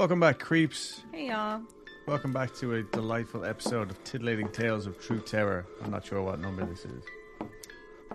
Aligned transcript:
Welcome 0.00 0.20
back, 0.20 0.38
creeps. 0.38 1.02
Hey 1.12 1.28
y'all. 1.28 1.60
Welcome 2.06 2.32
back 2.32 2.54
to 2.54 2.76
a 2.76 2.82
delightful 2.84 3.44
episode 3.44 3.90
of 3.90 4.02
Titillating 4.02 4.48
Tales 4.48 4.86
of 4.86 4.98
True 4.98 5.20
Terror. 5.20 5.66
I'm 5.84 5.90
not 5.90 6.06
sure 6.06 6.22
what 6.22 6.40
number 6.40 6.64
this 6.64 6.86
is. 6.86 7.04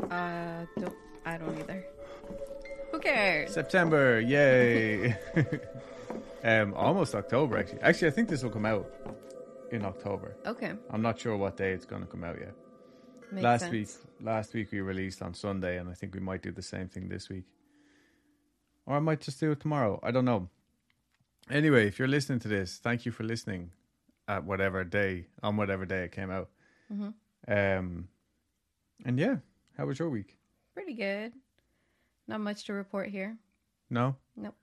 Uh, 0.09 0.66
don't 0.79 0.95
I 1.27 1.38
don't 1.38 1.55
either. 1.59 1.85
Who 2.91 2.99
cares? 2.99 3.53
September, 3.53 4.20
yay! 4.20 5.16
um, 6.43 6.73
almost 6.73 7.13
October, 7.13 7.59
actually. 7.59 7.81
Actually, 7.81 8.07
I 8.07 8.12
think 8.12 8.29
this 8.29 8.41
will 8.41 8.49
come 8.49 8.65
out 8.65 8.91
in 9.71 9.85
October. 9.85 10.38
Okay. 10.43 10.71
I'm 10.90 11.04
not 11.04 11.20
sure 11.20 11.38
what 11.38 11.55
day 11.55 11.73
it's 11.73 11.85
going 11.85 12.02
to 12.02 12.07
come 12.07 12.23
out 12.23 12.40
yet. 12.40 12.55
Makes 13.31 13.43
last 13.43 13.62
sense. 13.62 13.71
week, 13.71 13.90
last 14.21 14.55
week 14.55 14.71
we 14.71 14.79
released 14.79 15.21
on 15.21 15.35
Sunday, 15.35 15.77
and 15.77 15.88
I 15.88 15.93
think 15.93 16.15
we 16.15 16.20
might 16.20 16.41
do 16.41 16.52
the 16.52 16.63
same 16.63 16.88
thing 16.88 17.09
this 17.09 17.29
week, 17.29 17.45
or 18.88 18.95
I 18.95 18.99
might 18.99 19.21
just 19.21 19.40
do 19.40 19.52
it 19.52 19.59
tomorrow. 19.59 19.99
I 20.02 20.09
don't 20.09 20.26
know. 20.26 20.49
Anyway, 21.49 21.88
if 21.88 21.99
you're 21.99 22.08
listening 22.08 22.40
to 22.40 22.48
this, 22.48 22.77
thank 22.77 23.05
you 23.05 23.12
for 23.12 23.23
listening 23.23 23.72
at 24.27 24.44
whatever 24.44 24.84
day 24.84 25.27
on 25.44 25.58
whatever 25.58 25.85
day 25.85 26.04
it 26.05 26.12
came 26.12 26.31
out. 26.31 26.49
Mm-hmm. 26.91 27.09
Um, 27.52 28.08
and 29.05 29.20
yeah, 29.20 29.38
how 29.77 29.85
was 29.85 29.99
your 29.99 30.09
week? 30.09 30.38
Pretty 30.73 30.94
good. 30.95 31.34
Not 32.27 32.40
much 32.41 32.63
to 32.66 32.73
report 32.73 33.09
here. 33.09 33.38
No, 33.91 34.16
Nope. 34.35 34.55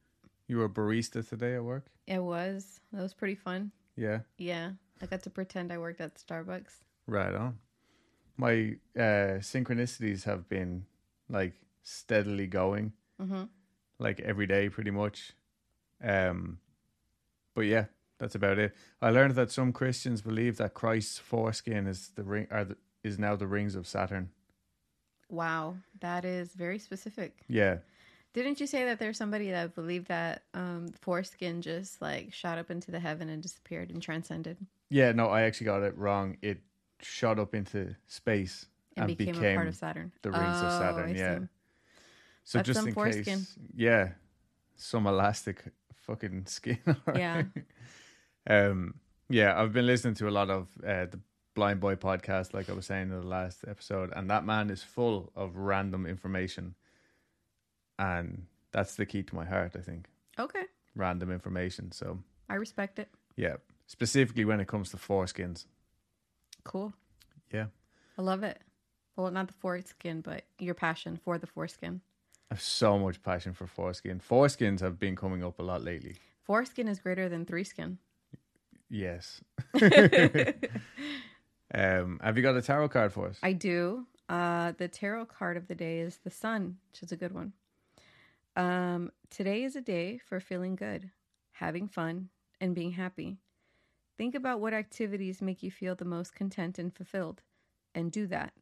you 0.48 0.56
were 0.58 0.64
a 0.64 0.68
barista 0.68 1.26
today 1.28 1.54
at 1.54 1.62
work. 1.62 1.86
It 2.08 2.18
was. 2.18 2.80
That 2.92 3.02
was 3.02 3.14
pretty 3.14 3.36
fun. 3.36 3.70
Yeah, 3.96 4.20
Yeah. 4.38 4.72
I 5.00 5.06
got 5.06 5.22
to 5.24 5.30
pretend 5.30 5.72
I 5.72 5.78
worked 5.78 6.00
at 6.00 6.14
Starbucks. 6.16 6.74
right 7.06 7.34
on. 7.34 7.58
My 8.36 8.76
uh, 8.96 9.38
synchronicities 9.42 10.24
have 10.24 10.48
been 10.48 10.86
like 11.28 11.54
steadily 11.82 12.46
going. 12.48 12.92
Mm-hmm. 13.20 13.44
like 14.00 14.18
every 14.20 14.46
day 14.48 14.68
pretty 14.68 14.90
much. 14.90 15.32
Um 16.02 16.58
but 17.54 17.62
yeah, 17.62 17.86
that's 18.18 18.34
about 18.34 18.58
it. 18.58 18.74
I 19.00 19.10
learned 19.10 19.34
that 19.34 19.50
some 19.50 19.72
Christians 19.72 20.22
believe 20.22 20.56
that 20.58 20.74
Christ's 20.74 21.18
foreskin 21.18 21.86
is 21.86 22.10
the 22.14 22.22
ring 22.22 22.46
are 22.50 22.64
the, 22.64 22.76
is 23.02 23.18
now 23.18 23.36
the 23.36 23.46
rings 23.46 23.74
of 23.74 23.86
Saturn. 23.86 24.30
Wow. 25.28 25.76
That 26.00 26.24
is 26.24 26.52
very 26.54 26.78
specific. 26.78 27.32
Yeah. 27.48 27.78
Didn't 28.34 28.60
you 28.60 28.66
say 28.66 28.84
that 28.84 28.98
there's 28.98 29.16
somebody 29.18 29.50
that 29.50 29.74
believed 29.74 30.08
that 30.08 30.42
um 30.54 30.88
foreskin 31.00 31.62
just 31.62 32.00
like 32.00 32.32
shot 32.32 32.58
up 32.58 32.70
into 32.70 32.90
the 32.90 33.00
heaven 33.00 33.28
and 33.28 33.42
disappeared 33.42 33.90
and 33.90 34.00
transcended 34.02 34.56
Yeah, 34.90 35.12
no, 35.12 35.26
I 35.28 35.42
actually 35.42 35.66
got 35.66 35.82
it 35.82 35.96
wrong. 35.96 36.36
It 36.42 36.60
shot 37.00 37.38
up 37.38 37.54
into 37.54 37.94
space 38.06 38.66
and, 38.96 39.08
and, 39.08 39.18
became, 39.18 39.42
a 39.42 39.54
part 39.54 39.68
of 39.68 39.74
Saturn? 39.74 40.12
the 40.22 40.30
rings 40.30 40.58
of 40.58 40.64
Oh, 40.66 40.78
Saturn, 40.78 41.10
I 41.10 41.14
yeah. 41.14 41.38
see. 41.38 41.44
So 42.44 42.58
That's 42.58 42.66
just 42.66 42.86
in 42.86 42.94
foreskin. 42.94 43.38
case 43.40 43.58
Yeah. 43.74 44.10
Some 44.76 45.06
elastic 45.06 45.62
fucking 46.02 46.46
skin. 46.56 46.78
Yeah. 47.14 47.44
um 48.48 48.94
yeah, 49.28 49.58
I've 49.60 49.72
been 49.72 49.86
listening 49.86 50.14
to 50.16 50.28
a 50.28 50.30
lot 50.30 50.50
of 50.50 50.68
uh, 50.86 51.06
the 51.06 51.18
Blind 51.54 51.80
Boy 51.80 51.94
podcast, 51.96 52.52
like 52.52 52.68
I 52.68 52.74
was 52.74 52.84
saying 52.86 53.10
in 53.10 53.20
the 53.20 53.26
last 53.26 53.64
episode, 53.66 54.12
and 54.14 54.28
that 54.30 54.44
man 54.44 54.68
is 54.70 54.82
full 54.82 55.32
of 55.34 55.56
random 55.56 56.04
information, 56.06 56.74
and 57.98 58.46
that's 58.72 58.96
the 58.96 59.06
key 59.06 59.22
to 59.22 59.34
my 59.34 59.44
heart. 59.44 59.72
I 59.76 59.80
think 59.80 60.06
Okay. 60.38 60.64
random 60.94 61.30
information. 61.30 61.92
So 61.92 62.18
I 62.48 62.54
respect 62.56 62.98
it. 62.98 63.08
yeah, 63.36 63.56
specifically 63.86 64.44
when 64.44 64.60
it 64.60 64.68
comes 64.68 64.90
to 64.90 64.96
foreskins. 64.96 65.66
Cool. 66.64 66.92
Yeah, 67.52 67.66
I 68.18 68.22
love 68.22 68.42
it. 68.42 68.60
Well, 69.16 69.30
not 69.30 69.46
the 69.48 69.54
foreskin, 69.54 70.20
but 70.22 70.44
your 70.58 70.74
passion 70.74 71.18
for 71.22 71.38
the 71.38 71.46
foreskin. 71.46 72.00
I 72.52 72.54
have 72.54 72.60
so 72.60 72.98
much 72.98 73.22
passion 73.22 73.54
for 73.54 73.66
foreskin. 73.66 74.20
Foreskins 74.20 74.80
have 74.80 74.98
been 74.98 75.16
coming 75.16 75.42
up 75.42 75.58
a 75.58 75.62
lot 75.62 75.82
lately. 75.82 76.16
Foreskin 76.42 76.86
is 76.86 76.98
greater 76.98 77.30
than 77.30 77.46
three 77.46 77.64
skin. 77.64 77.96
Yes. 78.90 79.40
um, 81.74 82.20
have 82.22 82.36
you 82.36 82.42
got 82.42 82.54
a 82.54 82.60
tarot 82.60 82.90
card 82.90 83.10
for 83.14 83.28
us? 83.28 83.38
I 83.42 83.54
do. 83.54 84.06
Uh, 84.28 84.72
the 84.76 84.86
tarot 84.86 85.24
card 85.24 85.56
of 85.56 85.66
the 85.66 85.74
day 85.74 86.00
is 86.00 86.18
the 86.18 86.30
sun, 86.30 86.76
which 86.90 87.02
is 87.02 87.10
a 87.10 87.16
good 87.16 87.32
one. 87.32 87.54
Um, 88.54 89.10
today 89.30 89.64
is 89.64 89.74
a 89.74 89.80
day 89.80 90.20
for 90.28 90.38
feeling 90.38 90.76
good, 90.76 91.10
having 91.52 91.88
fun, 91.88 92.28
and 92.60 92.74
being 92.74 92.92
happy. 92.92 93.38
Think 94.18 94.34
about 94.34 94.60
what 94.60 94.74
activities 94.74 95.40
make 95.40 95.62
you 95.62 95.70
feel 95.70 95.94
the 95.94 96.04
most 96.04 96.34
content 96.34 96.78
and 96.78 96.94
fulfilled, 96.94 97.40
and 97.94 98.12
do 98.12 98.26
that. 98.26 98.52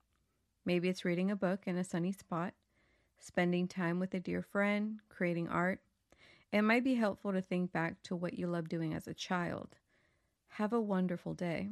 Maybe 0.65 0.89
it's 0.89 1.05
reading 1.05 1.29
a 1.33 1.35
book 1.35 1.63
in 1.67 1.77
a 1.77 1.83
sunny 1.83 2.13
spot, 2.13 2.55
spending 3.21 3.69
time 3.69 4.01
with 4.01 4.15
a 4.15 4.21
dear 4.21 4.43
friend, 4.43 4.99
creating 5.09 5.49
art. 5.49 5.81
It 6.53 6.63
might 6.63 6.83
be 6.83 6.95
helpful 6.95 7.33
to 7.33 7.41
think 7.41 7.71
back 7.71 8.03
to 8.05 8.17
what 8.17 8.39
you 8.39 8.49
loved 8.49 8.69
doing 8.69 8.95
as 8.95 9.07
a 9.07 9.15
child. 9.15 9.77
Have 10.49 10.73
a 10.73 10.81
wonderful 10.81 11.35
day. 11.35 11.71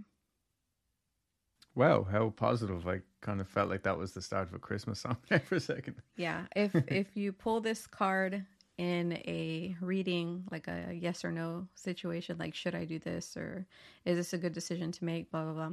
Wow, 1.75 2.05
how 2.05 2.31
positive! 2.31 2.87
I 2.87 3.01
kind 3.21 3.41
of 3.41 3.49
felt 3.49 3.69
like 3.69 3.83
that 3.85 3.99
was 3.99 4.13
the 4.13 4.23
start 4.23 4.49
of 4.49 4.55
a 4.55 4.59
Christmas 4.59 5.01
song 5.03 5.17
there 5.29 5.41
for 5.41 5.57
a 5.57 5.61
second. 5.61 5.97
Yeah, 6.17 6.47
if 6.55 6.75
if 6.89 7.17
you 7.17 7.33
pull 7.33 7.61
this 7.61 7.87
card 7.87 8.45
in 8.79 9.13
a 9.13 9.77
reading, 9.81 10.45
like 10.51 10.69
a 10.69 10.93
yes 10.93 11.25
or 11.25 11.33
no 11.33 11.69
situation, 11.75 12.39
like 12.39 12.55
should 12.55 12.75
I 12.75 12.85
do 12.85 12.99
this 12.99 13.37
or 13.37 13.67
is 14.05 14.17
this 14.17 14.33
a 14.33 14.39
good 14.39 14.53
decision 14.53 14.93
to 14.93 15.05
make? 15.05 15.31
Blah 15.31 15.45
blah 15.45 15.53
blah. 15.53 15.71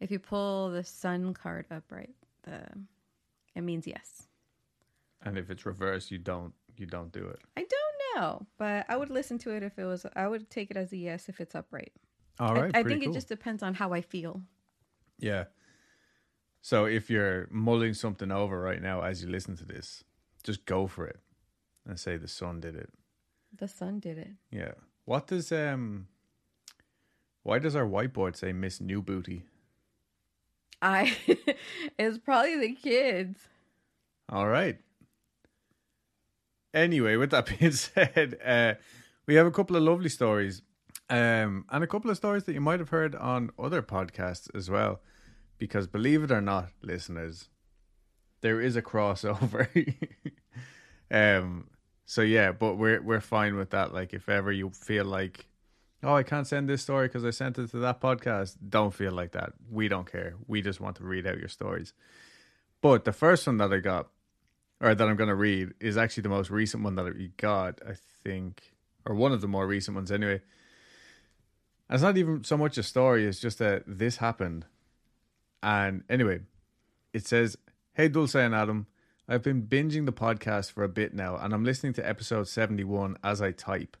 If 0.00 0.10
you 0.10 0.18
pull 0.18 0.70
the 0.70 0.84
Sun 0.84 1.34
card 1.34 1.66
upright, 1.70 2.14
the 2.44 2.62
it 3.54 3.62
means 3.62 3.86
yes. 3.86 4.28
And 5.22 5.38
if 5.38 5.50
it's 5.50 5.64
reversed, 5.66 6.10
you 6.10 6.18
don't 6.18 6.52
you 6.76 6.86
don't 6.86 7.12
do 7.12 7.26
it. 7.26 7.40
I 7.56 7.60
don't 7.60 8.22
know, 8.22 8.46
but 8.58 8.86
I 8.88 8.96
would 8.96 9.10
listen 9.10 9.38
to 9.38 9.50
it 9.50 9.62
if 9.62 9.78
it 9.78 9.84
was. 9.84 10.06
I 10.16 10.26
would 10.26 10.50
take 10.50 10.70
it 10.70 10.76
as 10.76 10.92
a 10.92 10.96
yes 10.96 11.28
if 11.28 11.40
it's 11.40 11.54
upright. 11.54 11.92
All 12.40 12.54
right, 12.54 12.74
I, 12.74 12.80
I 12.80 12.82
think 12.82 13.02
cool. 13.02 13.12
it 13.12 13.14
just 13.14 13.28
depends 13.28 13.62
on 13.62 13.74
how 13.74 13.92
I 13.92 14.00
feel. 14.00 14.42
yeah. 15.18 15.44
So 16.64 16.84
if 16.84 17.10
you're 17.10 17.48
mulling 17.50 17.92
something 17.92 18.30
over 18.30 18.60
right 18.60 18.80
now 18.80 19.02
as 19.02 19.20
you 19.22 19.28
listen 19.28 19.56
to 19.56 19.64
this, 19.64 20.04
just 20.44 20.64
go 20.64 20.86
for 20.86 21.06
it 21.06 21.18
and 21.84 21.98
say 21.98 22.16
the 22.16 22.28
sun 22.28 22.60
did 22.60 22.76
it. 22.76 22.90
The 23.58 23.66
sun 23.66 23.98
did 23.98 24.16
it. 24.16 24.30
Yeah. 24.50 24.72
What 25.04 25.26
does 25.26 25.50
um? 25.52 26.06
Why 27.42 27.58
does 27.58 27.74
our 27.74 27.84
whiteboard 27.84 28.36
say 28.36 28.52
Miss 28.52 28.80
New 28.80 29.02
Booty? 29.02 29.44
I. 30.80 31.16
it's 31.98 32.18
probably 32.18 32.56
the 32.58 32.74
kids. 32.74 33.38
All 34.28 34.46
right. 34.46 34.78
Anyway, 36.74 37.16
with 37.16 37.30
that 37.30 37.46
being 37.58 37.72
said, 37.72 38.38
uh, 38.44 38.74
we 39.26 39.34
have 39.34 39.46
a 39.46 39.50
couple 39.50 39.76
of 39.76 39.82
lovely 39.82 40.08
stories, 40.08 40.62
um, 41.10 41.64
and 41.70 41.84
a 41.84 41.86
couple 41.86 42.10
of 42.10 42.16
stories 42.16 42.44
that 42.44 42.54
you 42.54 42.60
might 42.60 42.80
have 42.80 42.88
heard 42.88 43.14
on 43.14 43.50
other 43.58 43.82
podcasts 43.82 44.48
as 44.54 44.70
well. 44.70 45.00
Because 45.58 45.86
believe 45.86 46.24
it 46.24 46.32
or 46.32 46.40
not, 46.40 46.70
listeners, 46.82 47.48
there 48.40 48.60
is 48.60 48.74
a 48.74 48.82
crossover. 48.82 49.68
um, 51.10 51.68
so 52.04 52.22
yeah, 52.22 52.52
but 52.52 52.74
we're 52.76 53.00
we're 53.00 53.20
fine 53.20 53.56
with 53.56 53.70
that. 53.70 53.94
Like, 53.94 54.12
if 54.12 54.28
ever 54.28 54.50
you 54.50 54.70
feel 54.70 55.04
like, 55.04 55.46
oh, 56.02 56.14
I 56.14 56.24
can't 56.24 56.46
send 56.46 56.68
this 56.68 56.82
story 56.82 57.06
because 57.08 57.24
I 57.24 57.30
sent 57.30 57.58
it 57.58 57.70
to 57.70 57.78
that 57.78 58.00
podcast, 58.00 58.56
don't 58.68 58.92
feel 58.92 59.12
like 59.12 59.32
that. 59.32 59.52
We 59.70 59.88
don't 59.88 60.10
care. 60.10 60.34
We 60.46 60.62
just 60.62 60.80
want 60.80 60.96
to 60.96 61.04
read 61.04 61.26
out 61.26 61.38
your 61.38 61.48
stories. 61.48 61.92
But 62.80 63.04
the 63.04 63.12
first 63.12 63.46
one 63.46 63.58
that 63.58 63.72
I 63.72 63.78
got, 63.78 64.08
or 64.82 64.94
that 64.94 65.08
I'm 65.08 65.16
going 65.16 65.28
to 65.28 65.34
read, 65.34 65.74
is 65.80 65.96
actually 65.96 66.24
the 66.24 66.28
most 66.28 66.50
recent 66.50 66.82
one 66.82 66.96
that 66.96 67.04
we 67.16 67.28
got, 67.36 67.78
I 67.88 67.94
think, 68.24 68.74
or 69.06 69.14
one 69.14 69.32
of 69.32 69.40
the 69.40 69.46
more 69.48 69.66
recent 69.66 69.94
ones 69.94 70.10
anyway. 70.10 70.42
And 71.88 71.94
it's 71.94 72.02
not 72.02 72.18
even 72.18 72.42
so 72.42 72.56
much 72.56 72.76
a 72.76 72.82
story, 72.82 73.24
it's 73.24 73.38
just 73.38 73.60
that 73.60 73.84
this 73.86 74.16
happened. 74.16 74.66
And 75.62 76.02
anyway, 76.10 76.40
it 77.12 77.26
says, 77.26 77.56
Hey, 77.94 78.08
Dulce 78.08 78.34
and 78.34 78.54
Adam, 78.54 78.86
I've 79.28 79.42
been 79.42 79.62
binging 79.62 80.04
the 80.04 80.12
podcast 80.12 80.72
for 80.72 80.82
a 80.82 80.88
bit 80.88 81.14
now, 81.14 81.36
and 81.36 81.54
I'm 81.54 81.64
listening 81.64 81.92
to 81.94 82.08
episode 82.08 82.48
71 82.48 83.18
as 83.22 83.40
I 83.40 83.52
type. 83.52 83.96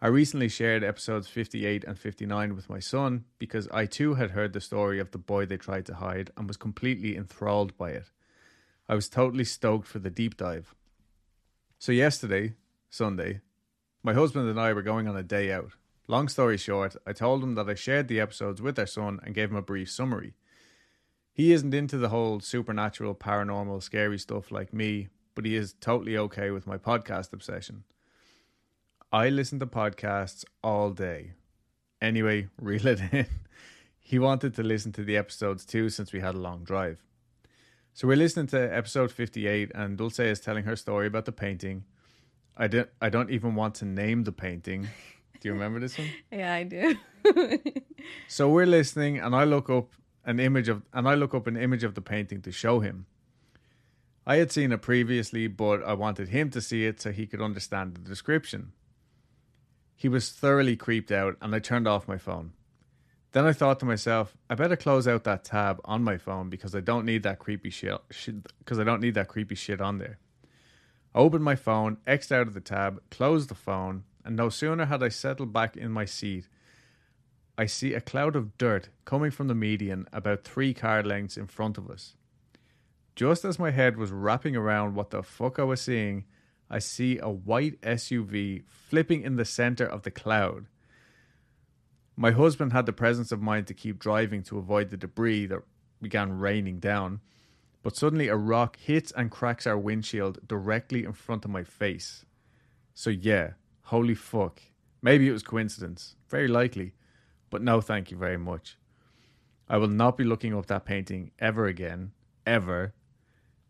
I 0.00 0.08
recently 0.08 0.48
shared 0.48 0.82
episodes 0.82 1.28
58 1.28 1.84
and 1.84 1.98
59 1.98 2.54
with 2.54 2.70
my 2.70 2.78
son 2.78 3.24
because 3.38 3.68
I 3.68 3.84
too 3.84 4.14
had 4.14 4.30
heard 4.30 4.54
the 4.54 4.60
story 4.60 4.98
of 4.98 5.10
the 5.10 5.18
boy 5.18 5.44
they 5.44 5.56
tried 5.56 5.86
to 5.86 5.94
hide 5.94 6.30
and 6.36 6.48
was 6.48 6.56
completely 6.56 7.16
enthralled 7.16 7.76
by 7.76 7.90
it. 7.90 8.10
I 8.88 8.94
was 8.94 9.08
totally 9.08 9.44
stoked 9.44 9.86
for 9.86 9.98
the 9.98 10.10
deep 10.10 10.36
dive. 10.36 10.74
So, 11.78 11.92
yesterday, 11.92 12.54
Sunday, 12.88 13.40
my 14.02 14.14
husband 14.14 14.48
and 14.48 14.60
I 14.60 14.72
were 14.72 14.82
going 14.82 15.08
on 15.08 15.16
a 15.16 15.22
day 15.22 15.52
out. 15.52 15.72
Long 16.08 16.28
story 16.28 16.56
short, 16.56 16.96
I 17.06 17.12
told 17.12 17.42
him 17.42 17.56
that 17.56 17.68
I 17.68 17.74
shared 17.74 18.06
the 18.06 18.20
episodes 18.20 18.62
with 18.62 18.78
our 18.78 18.86
son 18.86 19.18
and 19.24 19.34
gave 19.34 19.50
him 19.50 19.56
a 19.56 19.62
brief 19.62 19.90
summary. 19.90 20.34
He 21.32 21.52
isn't 21.52 21.74
into 21.74 21.98
the 21.98 22.08
whole 22.10 22.40
supernatural, 22.40 23.14
paranormal, 23.14 23.82
scary 23.82 24.18
stuff 24.18 24.52
like 24.52 24.72
me, 24.72 25.08
but 25.34 25.44
he 25.44 25.56
is 25.56 25.74
totally 25.80 26.16
okay 26.16 26.50
with 26.50 26.66
my 26.66 26.78
podcast 26.78 27.32
obsession. 27.32 27.84
I 29.12 29.28
listen 29.28 29.58
to 29.60 29.66
podcasts 29.66 30.44
all 30.62 30.90
day. 30.90 31.32
Anyway, 32.00 32.48
reel 32.60 32.86
it 32.86 33.00
in. 33.12 33.26
He 33.98 34.18
wanted 34.20 34.54
to 34.54 34.62
listen 34.62 34.92
to 34.92 35.02
the 35.02 35.16
episodes 35.16 35.64
too 35.64 35.90
since 35.90 36.12
we 36.12 36.20
had 36.20 36.36
a 36.36 36.38
long 36.38 36.62
drive. 36.62 37.02
So 37.96 38.06
we're 38.06 38.18
listening 38.18 38.46
to 38.48 38.58
episode 38.76 39.10
58 39.10 39.72
and 39.74 39.96
Dulce 39.96 40.18
is 40.18 40.38
telling 40.38 40.64
her 40.64 40.76
story 40.76 41.06
about 41.06 41.24
the 41.24 41.32
painting. 41.32 41.84
I 42.54 42.66
don't 42.66 42.90
I 43.00 43.08
don't 43.08 43.30
even 43.30 43.54
want 43.54 43.76
to 43.76 43.86
name 43.86 44.24
the 44.24 44.32
painting. 44.32 44.82
Do 44.82 44.88
Do 45.40 45.48
you 45.48 45.54
remember 45.54 45.80
this 45.80 45.96
one? 45.96 46.08
Yeah, 46.30 46.52
I 46.52 46.64
do. 46.64 46.94
So 48.28 48.50
we're 48.50 48.66
listening, 48.66 49.18
and 49.18 49.34
I 49.34 49.44
look 49.44 49.70
up 49.70 49.94
an 50.26 50.40
image 50.40 50.68
of, 50.68 50.82
and 50.92 51.08
I 51.08 51.14
look 51.14 51.32
up 51.32 51.46
an 51.46 51.56
image 51.56 51.84
of 51.84 51.94
the 51.94 52.02
painting 52.02 52.42
to 52.42 52.52
show 52.52 52.80
him. 52.80 53.06
I 54.26 54.36
had 54.36 54.52
seen 54.52 54.72
it 54.72 54.82
previously, 54.82 55.46
but 55.46 55.82
I 55.82 55.94
wanted 55.94 56.28
him 56.28 56.50
to 56.50 56.60
see 56.60 56.84
it 56.84 57.00
so 57.00 57.12
he 57.12 57.26
could 57.26 57.40
understand 57.40 57.94
the 57.94 58.00
description. 58.02 58.72
He 59.94 60.10
was 60.10 60.30
thoroughly 60.30 60.76
creeped 60.76 61.10
out, 61.10 61.38
and 61.40 61.54
I 61.54 61.60
turned 61.60 61.88
off 61.88 62.06
my 62.06 62.18
phone. 62.18 62.52
Then 63.36 63.44
I 63.44 63.52
thought 63.52 63.80
to 63.80 63.84
myself, 63.84 64.34
I 64.48 64.54
better 64.54 64.76
close 64.76 65.06
out 65.06 65.24
that 65.24 65.44
tab 65.44 65.78
on 65.84 66.02
my 66.02 66.16
phone 66.16 66.48
because 66.48 66.74
I 66.74 66.80
don't 66.80 67.04
need 67.04 67.22
that 67.24 67.38
creepy 67.38 67.68
shit. 67.68 67.94
Because 68.58 68.78
I 68.78 68.82
don't 68.82 69.02
need 69.02 69.12
that 69.12 69.28
creepy 69.28 69.54
shit 69.54 69.78
on 69.78 69.98
there. 69.98 70.16
I 71.14 71.18
opened 71.18 71.44
my 71.44 71.54
phone, 71.54 71.98
xed 72.06 72.32
out 72.32 72.46
of 72.46 72.54
the 72.54 72.62
tab, 72.62 73.02
closed 73.10 73.50
the 73.50 73.54
phone, 73.54 74.04
and 74.24 74.36
no 74.36 74.48
sooner 74.48 74.86
had 74.86 75.02
I 75.02 75.10
settled 75.10 75.52
back 75.52 75.76
in 75.76 75.92
my 75.92 76.06
seat, 76.06 76.48
I 77.58 77.66
see 77.66 77.92
a 77.92 78.00
cloud 78.00 78.36
of 78.36 78.56
dirt 78.56 78.88
coming 79.04 79.30
from 79.30 79.48
the 79.48 79.54
median 79.54 80.08
about 80.14 80.44
three 80.44 80.72
car 80.72 81.02
lengths 81.02 81.36
in 81.36 81.46
front 81.46 81.76
of 81.76 81.90
us. 81.90 82.14
Just 83.16 83.44
as 83.44 83.58
my 83.58 83.70
head 83.70 83.98
was 83.98 84.12
wrapping 84.12 84.56
around 84.56 84.94
what 84.94 85.10
the 85.10 85.22
fuck 85.22 85.58
I 85.58 85.64
was 85.64 85.82
seeing, 85.82 86.24
I 86.70 86.78
see 86.78 87.18
a 87.18 87.28
white 87.28 87.82
SUV 87.82 88.64
flipping 88.66 89.20
in 89.20 89.36
the 89.36 89.44
center 89.44 89.84
of 89.84 90.04
the 90.04 90.10
cloud. 90.10 90.68
My 92.16 92.30
husband 92.30 92.72
had 92.72 92.86
the 92.86 92.92
presence 92.92 93.30
of 93.30 93.42
mind 93.42 93.66
to 93.66 93.74
keep 93.74 93.98
driving 93.98 94.42
to 94.44 94.58
avoid 94.58 94.90
the 94.90 94.96
debris 94.96 95.46
that 95.46 95.62
began 96.00 96.38
raining 96.38 96.80
down, 96.80 97.20
but 97.82 97.96
suddenly 97.96 98.28
a 98.28 98.36
rock 98.36 98.76
hits 98.76 99.12
and 99.12 99.30
cracks 99.30 99.66
our 99.66 99.78
windshield 99.78 100.40
directly 100.46 101.04
in 101.04 101.12
front 101.12 101.44
of 101.44 101.50
my 101.50 101.62
face. 101.62 102.24
So, 102.94 103.10
yeah, 103.10 103.52
holy 103.82 104.14
fuck. 104.14 104.60
Maybe 105.02 105.28
it 105.28 105.32
was 105.32 105.42
coincidence. 105.42 106.16
Very 106.28 106.48
likely. 106.48 106.94
But 107.50 107.62
no, 107.62 107.80
thank 107.80 108.10
you 108.10 108.16
very 108.16 108.38
much. 108.38 108.78
I 109.68 109.76
will 109.78 109.88
not 109.88 110.16
be 110.16 110.24
looking 110.24 110.54
up 110.54 110.66
that 110.66 110.84
painting 110.84 111.30
ever 111.38 111.66
again. 111.66 112.12
Ever. 112.46 112.94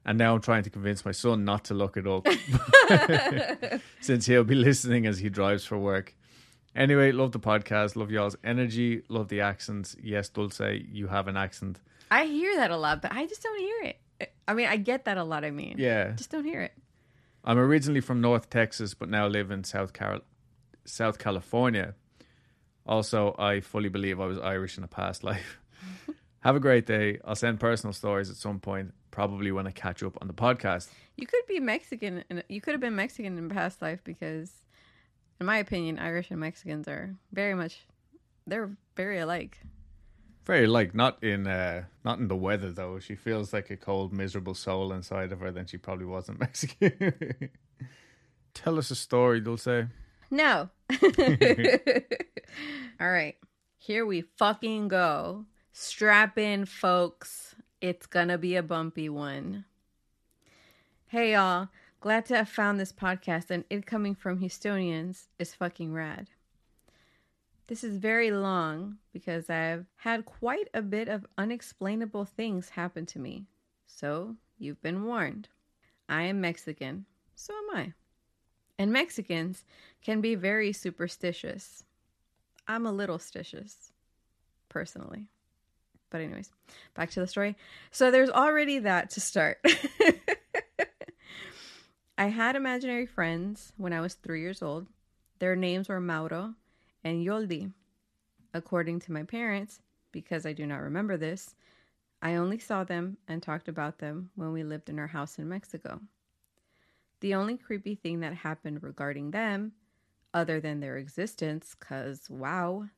And 0.05 0.19
now 0.19 0.35
I'm 0.35 0.41
trying 0.41 0.63
to 0.63 0.71
convince 0.71 1.05
my 1.05 1.13
son 1.13 1.45
not 1.45 1.65
to 1.65 1.75
look 1.75 1.97
it 1.97 2.07
up 2.07 2.27
since 4.01 4.27
he'll 4.27 4.45
be 4.45 4.55
listening 4.55 5.07
as 5.07 5.19
he 5.19 5.29
drives 5.29 5.65
for 5.65 5.79
work. 5.79 6.16
Anyway, 6.77 7.11
love 7.11 7.33
the 7.33 7.41
podcast, 7.41 7.97
love 7.97 8.11
y'all's 8.11 8.37
energy, 8.45 9.03
love 9.09 9.29
the 9.29 9.41
accents. 9.41 9.97
Yes, 10.03 10.29
Dulce, 10.29 10.61
you 10.93 11.07
have 11.09 11.27
an 11.27 11.37
accent. 11.37 11.81
I 12.11 12.27
hear 12.27 12.55
that 12.57 12.71
a 12.71 12.77
lot, 12.77 13.01
but 13.03 13.13
I 13.13 13.27
just 13.27 13.43
don't 13.43 13.59
hear 13.59 13.83
it. 14.21 14.33
I 14.47 14.53
mean, 14.55 14.67
I 14.69 14.77
get 14.77 15.07
that 15.07 15.17
a 15.19 15.25
lot. 15.25 15.45
I 15.45 15.51
mean, 15.51 15.77
Yeah. 15.79 16.11
just 16.13 16.31
don't 16.31 16.45
hear 16.45 16.61
it. 16.61 16.73
I'm 17.45 17.59
originally 17.59 18.01
from 18.03 18.21
North 18.21 18.51
Texas, 18.51 18.93
but 18.95 19.09
now 19.09 19.27
live 19.27 19.51
in 19.51 19.65
South 19.65 19.93
Carol- 19.93 20.21
South 20.85 21.19
California. 21.19 21.95
Also, 22.85 23.35
I 23.39 23.61
fully 23.61 23.89
believe 23.89 24.21
I 24.21 24.27
was 24.27 24.39
Irish 24.39 24.77
in 24.79 24.85
a 24.85 24.89
past 24.89 25.25
life. 25.25 25.59
Have 26.41 26.57
a 26.57 26.61
great 26.61 26.87
day. 26.87 27.19
I'll 27.25 27.35
send 27.35 27.59
personal 27.59 27.93
stories 27.93 28.31
at 28.31 28.37
some 28.37 28.61
point, 28.61 28.93
probably 29.11 29.51
when 29.51 29.67
I 29.67 29.71
catch 29.73 30.03
up 30.03 30.17
on 30.21 30.29
the 30.29 30.35
podcast. 30.35 30.91
You 31.17 31.27
could 31.27 31.47
be 31.49 31.59
Mexican, 31.59 32.23
and 32.31 32.45
you 32.49 32.61
could 32.61 32.73
have 32.73 32.81
been 32.81 32.95
Mexican 32.95 33.39
in 33.39 33.49
past 33.49 33.81
life 33.83 34.01
because, 34.05 34.53
in 35.41 35.47
my 35.47 35.59
opinion, 35.59 35.99
Irish 35.99 36.31
and 36.31 36.41
Mexicans 36.41 36.89
are 36.89 37.15
very 37.33 37.55
much, 37.55 37.81
they're 38.47 38.71
very 38.97 39.19
alike. 39.19 39.59
Very 40.45 40.69
like 40.69 40.95
not 40.95 41.23
in 41.25 41.49
uh 41.49 41.83
not 42.05 42.21
in 42.21 42.29
the 42.29 42.37
weather 42.37 42.71
though. 42.71 43.01
She 43.01 43.17
feels 43.17 43.53
like 43.53 43.69
a 43.71 43.77
cold, 43.77 44.13
miserable 44.13 44.55
soul 44.55 44.93
inside 44.93 45.33
of 45.33 45.41
her. 45.41 45.51
Then 45.51 45.67
she 45.67 45.77
probably 45.77 46.07
wasn't 46.07 46.39
Mexican. 46.47 47.51
Tell 48.55 48.79
us 48.79 48.93
a 48.93 48.95
story, 48.95 49.41
Dulce. 49.41 49.89
No. 50.31 50.71
All 53.01 53.11
right. 53.11 53.35
Here 53.79 54.07
we 54.07 54.23
fucking 54.39 54.89
go. 54.89 55.47
Strap 55.73 56.39
in, 56.39 56.65
folks. 56.65 57.57
It's 57.81 58.07
gonna 58.07 58.39
be 58.39 58.55
a 58.55 58.63
bumpy 58.63 59.09
one. 59.09 59.65
Hey, 61.09 61.33
y'all. 61.33 61.69
Glad 62.07 62.25
to 62.27 62.37
have 62.37 62.49
found 62.49 62.79
this 62.79 62.93
podcast, 62.93 63.51
and 63.51 63.65
it 63.69 63.85
coming 63.85 64.15
from 64.15 64.39
Houstonians 64.39 65.25
is 65.41 65.55
fucking 65.55 65.93
rad. 65.93 66.31
This 67.67 67.83
is 67.83 67.97
very 67.97 68.31
long 68.31 68.99
because 69.13 69.51
I've 69.51 69.87
had 69.97 70.25
quite 70.25 70.69
a 70.73 70.83
bit 70.83 71.09
of 71.09 71.27
unexplainable 71.37 72.25
things 72.25 72.69
happen 72.69 73.07
to 73.07 73.19
me. 73.19 73.47
So, 73.89 74.37
you've 74.57 74.81
been 74.83 75.03
warned. 75.03 75.49
I 76.09 76.23
am 76.23 76.41
Mexican. 76.41 77.07
So 77.35 77.53
am 77.53 77.77
I. 77.77 77.93
And 78.79 78.93
Mexicans 78.93 79.65
can 80.01 80.21
be 80.21 80.37
very 80.37 80.73
superstitious. 80.73 81.83
I'm 82.69 82.87
a 82.87 82.93
little 82.93 83.19
stitious, 83.19 83.91
personally. 84.69 85.27
But, 86.11 86.21
anyways, 86.21 86.53
back 86.95 87.11
to 87.11 87.21
the 87.21 87.27
story. 87.27 87.57
So, 87.91 88.13
there's 88.13 88.31
already 88.31 88.79
that 88.79 89.11
to 89.11 89.21
start. 89.21 89.59
I 92.19 92.29
had 92.29 92.57
imaginary 92.57 93.05
friends 93.05 93.75
when 93.77 93.93
I 93.93 94.01
was 94.01 94.15
three 94.15 94.41
years 94.41 94.63
old. 94.63 94.87
Their 95.39 95.55
names 95.55 95.91
were 95.91 96.01
Mauro 96.01 96.55
and 97.05 97.23
Yoldi. 97.23 97.73
According 98.55 99.01
to 99.01 99.13
my 99.13 99.23
parents, 99.23 99.83
because 100.13 100.47
I 100.47 100.55
do 100.55 100.67
not 100.67 100.81
remember 100.81 101.19
this, 101.19 101.55
I 102.23 102.37
only 102.37 102.59
saw 102.59 102.85
them 102.85 103.19
and 103.29 103.43
talked 103.43 103.69
about 103.69 103.99
them 103.99 104.31
when 104.35 104.53
we 104.53 104.65
lived 104.65 104.89
in 104.89 104.99
our 104.99 105.09
house 105.09 105.39
in 105.39 105.47
Mexico. 105.47 106.01
The 107.21 107.35
only 107.35 107.59
creepy 107.59 107.95
thing 107.95 108.21
that 108.21 108.33
happened 108.33 108.83
regarding 108.83 109.33
them, 109.33 109.73
other 110.33 110.59
than 110.59 110.81
their 110.81 110.97
existence, 110.97 111.75
cause 111.75 112.31
wow, 112.31 112.89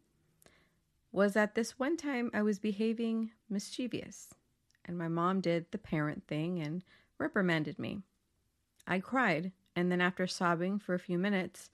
was 1.10 1.32
that 1.32 1.56
this 1.56 1.76
one 1.76 1.96
time 1.96 2.30
I 2.32 2.42
was 2.42 2.60
behaving 2.60 3.32
mischievous, 3.50 4.28
and 4.84 4.96
my 4.96 5.08
mom 5.08 5.40
did 5.40 5.66
the 5.72 5.78
parent 5.78 6.28
thing 6.28 6.60
and 6.60 6.84
reprimanded 7.18 7.80
me. 7.80 8.02
I 8.90 9.00
cried, 9.00 9.52
and 9.76 9.92
then 9.92 10.00
after 10.00 10.26
sobbing 10.26 10.78
for 10.78 10.94
a 10.94 10.98
few 10.98 11.18
minutes, 11.18 11.70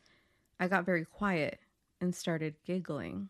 I 0.58 0.66
got 0.66 0.84
very 0.84 1.04
quiet 1.04 1.60
and 2.00 2.12
started 2.12 2.56
giggling. 2.66 3.28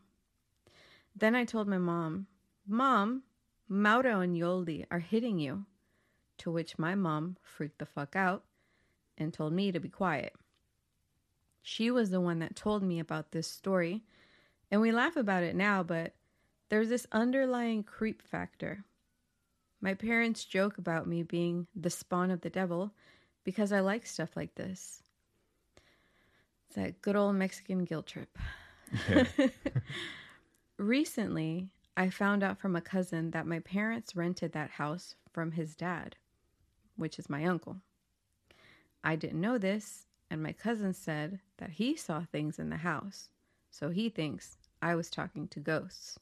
Then 1.14 1.34
I 1.34 1.44
told 1.44 1.68
my 1.68 1.78
mom, 1.78 2.26
Mom, 2.66 3.22
Mauro 3.68 4.20
and 4.20 4.34
Yoldi 4.34 4.86
are 4.90 5.00
hitting 5.00 5.38
you. 5.38 5.66
To 6.38 6.50
which 6.50 6.78
my 6.78 6.94
mom 6.94 7.36
freaked 7.42 7.78
the 7.78 7.86
fuck 7.86 8.16
out 8.16 8.44
and 9.18 9.32
told 9.32 9.52
me 9.52 9.70
to 9.70 9.78
be 9.78 9.90
quiet. 9.90 10.34
She 11.62 11.90
was 11.90 12.10
the 12.10 12.20
one 12.20 12.40
that 12.40 12.56
told 12.56 12.82
me 12.82 12.98
about 12.98 13.30
this 13.32 13.46
story, 13.46 14.02
and 14.70 14.80
we 14.80 14.92
laugh 14.92 15.16
about 15.16 15.42
it 15.42 15.54
now, 15.54 15.82
but 15.82 16.14
there's 16.70 16.88
this 16.88 17.06
underlying 17.12 17.84
creep 17.84 18.22
factor. 18.22 18.84
My 19.80 19.94
parents 19.94 20.44
joke 20.44 20.78
about 20.78 21.06
me 21.06 21.22
being 21.22 21.66
the 21.76 21.90
spawn 21.90 22.30
of 22.30 22.40
the 22.40 22.50
devil 22.50 22.94
because 23.44 23.72
I 23.72 23.80
like 23.80 24.06
stuff 24.06 24.36
like 24.36 24.54
this. 24.54 25.02
It's 26.66 26.76
that 26.76 27.02
good 27.02 27.16
old 27.16 27.36
Mexican 27.36 27.84
guilt 27.84 28.06
trip. 28.06 28.38
Yeah. 29.08 29.24
Recently, 30.78 31.68
I 31.96 32.10
found 32.10 32.42
out 32.42 32.58
from 32.58 32.74
a 32.74 32.80
cousin 32.80 33.30
that 33.30 33.46
my 33.46 33.60
parents 33.60 34.16
rented 34.16 34.52
that 34.52 34.70
house 34.70 35.14
from 35.32 35.52
his 35.52 35.76
dad, 35.76 36.16
which 36.96 37.18
is 37.18 37.30
my 37.30 37.44
uncle. 37.44 37.76
I 39.04 39.16
didn't 39.16 39.40
know 39.40 39.58
this, 39.58 40.06
and 40.30 40.42
my 40.42 40.52
cousin 40.52 40.94
said 40.94 41.40
that 41.58 41.70
he 41.70 41.94
saw 41.96 42.22
things 42.24 42.58
in 42.58 42.70
the 42.70 42.78
house, 42.78 43.28
so 43.70 43.90
he 43.90 44.08
thinks 44.08 44.56
I 44.82 44.94
was 44.94 45.10
talking 45.10 45.46
to 45.48 45.60
ghosts. 45.60 46.18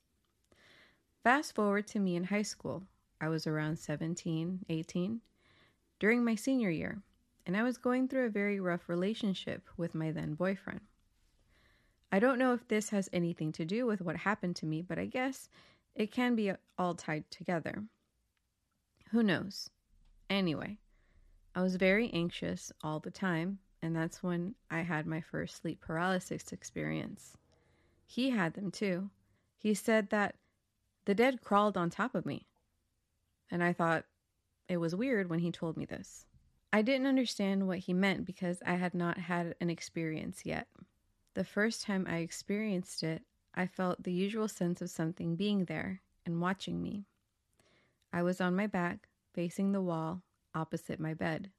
Fast 1.23 1.55
forward 1.55 1.87
to 1.89 2.01
me 2.01 2.17
in 2.17 2.25
high 2.25 2.43
school. 2.43 2.83
I 3.21 3.29
was 3.29 3.47
around 3.47 3.79
17, 3.79 4.67
18, 4.69 5.21
during 6.01 6.25
my 6.25 6.35
senior 6.35 6.71
year, 6.71 7.01
and 7.47 7.57
I 7.57 7.63
was 7.63 7.77
going 7.79 8.09
through 8.09 8.27
a 8.27 8.31
very 8.31 8.61
rough 8.61 8.89
relationship 8.89 9.69
with 9.77 9.95
my 9.95 10.11
then 10.13 10.35
boyfriend. 10.35 10.81
I 12.11 12.19
don't 12.19 12.39
know 12.39 12.53
if 12.53 12.69
this 12.69 12.91
has 12.91 13.09
anything 13.13 13.53
to 13.53 13.65
do 13.65 13.87
with 13.87 14.01
what 14.01 14.17
happened 14.17 14.57
to 14.57 14.67
me, 14.67 14.83
but 14.83 14.99
I 14.99 15.07
guess 15.07 15.49
it 15.95 16.13
can 16.13 16.35
be 16.37 16.53
all 16.79 16.95
tied 16.95 17.31
together. 17.31 17.85
Who 19.11 19.23
knows? 19.23 19.71
Anyway, 20.29 20.79
I 21.55 21.63
was 21.63 21.77
very 21.77 22.11
anxious 22.13 22.73
all 22.83 23.01
the 23.01 23.11
time, 23.11 23.59
and 23.83 23.95
that's 23.95 24.23
when 24.23 24.55
I 24.71 24.81
had 24.81 25.07
my 25.07 25.21
first 25.21 25.61
sleep 25.61 25.81
paralysis 25.81 26.53
experience. 26.53 27.37
He 28.07 28.31
had 28.31 28.55
them 28.55 28.71
too. 28.71 29.11
He 29.59 29.75
said 29.75 30.11
that 30.11 30.37
the 31.05 31.15
dead 31.15 31.43
crawled 31.43 31.77
on 31.77 31.91
top 31.91 32.15
of 32.15 32.27
me. 32.27 32.47
And 33.51 33.63
I 33.63 33.73
thought 33.73 34.05
it 34.69 34.77
was 34.79 34.95
weird 34.95 35.29
when 35.29 35.41
he 35.41 35.51
told 35.51 35.77
me 35.77 35.85
this. 35.85 36.27
I 36.73 36.81
didn't 36.81 37.07
understand 37.07 37.69
what 37.69 37.79
he 37.81 37.93
meant 37.93 38.25
because 38.25 38.63
I 38.65 38.75
had 38.75 38.95
not 38.95 39.19
had 39.19 39.55
an 39.61 39.69
experience 39.69 40.43
yet. 40.45 40.69
The 41.35 41.45
first 41.45 41.83
time 41.83 42.07
I 42.09 42.19
experienced 42.19 43.03
it, 43.03 43.23
I 43.55 43.67
felt 43.67 44.03
the 44.03 44.13
usual 44.13 44.49
sense 44.49 44.81
of 44.81 44.89
something 44.89 45.37
being 45.37 45.67
there 45.67 46.01
and 46.25 46.41
watching 46.41 46.83
me. 46.83 47.05
I 48.11 48.23
was 48.23 48.41
on 48.41 48.57
my 48.57 48.67
back, 48.67 49.09
facing 49.35 49.73
the 49.73 49.83
wall, 49.83 50.23
opposite 50.55 50.99
my 50.99 51.13
bed. 51.13 51.51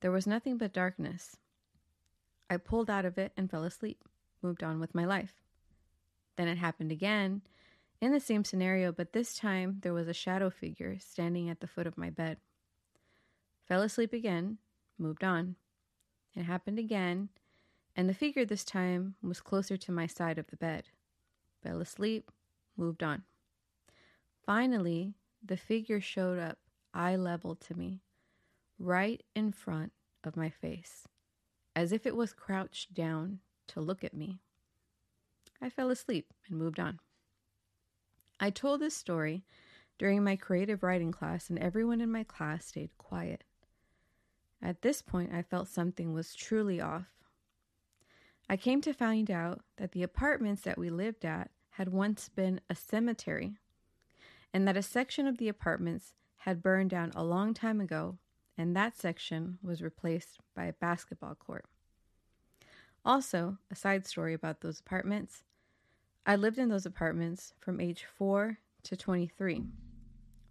There 0.00 0.10
was 0.10 0.26
nothing 0.26 0.58
but 0.58 0.72
darkness. 0.72 1.36
I 2.50 2.56
pulled 2.56 2.90
out 2.90 3.04
of 3.04 3.18
it 3.18 3.32
and 3.36 3.50
fell 3.50 3.64
asleep. 3.64 4.02
moved 4.42 4.62
on 4.62 4.80
with 4.80 4.94
my 4.94 5.04
life. 5.04 5.34
Then 6.36 6.48
it 6.48 6.58
happened 6.58 6.92
again 6.92 7.42
in 8.00 8.12
the 8.12 8.20
same 8.20 8.44
scenario, 8.44 8.92
but 8.92 9.12
this 9.12 9.36
time 9.36 9.78
there 9.82 9.92
was 9.92 10.08
a 10.08 10.14
shadow 10.14 10.50
figure 10.50 10.98
standing 11.00 11.50
at 11.50 11.60
the 11.60 11.66
foot 11.66 11.86
of 11.86 11.98
my 11.98 12.10
bed. 12.10 12.38
Fell 13.68 13.82
asleep 13.82 14.14
again, 14.14 14.56
moved 14.98 15.22
on. 15.22 15.56
It 16.34 16.44
happened 16.44 16.78
again, 16.78 17.28
and 17.94 18.08
the 18.08 18.14
figure 18.14 18.46
this 18.46 18.64
time 18.64 19.16
was 19.22 19.42
closer 19.42 19.76
to 19.76 19.92
my 19.92 20.06
side 20.06 20.38
of 20.38 20.46
the 20.46 20.56
bed. 20.56 20.88
Fell 21.62 21.80
asleep, 21.80 22.30
moved 22.78 23.02
on. 23.02 23.24
Finally, 24.46 25.12
the 25.44 25.58
figure 25.58 26.00
showed 26.00 26.38
up 26.38 26.58
eye 26.94 27.16
level 27.16 27.54
to 27.54 27.74
me, 27.74 28.00
right 28.78 29.22
in 29.34 29.52
front 29.52 29.92
of 30.24 30.36
my 30.36 30.48
face, 30.48 31.06
as 31.76 31.92
if 31.92 32.06
it 32.06 32.16
was 32.16 32.32
crouched 32.32 32.94
down 32.94 33.40
to 33.66 33.80
look 33.80 34.02
at 34.02 34.14
me. 34.14 34.40
I 35.60 35.68
fell 35.68 35.90
asleep 35.90 36.32
and 36.48 36.58
moved 36.58 36.80
on. 36.80 37.00
I 38.40 38.48
told 38.48 38.80
this 38.80 38.96
story 38.96 39.44
during 39.98 40.22
my 40.24 40.36
creative 40.36 40.82
writing 40.82 41.12
class, 41.12 41.50
and 41.50 41.58
everyone 41.58 42.00
in 42.00 42.10
my 42.10 42.24
class 42.24 42.66
stayed 42.66 42.96
quiet. 42.96 43.44
At 44.62 44.82
this 44.82 45.02
point, 45.02 45.32
I 45.32 45.42
felt 45.42 45.68
something 45.68 46.12
was 46.12 46.34
truly 46.34 46.80
off. 46.80 47.06
I 48.48 48.56
came 48.56 48.80
to 48.82 48.92
find 48.92 49.30
out 49.30 49.60
that 49.76 49.92
the 49.92 50.02
apartments 50.02 50.62
that 50.62 50.78
we 50.78 50.90
lived 50.90 51.24
at 51.24 51.50
had 51.70 51.90
once 51.90 52.28
been 52.28 52.60
a 52.68 52.74
cemetery, 52.74 53.56
and 54.52 54.66
that 54.66 54.76
a 54.76 54.82
section 54.82 55.26
of 55.26 55.38
the 55.38 55.48
apartments 55.48 56.14
had 56.38 56.62
burned 56.62 56.90
down 56.90 57.12
a 57.14 57.22
long 57.22 57.54
time 57.54 57.80
ago, 57.80 58.18
and 58.56 58.74
that 58.74 58.96
section 58.96 59.58
was 59.62 59.82
replaced 59.82 60.38
by 60.54 60.64
a 60.64 60.72
basketball 60.72 61.34
court. 61.34 61.66
Also, 63.04 63.58
a 63.70 63.76
side 63.76 64.06
story 64.06 64.34
about 64.34 64.60
those 64.60 64.80
apartments 64.80 65.44
I 66.28 66.36
lived 66.36 66.58
in 66.58 66.68
those 66.68 66.84
apartments 66.84 67.54
from 67.58 67.80
age 67.80 68.04
4 68.18 68.58
to 68.82 68.96
23. 68.98 69.64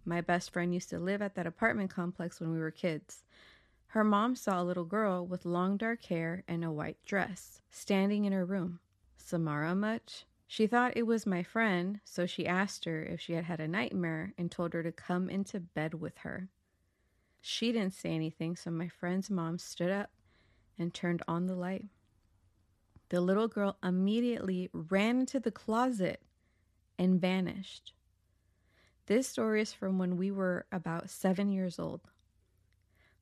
My 0.04 0.20
best 0.20 0.52
friend 0.52 0.74
used 0.74 0.90
to 0.90 0.98
live 0.98 1.22
at 1.22 1.36
that 1.36 1.46
apartment 1.46 1.88
complex 1.88 2.40
when 2.40 2.50
we 2.50 2.58
were 2.58 2.72
kids. 2.72 3.22
Her 3.92 4.04
mom 4.04 4.36
saw 4.36 4.60
a 4.60 4.64
little 4.64 4.84
girl 4.84 5.26
with 5.26 5.46
long 5.46 5.78
dark 5.78 6.04
hair 6.04 6.44
and 6.46 6.62
a 6.62 6.70
white 6.70 7.02
dress 7.06 7.62
standing 7.70 8.26
in 8.26 8.32
her 8.34 8.44
room. 8.44 8.80
Samara 9.16 9.74
much? 9.74 10.26
She 10.46 10.66
thought 10.66 10.96
it 10.96 11.06
was 11.06 11.26
my 11.26 11.42
friend, 11.42 12.00
so 12.04 12.26
she 12.26 12.46
asked 12.46 12.84
her 12.84 13.02
if 13.02 13.20
she 13.20 13.32
had 13.32 13.44
had 13.44 13.60
a 13.60 13.68
nightmare 13.68 14.34
and 14.36 14.50
told 14.50 14.74
her 14.74 14.82
to 14.82 14.92
come 14.92 15.30
into 15.30 15.60
bed 15.60 15.94
with 15.94 16.18
her. 16.18 16.48
She 17.40 17.72
didn't 17.72 17.94
say 17.94 18.10
anything, 18.10 18.56
so 18.56 18.70
my 18.70 18.88
friend's 18.88 19.30
mom 19.30 19.58
stood 19.58 19.90
up 19.90 20.10
and 20.78 20.92
turned 20.92 21.22
on 21.26 21.46
the 21.46 21.54
light. 21.54 21.86
The 23.08 23.22
little 23.22 23.48
girl 23.48 23.78
immediately 23.82 24.68
ran 24.72 25.20
into 25.20 25.40
the 25.40 25.50
closet 25.50 26.22
and 26.98 27.20
vanished. 27.20 27.94
This 29.06 29.26
story 29.26 29.62
is 29.62 29.72
from 29.72 29.98
when 29.98 30.18
we 30.18 30.30
were 30.30 30.66
about 30.70 31.08
seven 31.08 31.50
years 31.50 31.78
old. 31.78 32.02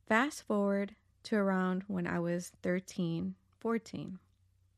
Fast 0.06 0.44
forward 0.44 0.94
to 1.24 1.34
around 1.34 1.82
when 1.88 2.06
I 2.06 2.20
was 2.20 2.52
13, 2.62 3.34
14. 3.58 4.18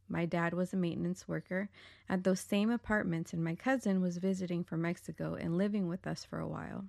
My 0.09 0.25
dad 0.25 0.55
was 0.55 0.73
a 0.73 0.77
maintenance 0.79 1.29
worker 1.29 1.69
at 2.09 2.25
those 2.25 2.41
same 2.41 2.71
apartments, 2.71 3.35
and 3.35 3.45
my 3.45 3.55
cousin 3.55 4.01
was 4.01 4.17
visiting 4.17 4.65
from 4.65 4.81
Mexico 4.81 5.35
and 5.35 5.59
living 5.59 5.87
with 5.87 6.07
us 6.07 6.25
for 6.25 6.39
a 6.39 6.49
while. 6.49 6.87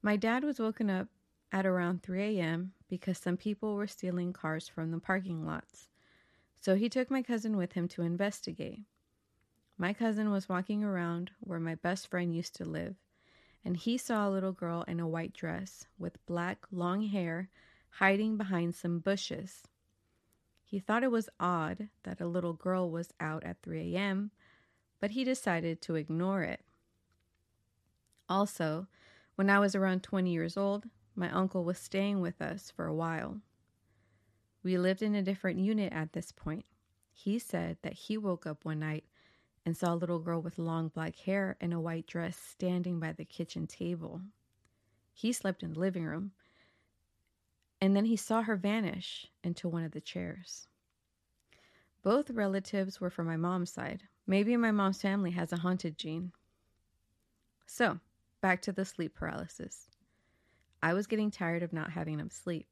My 0.00 0.16
dad 0.16 0.44
was 0.44 0.58
woken 0.58 0.88
up 0.88 1.08
at 1.52 1.66
around 1.66 2.02
3 2.02 2.38
a.m. 2.38 2.72
because 2.88 3.18
some 3.18 3.36
people 3.36 3.74
were 3.74 3.86
stealing 3.86 4.32
cars 4.32 4.66
from 4.66 4.90
the 4.90 4.98
parking 4.98 5.44
lots. 5.44 5.88
So 6.58 6.74
he 6.74 6.88
took 6.88 7.10
my 7.10 7.20
cousin 7.20 7.58
with 7.58 7.72
him 7.72 7.86
to 7.88 8.02
investigate. 8.02 8.80
My 9.76 9.92
cousin 9.92 10.30
was 10.30 10.48
walking 10.48 10.82
around 10.82 11.32
where 11.40 11.60
my 11.60 11.74
best 11.74 12.08
friend 12.08 12.34
used 12.34 12.56
to 12.56 12.64
live, 12.64 12.96
and 13.66 13.76
he 13.76 13.98
saw 13.98 14.28
a 14.28 14.30
little 14.30 14.52
girl 14.52 14.84
in 14.86 15.00
a 15.00 15.08
white 15.08 15.32
dress 15.32 15.88
with 15.98 16.24
black, 16.24 16.64
long 16.70 17.02
hair 17.02 17.48
hiding 17.98 18.36
behind 18.36 18.76
some 18.76 19.00
bushes. 19.00 19.64
He 20.64 20.78
thought 20.78 21.02
it 21.02 21.10
was 21.10 21.28
odd 21.40 21.88
that 22.04 22.20
a 22.20 22.28
little 22.28 22.52
girl 22.52 22.88
was 22.88 23.12
out 23.18 23.42
at 23.42 23.60
3 23.64 23.96
a.m., 23.96 24.30
but 25.00 25.10
he 25.10 25.24
decided 25.24 25.82
to 25.82 25.96
ignore 25.96 26.44
it. 26.44 26.60
Also, 28.28 28.86
when 29.34 29.50
I 29.50 29.58
was 29.58 29.74
around 29.74 30.04
20 30.04 30.30
years 30.30 30.56
old, 30.56 30.84
my 31.16 31.28
uncle 31.30 31.64
was 31.64 31.76
staying 31.76 32.20
with 32.20 32.40
us 32.40 32.70
for 32.70 32.86
a 32.86 32.94
while. 32.94 33.40
We 34.62 34.78
lived 34.78 35.02
in 35.02 35.16
a 35.16 35.22
different 35.22 35.58
unit 35.58 35.92
at 35.92 36.12
this 36.12 36.30
point. 36.30 36.66
He 37.12 37.40
said 37.40 37.78
that 37.82 37.94
he 37.94 38.16
woke 38.16 38.46
up 38.46 38.64
one 38.64 38.78
night 38.78 39.06
and 39.66 39.76
saw 39.76 39.92
a 39.92 39.96
little 39.96 40.20
girl 40.20 40.40
with 40.40 40.60
long 40.60 40.88
black 40.88 41.16
hair 41.16 41.56
and 41.60 41.74
a 41.74 41.80
white 41.80 42.06
dress 42.06 42.36
standing 42.36 43.00
by 43.00 43.10
the 43.10 43.24
kitchen 43.24 43.66
table. 43.66 44.20
He 45.12 45.32
slept 45.32 45.64
in 45.64 45.72
the 45.72 45.80
living 45.80 46.04
room, 46.04 46.30
and 47.80 47.96
then 47.96 48.04
he 48.04 48.16
saw 48.16 48.42
her 48.42 48.54
vanish 48.54 49.26
into 49.42 49.68
one 49.68 49.82
of 49.82 49.90
the 49.90 50.00
chairs. 50.00 50.68
Both 52.04 52.30
relatives 52.30 53.00
were 53.00 53.10
from 53.10 53.26
my 53.26 53.36
mom's 53.36 53.72
side. 53.72 54.04
Maybe 54.24 54.56
my 54.56 54.70
mom's 54.70 55.02
family 55.02 55.32
has 55.32 55.52
a 55.52 55.56
haunted 55.56 55.98
gene. 55.98 56.30
So, 57.66 57.98
back 58.40 58.62
to 58.62 58.72
the 58.72 58.84
sleep 58.84 59.16
paralysis. 59.16 59.88
I 60.80 60.94
was 60.94 61.08
getting 61.08 61.32
tired 61.32 61.64
of 61.64 61.72
not 61.72 61.90
having 61.90 62.14
enough 62.14 62.30
sleep. 62.30 62.68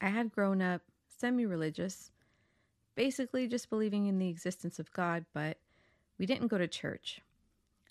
I 0.00 0.08
had 0.08 0.32
grown 0.32 0.60
up 0.60 0.82
semi 1.06 1.46
religious, 1.46 2.10
basically 2.96 3.46
just 3.46 3.70
believing 3.70 4.06
in 4.06 4.18
the 4.18 4.28
existence 4.28 4.80
of 4.80 4.92
God, 4.92 5.24
but 5.32 5.58
we 6.18 6.26
didn't 6.26 6.48
go 6.48 6.58
to 6.58 6.68
church. 6.68 7.20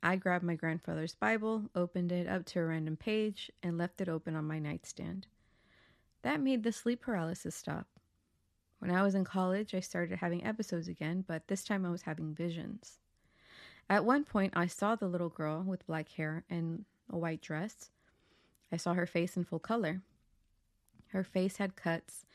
I 0.03 0.15
grabbed 0.15 0.43
my 0.43 0.55
grandfather's 0.55 1.15
Bible, 1.15 1.63
opened 1.75 2.11
it 2.11 2.27
up 2.27 2.45
to 2.47 2.59
a 2.59 2.65
random 2.65 2.97
page, 2.97 3.51
and 3.63 3.77
left 3.77 4.01
it 4.01 4.09
open 4.09 4.35
on 4.35 4.45
my 4.45 4.59
nightstand. 4.59 5.27
That 6.21 6.41
made 6.41 6.63
the 6.63 6.71
sleep 6.71 7.01
paralysis 7.01 7.55
stop. 7.55 7.87
When 8.79 8.91
I 8.91 9.01
was 9.01 9.15
in 9.15 9.23
college, 9.23 9.73
I 9.73 9.79
started 9.79 10.19
having 10.19 10.45
episodes 10.45 10.87
again, 10.87 11.23
but 11.27 11.47
this 11.47 11.63
time 11.63 11.85
I 11.85 11.89
was 11.89 12.03
having 12.03 12.35
visions. 12.35 12.99
At 13.89 14.05
one 14.05 14.23
point, 14.23 14.53
I 14.55 14.67
saw 14.67 14.95
the 14.95 15.07
little 15.07 15.29
girl 15.29 15.63
with 15.63 15.87
black 15.87 16.09
hair 16.09 16.43
and 16.49 16.85
a 17.09 17.17
white 17.17 17.41
dress. 17.41 17.89
I 18.71 18.77
saw 18.77 18.93
her 18.93 19.07
face 19.07 19.37
in 19.37 19.45
full 19.45 19.59
color. 19.59 20.01
Her 21.07 21.23
face 21.23 21.57
had 21.57 21.75
cuts 21.75 22.25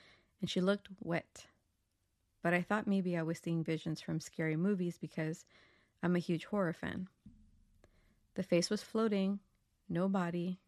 and 0.41 0.49
she 0.49 0.61
looked 0.61 0.89
wet. 1.01 1.47
But 2.43 2.55
I 2.55 2.63
thought 2.63 2.87
maybe 2.87 3.17
I 3.17 3.23
was 3.23 3.39
seeing 3.39 3.63
visions 3.63 4.01
from 4.01 4.19
scary 4.19 4.57
movies 4.57 4.99
because 4.99 5.45
I'm 6.03 6.17
a 6.17 6.21
huge 6.21 6.47
horror 6.47 6.73
fan. 6.73 7.09
The 8.35 8.43
face 8.43 8.71
was 8.71 8.83
floating, 8.83 9.41
no 9.89 10.09
body, 10.09 10.59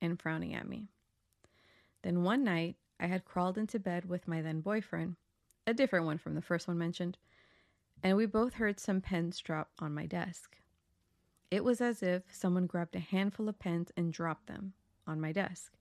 and 0.00 0.20
frowning 0.20 0.54
at 0.54 0.68
me. 0.68 0.88
Then 2.02 2.22
one 2.22 2.44
night, 2.44 2.76
I 3.00 3.06
had 3.06 3.24
crawled 3.24 3.58
into 3.58 3.78
bed 3.78 4.08
with 4.08 4.28
my 4.28 4.42
then 4.42 4.60
boyfriend, 4.60 5.16
a 5.66 5.74
different 5.74 6.06
one 6.06 6.18
from 6.18 6.34
the 6.34 6.42
first 6.42 6.68
one 6.68 6.78
mentioned, 6.78 7.18
and 8.02 8.16
we 8.16 8.26
both 8.26 8.54
heard 8.54 8.78
some 8.78 9.00
pens 9.00 9.40
drop 9.40 9.70
on 9.78 9.94
my 9.94 10.06
desk. 10.06 10.58
It 11.50 11.64
was 11.64 11.80
as 11.80 12.02
if 12.02 12.22
someone 12.30 12.66
grabbed 12.66 12.96
a 12.96 13.00
handful 13.00 13.48
of 13.48 13.58
pens 13.58 13.90
and 13.96 14.12
dropped 14.12 14.46
them 14.46 14.74
on 15.06 15.20
my 15.20 15.32
desk. 15.32 15.72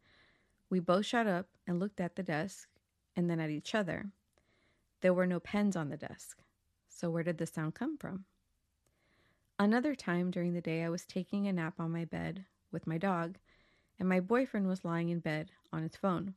We 0.70 0.80
both 0.80 1.06
shot 1.06 1.28
up 1.28 1.48
and 1.68 1.80
looked 1.80 2.00
at 2.00 2.16
the 2.16 2.24
desk, 2.24 2.70
and 3.16 3.30
then 3.30 3.40
at 3.40 3.50
each 3.50 3.74
other. 3.74 4.12
There 5.02 5.14
were 5.14 5.28
no 5.28 5.40
pens 5.40 5.76
on 5.76 5.90
the 5.90 5.98
desk. 5.98 6.42
So, 6.90 7.10
where 7.10 7.24
did 7.24 7.38
the 7.38 7.46
sound 7.46 7.76
come 7.76 7.98
from? 7.98 8.26
Another 9.58 9.96
time 9.96 10.32
during 10.32 10.54
the 10.54 10.60
day, 10.60 10.84
I 10.84 10.90
was 10.90 11.06
taking 11.06 11.48
a 11.48 11.54
nap 11.54 11.76
on 11.80 11.92
my 11.92 12.04
bed 12.04 12.44
with 12.72 12.86
my 12.86 12.98
dog, 12.98 13.38
and 13.98 14.10
my 14.10 14.20
boyfriend 14.20 14.68
was 14.68 14.84
lying 14.84 15.08
in 15.08 15.20
bed 15.20 15.52
on 15.72 15.82
his 15.82 15.96
phone. 15.96 16.34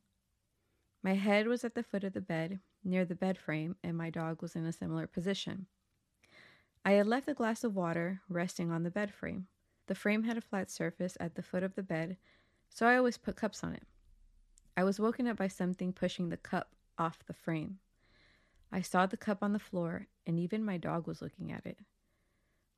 My 1.03 1.15
head 1.15 1.45
was 1.45 1.65
at 1.65 1.75
the 1.75 1.83
foot 1.83 2.05
of 2.05 2.13
the 2.13 2.21
bed, 2.21 2.59
near 2.81 3.03
the 3.03 3.15
bed 3.15 3.37
frame, 3.37 3.75
and 3.83 3.97
my 3.97 4.09
dog 4.09 4.41
was 4.41 4.55
in 4.55 4.65
a 4.65 4.71
similar 4.71 5.05
position. 5.05 5.65
I 6.85 6.91
had 6.91 7.07
left 7.07 7.27
a 7.27 7.33
glass 7.33 7.65
of 7.65 7.75
water 7.75 8.21
resting 8.29 8.71
on 8.71 8.83
the 8.83 8.89
bed 8.89 9.13
frame. 9.13 9.47
The 9.87 9.95
frame 9.95 10.23
had 10.23 10.37
a 10.37 10.41
flat 10.41 10.71
surface 10.71 11.17
at 11.19 11.35
the 11.35 11.43
foot 11.43 11.63
of 11.63 11.75
the 11.75 11.83
bed, 11.83 12.15
so 12.69 12.87
I 12.87 12.95
always 12.95 13.17
put 13.17 13.35
cups 13.35 13.65
on 13.65 13.73
it. 13.73 13.83
I 14.77 14.85
was 14.85 14.97
woken 14.97 15.27
up 15.27 15.35
by 15.35 15.49
something 15.49 15.91
pushing 15.91 16.29
the 16.29 16.37
cup 16.37 16.73
off 16.97 17.25
the 17.25 17.33
frame. 17.33 17.79
I 18.71 18.79
saw 18.79 19.05
the 19.05 19.17
cup 19.17 19.43
on 19.43 19.51
the 19.51 19.59
floor, 19.59 20.07
and 20.25 20.39
even 20.39 20.63
my 20.63 20.77
dog 20.77 21.05
was 21.05 21.21
looking 21.21 21.51
at 21.51 21.65
it. 21.65 21.79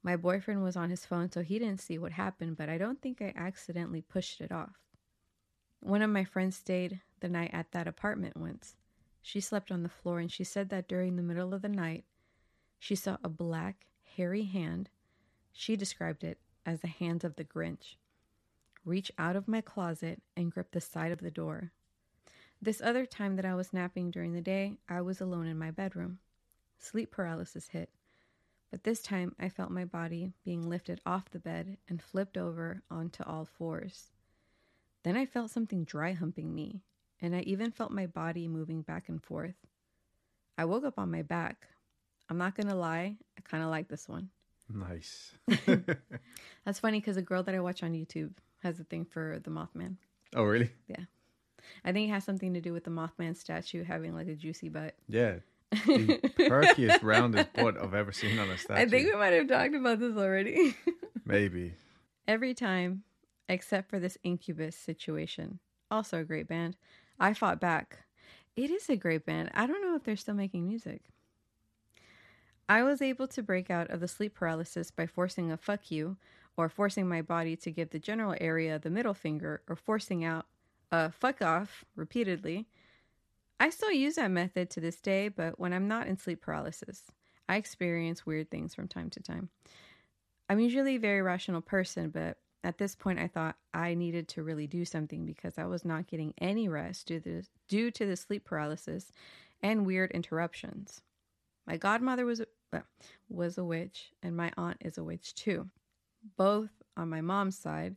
My 0.03 0.15
boyfriend 0.15 0.63
was 0.63 0.75
on 0.75 0.89
his 0.89 1.05
phone, 1.05 1.31
so 1.31 1.41
he 1.41 1.60
didn't 1.60 1.81
see 1.81 1.98
what 1.98 2.12
happened, 2.13 2.58
but 2.58 2.70
I 2.70 2.77
don't 2.77 3.01
think 3.01 3.22
I 3.22 3.34
accidentally 3.36 4.01
pushed 4.01 4.41
it 4.41 4.51
off. 4.51 4.77
One 5.79 6.01
of 6.01 6.10
my 6.10 6.24
friends 6.24 6.55
stayed 6.55 7.01
the 7.20 7.29
night 7.29 7.51
at 7.53 7.72
that 7.72 7.88
apartment 7.88 8.38
once. 8.38 8.75
She 9.22 9.39
slept 9.39 9.72
on 9.72 9.84
the 9.84 9.89
floor, 9.89 10.20
and 10.20 10.31
she 10.31 10.43
said 10.43 10.70
that 10.70 10.88
during 10.88 11.15
the 11.15 11.24
middle 11.24 11.53
of 11.53 11.62
the 11.62 11.70
night, 11.70 12.05
she 12.79 12.96
saw 12.96 13.17
a 13.24 13.29
black, 13.29 13.86
hairy 14.15 14.43
hand. 14.43 14.89
She 15.53 15.75
described 15.75 16.24
it 16.24 16.39
as 16.65 16.81
the 16.81 16.88
hands 16.88 17.24
of 17.24 17.36
the 17.36 17.43
Grinch 17.43 17.96
reach 18.86 19.12
out 19.17 19.36
of 19.36 19.48
my 19.48 19.62
closet 19.62 20.22
and 20.36 20.51
grip 20.51 20.72
the 20.72 20.81
side 20.81 21.12
of 21.12 21.20
the 21.20 21.31
door. 21.31 21.72
This 22.62 22.81
other 22.81 23.05
time 23.05 23.36
that 23.36 23.46
I 23.46 23.55
was 23.55 23.74
napping 23.74 24.12
during 24.12 24.34
the 24.34 24.41
day, 24.41 24.77
I 24.88 25.01
was 25.01 25.22
alone 25.22 25.48
in 25.48 25.58
my 25.58 25.72
bedroom. 25.72 26.20
sleep 26.79 27.12
paralysis 27.12 27.67
hit. 27.67 27.89
But 28.72 28.84
this 28.84 29.01
time 29.01 29.36
I 29.38 29.50
felt 29.50 29.70
my 29.70 29.84
body 29.84 30.32
being 30.46 30.68
lifted 30.68 31.01
off 31.06 31.30
the 31.30 31.40
bed 31.40 31.78
and 31.90 32.01
flipped 32.01 32.38
over 32.38 32.82
onto 32.90 33.24
all 33.24 33.46
fours. 33.46 34.12
Then 35.04 35.18
I 35.18 35.25
felt 35.25 35.51
something 35.51 35.84
dry 35.84 36.13
humping 36.13 36.56
me, 36.56 36.82
and 37.22 37.36
I 37.36 37.42
even 37.42 37.72
felt 37.72 37.92
my 37.92 38.08
body 38.08 38.48
moving 38.48 38.82
back 38.82 39.10
and 39.10 39.22
forth. 39.22 39.56
I 40.58 40.66
woke 40.66 40.86
up 40.86 40.98
on 40.98 41.12
my 41.12 41.22
back. 41.22 41.68
I'm 42.30 42.38
not 42.38 42.56
gonna 42.56 42.75
lie, 42.75 43.18
I 43.38 43.42
kind 43.42 43.63
of 43.63 43.70
like 43.70 43.90
this 43.90 44.08
one. 44.08 44.30
Nice. 44.74 45.34
That's 46.66 46.80
funny 46.80 47.00
because 47.00 47.18
a 47.18 47.22
girl 47.22 47.44
that 47.44 47.56
I 47.56 47.60
watch 47.60 47.84
on 47.84 47.94
YouTube 47.94 48.32
has 48.63 48.80
a 48.80 48.86
thing 48.86 49.04
for 49.04 49.40
the 49.44 49.50
Mothman. 49.50 49.96
oh, 50.36 50.44
really? 50.44 50.72
Yeah. 50.88 51.04
I 51.84 51.92
think 51.92 52.10
it 52.10 52.13
has 52.13 52.24
something 52.24 52.54
to 52.54 52.62
do 52.62 52.74
with 52.74 52.86
the 52.86 52.92
Mothman 52.92 53.36
statue 53.36 53.84
having 53.84 54.16
like 54.16 54.28
a 54.28 54.36
juicy 54.36 54.70
butt. 54.70 54.96
Yeah. 55.10 55.36
The 55.72 56.20
perkiest, 56.38 57.00
roundest 57.04 57.54
butt 57.54 57.82
I've 57.82 57.94
ever 57.94 58.12
seen 58.12 58.38
on 58.40 58.50
a 58.50 58.58
statue. 58.58 58.82
I 58.82 58.86
think 58.90 59.08
we 59.08 59.18
might 59.18 59.34
have 59.34 59.48
talked 59.48 59.74
about 59.74 60.00
this 60.00 60.18
already. 60.18 60.75
Maybe. 61.25 61.74
Every 62.28 62.54
time, 62.54 63.04
except 63.48 63.90
for 63.90 64.00
this 64.00 64.18
Incubus 64.24 64.75
situation, 64.75 65.60
also 65.90 66.20
a 66.20 66.24
great 66.25 66.48
band, 66.48 66.75
I 67.20 67.34
fought 67.34 67.60
back. 67.60 68.00
It 68.56 68.70
is 68.70 68.90
a 68.90 68.98
great 68.98 69.25
band. 69.25 69.50
I 69.54 69.66
don't 69.66 69.82
know 69.82 69.96
if 69.96 70.04
they're 70.04 70.18
still 70.18 70.34
making 70.34 70.68
music. 70.68 71.04
I 72.68 72.84
was 72.84 73.01
able 73.01 73.28
to 73.28 73.44
break 73.44 73.70
out 73.70 73.90
of 73.90 74.00
the 74.00 74.08
sleep 74.08 74.36
paralysis 74.36 74.92
by 74.92 75.06
forcing 75.06 75.51
a 75.51 75.58
fuck 75.58 75.90
you, 75.90 76.18
or 76.58 76.68
forcing 76.68 77.08
my 77.08 77.22
body 77.22 77.56
to 77.58 77.72
give 77.72 77.90
the 77.92 78.00
general 78.00 78.36
area 78.42 78.78
the 78.78 78.90
middle 78.90 79.13
finger, 79.13 79.62
or 79.70 79.75
forcing 79.75 80.24
out 80.24 80.46
a 80.92 81.12
fuck 81.12 81.42
off 81.42 81.86
repeatedly. 81.96 82.68
I 83.62 83.70
still 83.70 83.91
use 83.91 84.15
that 84.15 84.32
method 84.32 84.72
to 84.72 84.80
this 84.80 85.00
day, 85.00 85.27
but 85.27 85.60
when 85.60 85.72
I'm 85.72 85.88
not 85.88 86.08
in 86.08 86.18
sleep 86.18 86.41
paralysis, 86.41 87.03
I 87.48 87.58
experience 87.58 88.25
weird 88.25 88.50
things 88.50 88.74
from 88.74 88.88
time 88.88 89.12
to 89.12 89.22
time. 89.22 89.50
I'm 90.50 90.60
usually 90.60 90.96
a 90.96 91.00
very 91.00 91.22
rational 91.22 91.62
person, 91.62 92.10
but 92.10 92.38
at 92.63 92.80
this 92.80 92.96
point 92.96 93.20
I 93.20 93.27
thought 93.27 93.58
I 93.72 93.94
needed 93.94 94.27
to 94.30 94.41
really 94.41 94.65
do 94.65 94.84
something 94.84 95.27
because 95.27 95.60
I 95.60 95.65
was 95.65 95.86
not 95.86 96.08
getting 96.08 96.34
any 96.39 96.70
rest 96.70 97.06
due 97.06 97.20
to, 97.20 97.44
due 97.68 97.91
to 97.91 98.08
the 98.08 98.15
sleep 98.15 98.46
paralysis 98.46 99.12
and 99.62 99.86
weird 99.86 100.10
interruptions. 100.10 101.01
My 101.68 101.77
godmother 101.77 102.25
was 102.25 102.41
a, 102.41 102.82
was 103.30 103.60
a 103.60 103.63
witch, 103.63 104.12
and 104.24 104.36
my 104.36 104.51
aunt 104.58 104.77
is 104.82 104.98
a 104.98 105.03
witch 105.03 105.36
too, 105.36 105.70
both 106.36 106.72
on 106.98 107.10
my 107.10 107.22
mom's 107.22 107.60
side, 107.60 107.96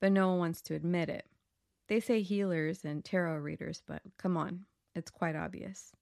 but 0.00 0.10
no 0.10 0.30
one 0.30 0.38
wants 0.38 0.62
to 0.62 0.74
admit 0.74 1.10
it. 1.10 1.26
They 1.88 2.00
say 2.00 2.22
healers 2.22 2.82
and 2.82 3.04
tarot 3.04 3.36
readers, 3.40 3.82
but 3.86 4.00
come 4.16 4.38
on, 4.38 4.64
it's 4.94 5.10
quite 5.10 5.36
obvious. 5.36 5.92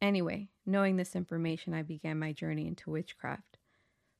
Anyway, 0.00 0.48
knowing 0.64 0.96
this 0.96 1.16
information, 1.16 1.74
I 1.74 1.82
began 1.82 2.18
my 2.18 2.32
journey 2.32 2.66
into 2.66 2.90
witchcraft. 2.90 3.58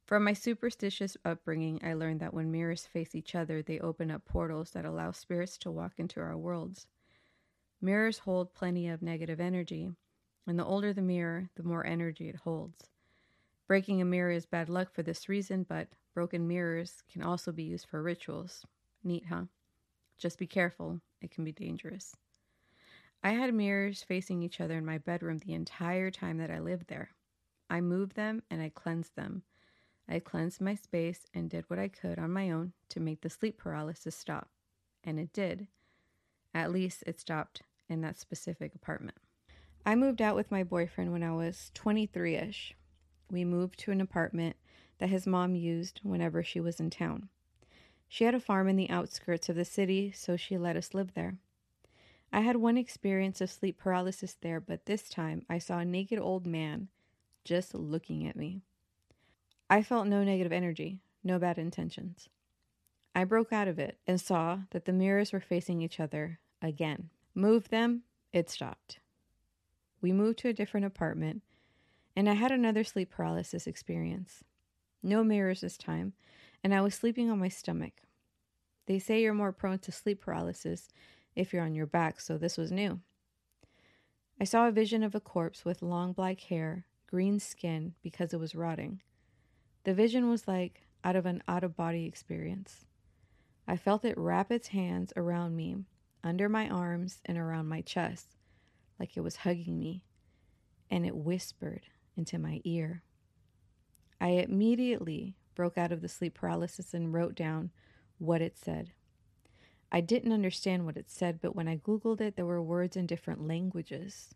From 0.06 0.24
my 0.24 0.32
superstitious 0.32 1.16
upbringing, 1.24 1.80
I 1.84 1.92
learned 1.92 2.20
that 2.20 2.32
when 2.32 2.50
mirrors 2.50 2.86
face 2.86 3.14
each 3.14 3.34
other, 3.34 3.62
they 3.62 3.78
open 3.78 4.10
up 4.10 4.24
portals 4.24 4.70
that 4.70 4.84
allow 4.84 5.12
spirits 5.12 5.58
to 5.58 5.70
walk 5.70 5.92
into 5.98 6.20
our 6.20 6.36
worlds. 6.36 6.86
Mirrors 7.80 8.18
hold 8.20 8.54
plenty 8.54 8.88
of 8.88 9.02
negative 9.02 9.38
energy, 9.38 9.90
and 10.46 10.58
the 10.58 10.64
older 10.64 10.92
the 10.92 11.02
mirror, 11.02 11.50
the 11.56 11.62
more 11.62 11.86
energy 11.86 12.28
it 12.28 12.36
holds. 12.36 12.88
Breaking 13.68 14.00
a 14.00 14.06
mirror 14.06 14.30
is 14.30 14.46
bad 14.46 14.70
luck 14.70 14.92
for 14.92 15.02
this 15.02 15.28
reason, 15.28 15.66
but 15.68 15.88
broken 16.14 16.48
mirrors 16.48 17.02
can 17.12 17.22
also 17.22 17.52
be 17.52 17.64
used 17.64 17.86
for 17.86 18.02
rituals. 18.02 18.64
Neat, 19.04 19.26
huh? 19.28 19.42
Just 20.16 20.38
be 20.38 20.46
careful, 20.46 21.00
it 21.20 21.30
can 21.30 21.44
be 21.44 21.52
dangerous. 21.52 22.16
I 23.22 23.30
had 23.30 23.52
mirrors 23.52 24.02
facing 24.02 24.42
each 24.42 24.60
other 24.60 24.78
in 24.78 24.86
my 24.86 24.98
bedroom 24.98 25.38
the 25.38 25.54
entire 25.54 26.10
time 26.10 26.38
that 26.38 26.50
I 26.50 26.60
lived 26.60 26.88
there. 26.88 27.10
I 27.68 27.80
moved 27.80 28.14
them 28.14 28.42
and 28.50 28.62
I 28.62 28.70
cleansed 28.70 29.16
them. 29.16 29.42
I 30.08 30.20
cleansed 30.20 30.60
my 30.60 30.74
space 30.74 31.26
and 31.34 31.50
did 31.50 31.64
what 31.68 31.78
I 31.78 31.88
could 31.88 32.18
on 32.18 32.32
my 32.32 32.50
own 32.50 32.72
to 32.90 33.00
make 33.00 33.20
the 33.20 33.28
sleep 33.28 33.58
paralysis 33.58 34.14
stop. 34.14 34.48
And 35.04 35.18
it 35.18 35.32
did. 35.32 35.66
At 36.54 36.72
least 36.72 37.04
it 37.06 37.20
stopped 37.20 37.62
in 37.88 38.00
that 38.02 38.18
specific 38.18 38.74
apartment. 38.74 39.18
I 39.84 39.94
moved 39.94 40.22
out 40.22 40.36
with 40.36 40.50
my 40.50 40.64
boyfriend 40.64 41.12
when 41.12 41.22
I 41.22 41.32
was 41.32 41.70
23 41.74 42.36
ish. 42.36 42.74
We 43.30 43.44
moved 43.44 43.78
to 43.80 43.90
an 43.90 44.00
apartment 44.00 44.56
that 44.98 45.08
his 45.10 45.26
mom 45.26 45.54
used 45.54 46.00
whenever 46.02 46.42
she 46.42 46.60
was 46.60 46.80
in 46.80 46.90
town. 46.90 47.28
She 48.08 48.24
had 48.24 48.34
a 48.34 48.40
farm 48.40 48.68
in 48.68 48.76
the 48.76 48.90
outskirts 48.90 49.48
of 49.48 49.56
the 49.56 49.64
city, 49.64 50.12
so 50.12 50.36
she 50.36 50.56
let 50.56 50.76
us 50.76 50.94
live 50.94 51.14
there. 51.14 51.36
I 52.32 52.40
had 52.40 52.56
one 52.56 52.76
experience 52.76 53.40
of 53.40 53.50
sleep 53.50 53.78
paralysis 53.78 54.36
there, 54.40 54.60
but 54.60 54.86
this 54.86 55.08
time 55.08 55.44
I 55.48 55.58
saw 55.58 55.78
a 55.78 55.84
naked 55.84 56.18
old 56.18 56.46
man 56.46 56.88
just 57.44 57.74
looking 57.74 58.26
at 58.26 58.36
me. 58.36 58.62
I 59.70 59.82
felt 59.82 60.06
no 60.06 60.22
negative 60.22 60.52
energy, 60.52 61.00
no 61.24 61.38
bad 61.38 61.58
intentions. 61.58 62.28
I 63.14 63.24
broke 63.24 63.52
out 63.52 63.68
of 63.68 63.78
it 63.78 63.98
and 64.06 64.20
saw 64.20 64.60
that 64.70 64.84
the 64.84 64.92
mirrors 64.92 65.32
were 65.32 65.40
facing 65.40 65.82
each 65.82 65.98
other 65.98 66.38
again. 66.62 67.10
Moved 67.34 67.70
them, 67.70 68.02
it 68.32 68.50
stopped. 68.50 69.00
We 70.00 70.12
moved 70.12 70.38
to 70.40 70.48
a 70.48 70.52
different 70.52 70.86
apartment, 70.86 71.42
and 72.14 72.28
I 72.28 72.34
had 72.34 72.52
another 72.52 72.84
sleep 72.84 73.10
paralysis 73.10 73.66
experience. 73.66 74.44
No 75.02 75.24
mirrors 75.24 75.62
this 75.62 75.76
time, 75.76 76.12
and 76.62 76.74
I 76.74 76.80
was 76.80 76.94
sleeping 76.94 77.30
on 77.30 77.38
my 77.38 77.48
stomach. 77.48 78.02
They 78.86 78.98
say 78.98 79.22
you're 79.22 79.34
more 79.34 79.52
prone 79.52 79.78
to 79.80 79.92
sleep 79.92 80.20
paralysis 80.20 80.88
if 81.38 81.52
you're 81.52 81.62
on 81.62 81.74
your 81.74 81.86
back, 81.86 82.20
so 82.20 82.36
this 82.36 82.58
was 82.58 82.72
new. 82.72 83.00
I 84.40 84.44
saw 84.44 84.66
a 84.66 84.72
vision 84.72 85.02
of 85.04 85.14
a 85.14 85.20
corpse 85.20 85.64
with 85.64 85.82
long 85.82 86.12
black 86.12 86.40
hair, 86.40 86.86
green 87.06 87.38
skin 87.38 87.94
because 88.02 88.32
it 88.32 88.40
was 88.40 88.56
rotting. 88.56 89.02
The 89.84 89.94
vision 89.94 90.28
was 90.28 90.48
like 90.48 90.88
out 91.04 91.16
of 91.16 91.26
an 91.26 91.42
out 91.46 91.62
of 91.62 91.76
body 91.76 92.06
experience. 92.06 92.86
I 93.68 93.76
felt 93.76 94.04
it 94.04 94.18
wrap 94.18 94.50
its 94.50 94.68
hands 94.68 95.12
around 95.16 95.54
me, 95.54 95.76
under 96.24 96.48
my 96.48 96.68
arms, 96.68 97.20
and 97.24 97.38
around 97.38 97.68
my 97.68 97.82
chest, 97.82 98.36
like 98.98 99.16
it 99.16 99.20
was 99.20 99.36
hugging 99.36 99.78
me, 99.78 100.02
and 100.90 101.06
it 101.06 101.16
whispered 101.16 101.82
into 102.16 102.38
my 102.38 102.60
ear. 102.64 103.02
I 104.20 104.30
immediately 104.30 105.36
broke 105.54 105.78
out 105.78 105.92
of 105.92 106.00
the 106.00 106.08
sleep 106.08 106.34
paralysis 106.34 106.94
and 106.94 107.12
wrote 107.12 107.36
down 107.36 107.70
what 108.18 108.42
it 108.42 108.58
said. 108.58 108.92
I 109.90 110.00
didn't 110.00 110.32
understand 110.32 110.84
what 110.84 110.96
it 110.96 111.10
said, 111.10 111.40
but 111.40 111.56
when 111.56 111.66
I 111.68 111.76
Googled 111.78 112.20
it, 112.20 112.36
there 112.36 112.44
were 112.46 112.62
words 112.62 112.96
in 112.96 113.06
different 113.06 113.46
languages. 113.46 114.34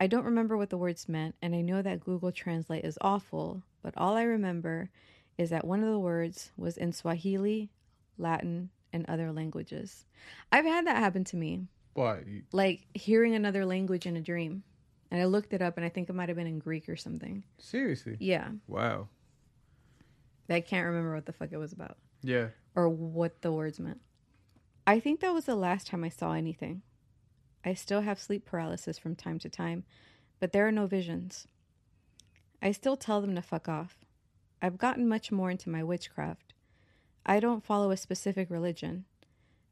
I 0.00 0.06
don't 0.06 0.24
remember 0.24 0.56
what 0.56 0.70
the 0.70 0.78
words 0.78 1.08
meant, 1.08 1.34
and 1.42 1.54
I 1.54 1.60
know 1.60 1.82
that 1.82 2.00
Google 2.00 2.32
Translate 2.32 2.84
is 2.84 2.98
awful, 3.00 3.62
but 3.82 3.94
all 3.96 4.14
I 4.14 4.22
remember 4.22 4.90
is 5.38 5.50
that 5.50 5.66
one 5.66 5.82
of 5.82 5.90
the 5.90 5.98
words 5.98 6.50
was 6.56 6.76
in 6.76 6.92
Swahili, 6.92 7.70
Latin, 8.18 8.70
and 8.92 9.04
other 9.08 9.32
languages. 9.32 10.06
I've 10.50 10.64
had 10.64 10.86
that 10.86 10.96
happen 10.96 11.24
to 11.24 11.36
me, 11.36 11.66
What? 11.94 12.24
like 12.52 12.86
hearing 12.94 13.34
another 13.34 13.66
language 13.66 14.06
in 14.06 14.16
a 14.16 14.22
dream. 14.22 14.62
And 15.10 15.20
I 15.20 15.26
looked 15.26 15.52
it 15.52 15.62
up, 15.62 15.76
and 15.76 15.84
I 15.86 15.88
think 15.88 16.08
it 16.08 16.14
might 16.14 16.28
have 16.28 16.36
been 16.36 16.46
in 16.46 16.58
Greek 16.58 16.88
or 16.88 16.96
something. 16.96 17.44
Seriously? 17.58 18.16
Yeah, 18.20 18.48
Wow. 18.66 19.08
I 20.48 20.60
can't 20.60 20.86
remember 20.86 21.14
what 21.14 21.26
the 21.26 21.32
fuck 21.32 21.50
it 21.52 21.56
was 21.58 21.72
about. 21.72 21.96
Yeah. 22.22 22.48
or 22.74 22.88
what 22.88 23.40
the 23.42 23.52
words 23.52 23.78
meant. 23.80 24.00
I 24.88 25.00
think 25.00 25.18
that 25.18 25.34
was 25.34 25.46
the 25.46 25.56
last 25.56 25.88
time 25.88 26.04
I 26.04 26.08
saw 26.08 26.32
anything. 26.32 26.82
I 27.64 27.74
still 27.74 28.02
have 28.02 28.20
sleep 28.20 28.44
paralysis 28.44 28.98
from 28.98 29.16
time 29.16 29.40
to 29.40 29.48
time, 29.48 29.82
but 30.38 30.52
there 30.52 30.64
are 30.64 30.72
no 30.72 30.86
visions. 30.86 31.48
I 32.62 32.70
still 32.70 32.96
tell 32.96 33.20
them 33.20 33.34
to 33.34 33.42
fuck 33.42 33.68
off. 33.68 33.98
I've 34.62 34.78
gotten 34.78 35.08
much 35.08 35.32
more 35.32 35.50
into 35.50 35.70
my 35.70 35.82
witchcraft. 35.82 36.54
I 37.26 37.40
don't 37.40 37.64
follow 37.64 37.90
a 37.90 37.96
specific 37.96 38.48
religion. 38.48 39.06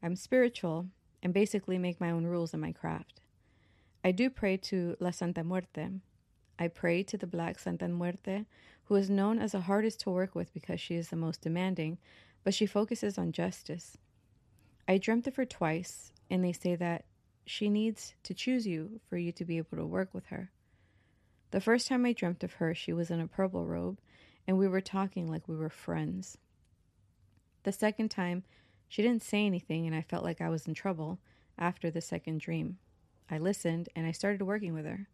I'm 0.03 0.17
spiritual 0.17 0.87
and 1.23 1.33
basically 1.33 1.77
make 1.77 2.01
my 2.01 2.11
own 2.11 2.25
rules 2.25 2.53
in 2.53 2.59
my 2.59 2.73
craft. 2.73 3.21
I 4.03 4.11
do 4.11 4.29
pray 4.29 4.57
to 4.57 4.97
La 4.99 5.11
Santa 5.11 5.45
Muerte. 5.45 5.91
I 6.59 6.67
pray 6.67 7.03
to 7.03 7.17
the 7.17 7.25
Black 7.25 7.57
Santa 7.57 7.87
Muerte, 7.87 8.45
who 8.83 8.95
is 8.95 9.09
known 9.09 9.39
as 9.39 9.53
the 9.53 9.61
hardest 9.61 10.01
to 10.01 10.09
work 10.09 10.35
with 10.35 10.53
because 10.53 10.81
she 10.81 10.95
is 10.95 11.07
the 11.07 11.15
most 11.15 11.39
demanding, 11.39 11.99
but 12.43 12.53
she 12.53 12.65
focuses 12.65 13.17
on 13.17 13.31
justice. 13.31 13.97
I 14.87 14.97
dreamt 14.97 15.27
of 15.27 15.35
her 15.35 15.45
twice, 15.45 16.11
and 16.29 16.43
they 16.43 16.51
say 16.51 16.75
that 16.75 17.05
she 17.45 17.69
needs 17.69 18.13
to 18.23 18.33
choose 18.33 18.67
you 18.67 18.99
for 19.07 19.17
you 19.17 19.31
to 19.33 19.45
be 19.45 19.57
able 19.57 19.77
to 19.77 19.85
work 19.85 20.13
with 20.13 20.27
her. 20.27 20.51
The 21.51 21.61
first 21.61 21.87
time 21.87 22.05
I 22.05 22.13
dreamt 22.13 22.43
of 22.43 22.53
her, 22.53 22.75
she 22.75 22.93
was 22.93 23.09
in 23.09 23.19
a 23.19 23.27
purple 23.27 23.65
robe, 23.65 23.99
and 24.47 24.57
we 24.57 24.67
were 24.67 24.81
talking 24.81 25.29
like 25.29 25.47
we 25.47 25.55
were 25.55 25.69
friends. 25.69 26.37
The 27.63 27.71
second 27.71 28.09
time, 28.09 28.43
she 28.87 29.01
didn't 29.01 29.23
say 29.23 29.45
anything, 29.45 29.87
and 29.87 29.95
I 29.95 30.01
felt 30.01 30.23
like 30.23 30.41
I 30.41 30.49
was 30.49 30.67
in 30.67 30.73
trouble 30.73 31.19
after 31.57 31.89
the 31.89 32.01
second 32.01 32.39
dream. 32.39 32.77
I 33.29 33.39
listened, 33.39 33.89
and 33.95 34.05
I 34.05 34.11
started 34.11 34.43
working 34.43 34.73
with 34.73 34.85
her. 34.85 35.07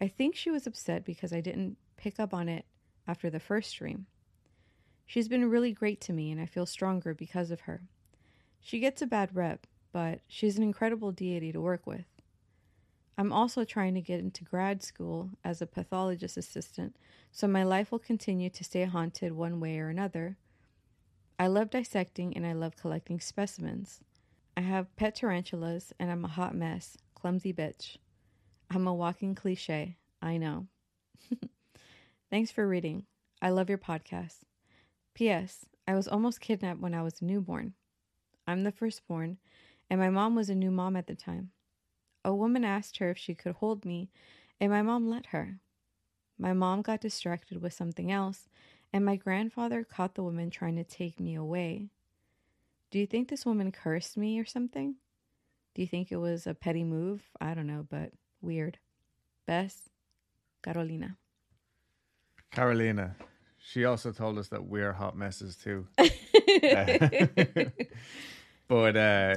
I 0.00 0.08
think 0.08 0.34
she 0.34 0.50
was 0.50 0.66
upset 0.66 1.04
because 1.04 1.32
I 1.32 1.40
didn't 1.40 1.76
pick 1.96 2.18
up 2.18 2.34
on 2.34 2.48
it 2.48 2.64
after 3.06 3.30
the 3.30 3.38
first 3.38 3.76
dream. 3.76 4.06
She's 5.06 5.28
been 5.28 5.50
really 5.50 5.72
great 5.72 6.00
to 6.02 6.12
me, 6.12 6.30
and 6.30 6.40
I 6.40 6.46
feel 6.46 6.66
stronger 6.66 7.14
because 7.14 7.50
of 7.50 7.60
her. 7.62 7.82
She 8.60 8.78
gets 8.78 9.02
a 9.02 9.06
bad 9.06 9.34
rep, 9.34 9.66
but 9.92 10.20
she's 10.28 10.56
an 10.56 10.62
incredible 10.62 11.12
deity 11.12 11.52
to 11.52 11.60
work 11.60 11.86
with. 11.86 12.04
I'm 13.18 13.32
also 13.32 13.64
trying 13.64 13.94
to 13.94 14.00
get 14.00 14.20
into 14.20 14.44
grad 14.44 14.82
school 14.82 15.30
as 15.44 15.60
a 15.60 15.66
pathologist 15.66 16.36
assistant, 16.36 16.96
so 17.30 17.46
my 17.46 17.64
life 17.64 17.92
will 17.92 17.98
continue 17.98 18.48
to 18.50 18.64
stay 18.64 18.84
haunted 18.84 19.32
one 19.32 19.60
way 19.60 19.78
or 19.78 19.88
another. 19.88 20.36
I 21.38 21.46
love 21.46 21.70
dissecting 21.70 22.36
and 22.36 22.46
I 22.46 22.52
love 22.52 22.76
collecting 22.76 23.20
specimens. 23.20 24.00
I 24.56 24.62
have 24.62 24.94
pet 24.96 25.16
tarantulas 25.16 25.92
and 25.98 26.10
I'm 26.10 26.24
a 26.24 26.28
hot 26.28 26.54
mess, 26.54 26.96
clumsy 27.14 27.52
bitch. 27.52 27.96
I'm 28.70 28.86
a 28.86 28.94
walking 28.94 29.34
cliche, 29.34 29.96
I 30.22 30.36
know. 30.36 30.66
Thanks 32.30 32.50
for 32.50 32.66
reading. 32.66 33.04
I 33.42 33.50
love 33.50 33.68
your 33.68 33.78
podcast. 33.78 34.40
P.S. 35.14 35.66
I 35.88 35.94
was 35.94 36.06
almost 36.06 36.40
kidnapped 36.40 36.80
when 36.80 36.94
I 36.94 37.02
was 37.02 37.20
a 37.20 37.24
newborn. 37.24 37.74
I'm 38.50 38.64
the 38.64 38.72
firstborn, 38.72 39.38
and 39.88 40.00
my 40.00 40.10
mom 40.10 40.34
was 40.34 40.50
a 40.50 40.56
new 40.56 40.72
mom 40.72 40.96
at 40.96 41.06
the 41.06 41.14
time. 41.14 41.52
A 42.24 42.34
woman 42.34 42.64
asked 42.64 42.96
her 42.96 43.10
if 43.10 43.16
she 43.16 43.32
could 43.32 43.54
hold 43.54 43.84
me, 43.84 44.10
and 44.60 44.72
my 44.72 44.82
mom 44.82 45.08
let 45.08 45.26
her. 45.26 45.60
My 46.36 46.52
mom 46.52 46.82
got 46.82 47.00
distracted 47.00 47.62
with 47.62 47.72
something 47.72 48.10
else, 48.10 48.48
and 48.92 49.04
my 49.04 49.14
grandfather 49.14 49.84
caught 49.84 50.16
the 50.16 50.24
woman 50.24 50.50
trying 50.50 50.74
to 50.74 50.82
take 50.82 51.20
me 51.20 51.36
away. 51.36 51.90
Do 52.90 52.98
you 52.98 53.06
think 53.06 53.28
this 53.28 53.46
woman 53.46 53.70
cursed 53.70 54.16
me 54.16 54.40
or 54.40 54.44
something? 54.44 54.96
Do 55.76 55.82
you 55.82 55.86
think 55.86 56.10
it 56.10 56.16
was 56.16 56.44
a 56.44 56.52
petty 56.52 56.82
move? 56.82 57.22
I 57.40 57.54
don't 57.54 57.68
know, 57.68 57.86
but 57.88 58.10
weird. 58.42 58.78
Bess, 59.46 59.90
Carolina. 60.64 61.18
Carolina. 62.50 63.14
She 63.58 63.84
also 63.84 64.10
told 64.10 64.38
us 64.38 64.48
that 64.48 64.64
we're 64.64 64.92
hot 64.92 65.16
messes 65.16 65.54
too. 65.54 65.86
but 68.70 68.96
uh 68.96 69.34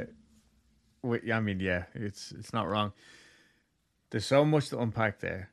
we, 1.01 1.33
I 1.33 1.39
mean, 1.41 1.59
yeah, 1.59 1.83
it's 1.95 2.31
it's 2.39 2.53
not 2.53 2.69
wrong. 2.69 2.93
There's 4.09 4.25
so 4.25 4.45
much 4.45 4.69
to 4.69 4.79
unpack 4.79 5.19
there. 5.19 5.49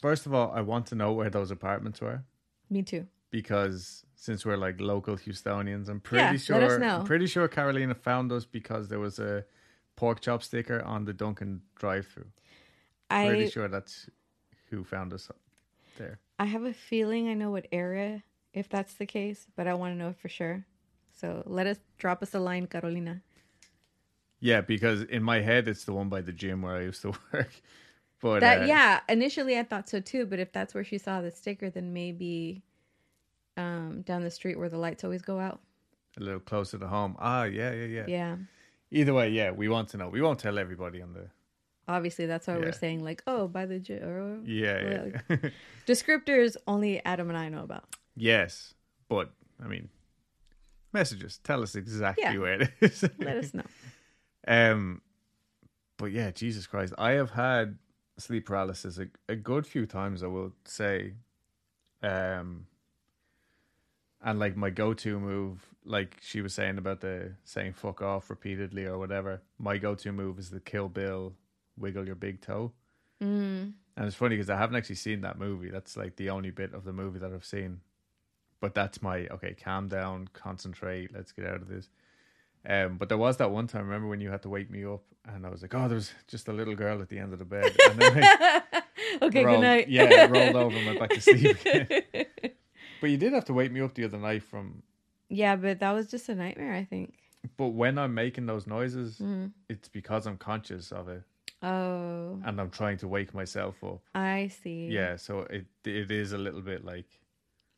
First 0.00 0.26
of 0.26 0.34
all, 0.34 0.50
I 0.52 0.60
want 0.62 0.86
to 0.86 0.94
know 0.94 1.12
where 1.12 1.30
those 1.30 1.50
apartments 1.50 2.00
were 2.00 2.24
Me 2.70 2.82
too. 2.82 3.06
because 3.30 4.04
since 4.14 4.44
we're 4.46 4.56
like 4.66 4.80
local 4.80 5.16
Houstonians, 5.16 5.88
I'm 5.88 6.00
pretty 6.00 6.24
Yeah, 6.24 6.30
let 6.32 6.40
sure 6.40 6.64
us 6.64 6.80
know. 6.80 6.96
I'm 6.98 7.04
pretty 7.04 7.26
sure 7.26 7.46
Carolina 7.48 7.94
found 7.94 8.32
us 8.32 8.44
because 8.44 8.88
there 8.88 8.98
was 9.00 9.18
a 9.18 9.44
pork 9.94 10.20
chop 10.20 10.42
sticker 10.42 10.82
on 10.82 11.04
the 11.04 11.12
Dunkin' 11.12 11.60
drive-through. 11.76 12.30
I 13.10 13.26
pretty 13.26 13.50
sure 13.50 13.68
that's 13.68 14.08
who 14.70 14.84
found 14.84 15.12
us 15.12 15.30
there. 15.96 16.18
I 16.38 16.46
have 16.46 16.64
a 16.64 16.72
feeling 16.74 17.28
I 17.28 17.34
know 17.34 17.50
what 17.50 17.66
area 17.72 18.22
if 18.52 18.68
that's 18.68 18.94
the 18.94 19.06
case, 19.06 19.46
but 19.56 19.66
I 19.66 19.74
want 19.74 19.94
to 19.94 19.98
know 19.98 20.12
for 20.12 20.28
sure. 20.28 20.66
So 21.18 21.42
let 21.46 21.66
us 21.66 21.78
drop 21.98 22.22
us 22.22 22.34
a 22.34 22.38
line, 22.38 22.66
Carolina. 22.66 23.22
Yeah, 24.40 24.60
because 24.60 25.02
in 25.02 25.22
my 25.22 25.40
head 25.40 25.66
it's 25.66 25.84
the 25.84 25.92
one 25.92 26.08
by 26.08 26.20
the 26.20 26.32
gym 26.32 26.62
where 26.62 26.76
I 26.76 26.82
used 26.82 27.02
to 27.02 27.08
work. 27.32 27.50
But 28.20 28.40
That 28.40 28.62
uh, 28.62 28.66
yeah, 28.66 29.00
initially 29.08 29.58
I 29.58 29.62
thought 29.62 29.88
so 29.88 30.00
too, 30.00 30.26
but 30.26 30.38
if 30.38 30.52
that's 30.52 30.74
where 30.74 30.84
she 30.84 30.98
saw 30.98 31.20
the 31.20 31.30
sticker, 31.30 31.70
then 31.70 31.92
maybe 31.92 32.62
um 33.56 34.02
down 34.02 34.22
the 34.22 34.30
street 34.30 34.58
where 34.58 34.68
the 34.68 34.78
lights 34.78 35.04
always 35.04 35.22
go 35.22 35.38
out. 35.40 35.60
a 36.18 36.22
little 36.22 36.40
closer 36.40 36.78
to 36.78 36.86
home. 36.86 37.16
Ah, 37.18 37.44
yeah, 37.44 37.72
yeah, 37.72 37.86
yeah. 37.86 38.04
Yeah. 38.08 38.36
Either 38.90 39.14
way, 39.14 39.30
yeah, 39.30 39.50
we 39.50 39.68
want 39.68 39.88
to 39.90 39.96
know. 39.96 40.08
We 40.08 40.20
won't 40.22 40.38
tell 40.38 40.58
everybody 40.58 41.00
on 41.02 41.12
the. 41.14 41.28
Obviously 41.88 42.26
that's 42.26 42.46
why 42.46 42.54
Yeah. 42.54 42.60
we're 42.60 42.72
saying 42.72 43.04
like, 43.04 43.22
oh, 43.26 43.48
by 43.48 43.64
the 43.66 43.78
gy- 43.78 43.94
or 43.94 44.40
Yeah, 44.44 44.80
yeah. 44.80 45.04
yeah. 45.30 45.36
descriptors 45.86 46.56
only 46.66 47.02
Adam 47.04 47.28
and 47.28 47.38
I 47.38 47.48
know 47.48 47.62
about. 47.62 47.84
yes, 48.16 48.74
but 49.08 49.30
I 49.62 49.66
mean, 49.68 49.88
messages. 51.00 51.38
Tell 51.44 51.62
us 51.62 51.74
exactly 51.74 52.24
Yeah. 52.24 52.38
where 52.38 52.60
it 52.62 52.70
is. 52.80 53.02
Let 53.18 53.36
us 53.36 53.54
know. 53.54 53.64
Um, 54.48 55.02
but 55.98 56.10
yeah, 56.12 56.30
Jesus 56.30 56.66
Christ, 56.66 56.92
I 56.98 57.12
have 57.12 57.30
had 57.30 57.78
sleep 58.18 58.46
paralysis 58.46 58.98
a, 58.98 59.06
a 59.28 59.36
good 59.36 59.66
few 59.66 59.84
times. 59.86 60.22
I 60.22 60.26
will 60.28 60.52
say, 60.64 61.14
um, 62.02 62.66
and 64.22 64.38
like 64.38 64.56
my 64.56 64.70
go-to 64.70 65.18
move, 65.20 65.64
like 65.84 66.16
she 66.20 66.40
was 66.40 66.54
saying 66.54 66.78
about 66.78 67.00
the 67.00 67.32
saying 67.44 67.72
"fuck 67.74 68.02
off" 68.02 68.30
repeatedly 68.30 68.84
or 68.86 68.98
whatever. 68.98 69.42
My 69.58 69.78
go-to 69.78 70.12
move 70.12 70.38
is 70.38 70.50
the 70.50 70.60
Kill 70.60 70.88
Bill, 70.88 71.34
wiggle 71.78 72.06
your 72.06 72.14
big 72.16 72.40
toe. 72.40 72.72
Mm. 73.22 73.72
And 73.96 74.06
it's 74.06 74.16
funny 74.16 74.36
because 74.36 74.50
I 74.50 74.56
haven't 74.58 74.76
actually 74.76 74.96
seen 74.96 75.20
that 75.22 75.38
movie. 75.38 75.70
That's 75.70 75.96
like 75.96 76.16
the 76.16 76.30
only 76.30 76.50
bit 76.50 76.74
of 76.74 76.84
the 76.84 76.92
movie 76.92 77.18
that 77.18 77.32
I've 77.32 77.44
seen. 77.44 77.80
But 78.60 78.74
that's 78.74 79.02
my 79.02 79.26
okay. 79.28 79.54
Calm 79.54 79.88
down, 79.88 80.28
concentrate. 80.32 81.12
Let's 81.14 81.32
get 81.32 81.46
out 81.46 81.56
of 81.62 81.68
this. 81.68 81.88
Um, 82.68 82.96
but 82.96 83.08
there 83.08 83.18
was 83.18 83.36
that 83.36 83.50
one 83.50 83.66
time. 83.66 83.84
Remember 83.84 84.08
when 84.08 84.20
you 84.20 84.30
had 84.30 84.42
to 84.42 84.48
wake 84.48 84.70
me 84.70 84.84
up, 84.84 85.02
and 85.24 85.46
I 85.46 85.50
was 85.50 85.62
like, 85.62 85.74
"Oh, 85.74 85.86
there 85.88 85.94
was 85.96 86.12
just 86.26 86.48
a 86.48 86.52
little 86.52 86.74
girl 86.74 87.00
at 87.00 87.08
the 87.08 87.18
end 87.18 87.32
of 87.32 87.38
the 87.38 87.44
bed." 87.44 87.76
And 87.88 87.98
then 88.00 88.12
I 88.12 88.82
okay, 89.22 89.44
rolled, 89.44 89.60
good 89.60 89.66
night. 89.66 89.88
yeah, 89.88 90.26
rolled 90.26 90.56
over 90.56 90.76
and 90.76 90.86
went 90.86 90.98
back 90.98 91.10
to 91.10 91.20
sleep. 91.20 91.56
again. 91.64 92.02
but 93.00 93.10
you 93.10 93.16
did 93.18 93.32
have 93.34 93.44
to 93.44 93.52
wake 93.52 93.70
me 93.70 93.80
up 93.82 93.94
the 93.94 94.04
other 94.04 94.18
night 94.18 94.42
from. 94.42 94.82
yeah, 95.28 95.54
but 95.54 95.78
that 95.80 95.92
was 95.92 96.08
just 96.08 96.28
a 96.28 96.34
nightmare, 96.34 96.74
I 96.74 96.84
think. 96.84 97.14
But 97.56 97.68
when 97.68 97.98
I'm 97.98 98.14
making 98.14 98.46
those 98.46 98.66
noises, 98.66 99.18
Mm. 99.20 99.52
it's 99.68 99.88
because 99.88 100.26
I'm 100.26 100.36
conscious 100.38 100.90
of 100.90 101.08
it, 101.08 101.22
Oh, 101.62 102.40
and 102.44 102.60
I'm 102.60 102.70
trying 102.70 102.96
to 102.98 103.06
wake 103.08 103.32
myself 103.34 103.76
up. 103.84 104.00
I 104.14 104.48
see. 104.48 104.88
Yeah, 104.88 105.14
so 105.16 105.40
it 105.42 105.66
it 105.84 106.10
is 106.10 106.32
a 106.32 106.38
little 106.38 106.62
bit 106.62 106.84
like 106.84 107.06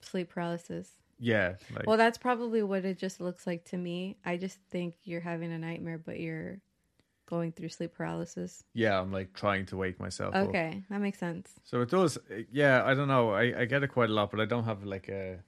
Sleep 0.01 0.31
paralysis. 0.31 0.91
yeah, 1.19 1.55
like 1.75 1.87
Well, 1.87 1.97
that's 1.97 2.19
probably 2.19 2.63
what 2.63 2.85
it 2.85 2.99
just 2.99 3.21
looks 3.21 3.47
like 3.47 3.65
to 3.67 3.77
me. 3.77 4.17
I 4.25 4.37
just 4.37 4.59
think 4.71 4.95
you're 5.05 5.21
having 5.21 5.53
a 5.53 5.59
nightmare, 5.59 5.99
but 5.99 6.21
you're 6.21 6.61
going 7.27 7.53
through 7.53 7.69
sleep 7.69 7.93
paralysis. 7.95 8.63
yeah, 8.73 8.99
I'm 8.99 9.13
like 9.13 9.33
trying 9.35 9.67
to 9.67 9.77
wake 9.77 9.99
myself 10.01 10.35
up. 10.35 10.49
Okay, 10.49 10.83
that 10.89 11.01
makes 11.01 11.19
sense. 11.19 11.51
So 11.65 11.81
it 11.83 11.91
does. 11.91 12.17
Yeah, 12.51 12.83
I 12.85 12.95
don't 12.95 13.09
know. 13.09 13.31
I, 13.33 13.61
I 13.61 13.65
get 13.67 13.83
it 13.83 13.89
quite 13.89 14.09
a 14.11 14.13
lot, 14.15 14.31
but 14.31 14.41
I 14.41 14.45
don't 14.47 14.65
have 14.65 14.85
like 14.85 15.09
a 15.09 15.41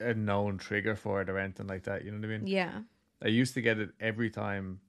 a 0.00 0.14
known 0.14 0.58
trigger 0.58 0.94
for 0.96 1.20
it 1.22 1.30
or 1.30 1.38
anything 1.38 1.66
like 1.66 1.84
that. 1.84 2.04
You 2.04 2.10
know 2.10 2.18
what 2.18 2.34
I 2.34 2.38
mean? 2.38 2.46
Yeah. 2.46 2.80
I 3.22 3.28
used 3.28 3.54
to 3.54 3.60
get 3.60 3.78
it 3.78 3.90
every 4.00 4.30
time 4.30 4.80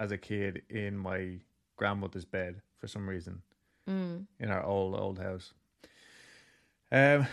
as 0.00 0.10
a 0.12 0.18
kid 0.18 0.62
in 0.68 0.96
my 0.96 1.38
grandmother's 1.76 2.24
bed 2.24 2.60
for 2.78 2.86
some 2.88 3.08
reason 3.08 3.42
Mm. 3.88 4.26
in 4.40 4.50
our 4.50 4.64
old 4.64 4.96
old 4.96 5.18
house. 5.20 5.52
Um, 6.92 7.26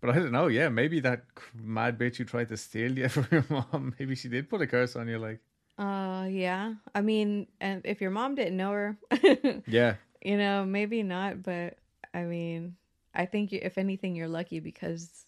but 0.00 0.10
I 0.10 0.18
don't 0.18 0.32
know. 0.32 0.48
Yeah, 0.48 0.68
maybe 0.68 1.00
that 1.00 1.24
mad 1.54 1.98
bitch 1.98 2.16
who 2.16 2.24
tried 2.24 2.48
to 2.50 2.56
steal 2.56 2.96
you 2.98 3.08
from 3.14 3.26
your 3.30 3.44
mom. 3.48 3.94
Maybe 3.98 4.14
she 4.14 4.28
did 4.28 4.48
put 4.50 4.60
a 4.62 4.66
curse 4.66 4.96
on 4.96 5.08
you. 5.08 5.18
Like, 5.18 5.40
Uh, 5.78 6.26
yeah. 6.30 6.74
I 6.94 7.00
mean, 7.00 7.46
and 7.60 7.82
if 7.84 8.00
your 8.00 8.10
mom 8.10 8.34
didn't 8.36 8.56
know 8.56 8.72
her, 8.72 8.96
yeah, 9.66 9.94
you 10.22 10.36
know, 10.38 10.64
maybe 10.64 11.02
not. 11.02 11.42
But 11.42 11.78
I 12.12 12.22
mean, 12.24 12.76
I 13.14 13.26
think 13.26 13.52
you, 13.52 13.60
if 13.62 13.78
anything, 13.78 14.14
you're 14.14 14.28
lucky 14.28 14.60
because 14.60 15.24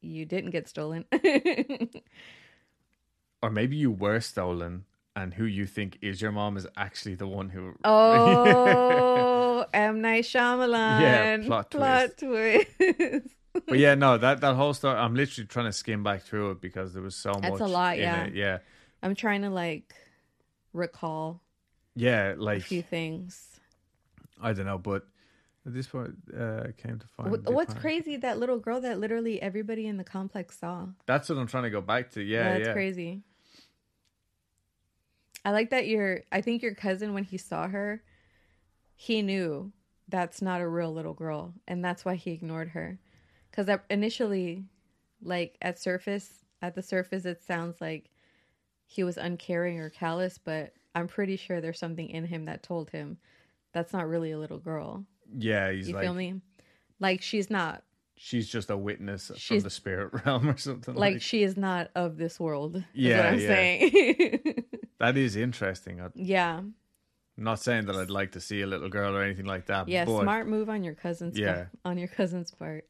you 0.00 0.24
didn't 0.26 0.50
get 0.50 0.68
stolen. 0.68 1.04
or 3.42 3.50
maybe 3.50 3.76
you 3.76 3.90
were 3.90 4.20
stolen, 4.20 4.84
and 5.16 5.34
who 5.34 5.44
you 5.44 5.66
think 5.66 5.98
is 6.02 6.20
your 6.22 6.32
mom 6.32 6.56
is 6.56 6.66
actually 6.76 7.14
the 7.16 7.26
one 7.26 7.48
who. 7.50 7.74
oh, 7.84 9.39
M 9.72 10.00
Night 10.00 10.24
Shyamalan. 10.24 11.00
Yeah, 11.00 11.36
plot 11.46 12.16
twist. 12.18 13.26
But 13.66 13.78
yeah, 13.78 13.94
no, 13.94 14.16
that 14.16 14.40
that 14.40 14.54
whole 14.54 14.74
story. 14.74 14.96
I'm 14.96 15.14
literally 15.14 15.46
trying 15.46 15.66
to 15.66 15.72
skim 15.72 16.04
back 16.04 16.22
through 16.22 16.52
it 16.52 16.60
because 16.60 16.92
there 16.92 17.02
was 17.02 17.16
so 17.16 17.32
That's 17.32 17.52
much. 17.52 17.60
a 17.60 17.66
lot, 17.66 17.96
in 17.96 18.02
yeah. 18.02 18.24
it. 18.24 18.34
yeah, 18.34 18.58
I'm 19.02 19.14
trying 19.14 19.42
to 19.42 19.50
like 19.50 19.94
recall 20.72 21.40
yeah. 21.96 22.34
like 22.36 22.58
a 22.58 22.64
few 22.64 22.82
things. 22.82 23.60
I 24.40 24.52
don't 24.52 24.66
know, 24.66 24.78
but 24.78 25.06
at 25.66 25.74
this 25.74 25.88
point, 25.88 26.14
uh, 26.32 26.68
came 26.78 26.98
to 26.98 27.06
find. 27.08 27.30
What- 27.30 27.52
What's 27.52 27.74
crazy? 27.74 28.16
That 28.16 28.38
little 28.38 28.58
girl 28.58 28.80
that 28.80 29.00
literally 29.00 29.42
everybody 29.42 29.86
in 29.86 29.96
the 29.96 30.04
complex 30.04 30.58
saw. 30.58 30.86
That's 31.06 31.28
what 31.28 31.36
I'm 31.36 31.46
trying 31.46 31.64
to 31.64 31.70
go 31.70 31.80
back 31.80 32.12
to. 32.12 32.22
Yeah, 32.22 32.52
That's 32.52 32.66
yeah. 32.68 32.72
crazy. 32.72 33.22
I 35.44 35.50
like 35.50 35.70
that 35.70 35.88
your. 35.88 36.20
I 36.30 36.40
think 36.40 36.62
your 36.62 36.74
cousin, 36.74 37.14
when 37.14 37.24
he 37.24 37.36
saw 37.36 37.66
her, 37.66 38.02
he 39.00 39.22
knew 39.22 39.72
that's 40.08 40.42
not 40.42 40.60
a 40.60 40.68
real 40.68 40.92
little 40.92 41.14
girl, 41.14 41.54
and 41.66 41.82
that's 41.82 42.04
why 42.04 42.16
he 42.16 42.32
ignored 42.32 42.68
her. 42.68 42.98
Because 43.50 43.66
initially, 43.88 44.66
like 45.22 45.56
at 45.62 45.78
surface, 45.78 46.44
at 46.60 46.74
the 46.74 46.82
surface, 46.82 47.24
it 47.24 47.42
sounds 47.42 47.80
like 47.80 48.10
he 48.84 49.02
was 49.02 49.16
uncaring 49.16 49.80
or 49.80 49.88
callous, 49.88 50.36
but 50.36 50.74
I'm 50.94 51.08
pretty 51.08 51.36
sure 51.36 51.62
there's 51.62 51.78
something 51.78 52.10
in 52.10 52.26
him 52.26 52.44
that 52.44 52.62
told 52.62 52.90
him 52.90 53.16
that's 53.72 53.94
not 53.94 54.06
really 54.06 54.32
a 54.32 54.38
little 54.38 54.58
girl. 54.58 55.06
Yeah, 55.34 55.72
he's 55.72 55.88
you 55.88 55.94
like 55.94 56.02
feel 56.04 56.12
me? 56.12 56.34
Like 56.98 57.22
she's 57.22 57.48
not 57.48 57.82
she's 58.16 58.50
just 58.50 58.68
a 58.68 58.76
witness 58.76 59.30
from 59.38 59.60
the 59.60 59.70
spirit 59.70 60.12
realm 60.26 60.46
or 60.46 60.58
something. 60.58 60.94
like, 60.94 61.14
Like, 61.14 61.22
she 61.22 61.42
is 61.42 61.56
not 61.56 61.90
of 61.94 62.18
this 62.18 62.38
world. 62.38 62.76
Is 62.76 62.82
Yeah, 62.92 63.16
what 63.16 63.26
I'm 63.26 63.38
yeah. 63.40 63.46
saying. 63.46 64.64
that 64.98 65.16
is 65.16 65.36
interesting. 65.36 66.02
I'm 66.02 66.12
yeah, 66.14 66.60
not 67.40 67.58
saying 67.60 67.86
that 67.86 67.96
I'd 67.96 68.10
like 68.10 68.32
to 68.32 68.40
see 68.40 68.60
a 68.62 68.66
little 68.66 68.88
girl 68.88 69.16
or 69.16 69.22
anything 69.22 69.46
like 69.46 69.66
that. 69.66 69.88
yeah. 69.88 70.04
but 70.04 70.20
Smart 70.22 70.46
move 70.48 70.68
on 70.68 70.84
your 70.84 70.94
cousin's 70.94 71.38
Yeah. 71.38 71.54
part, 71.54 71.68
on 71.84 71.98
your 71.98 72.08
cousin's 72.08 72.50
part. 72.52 72.84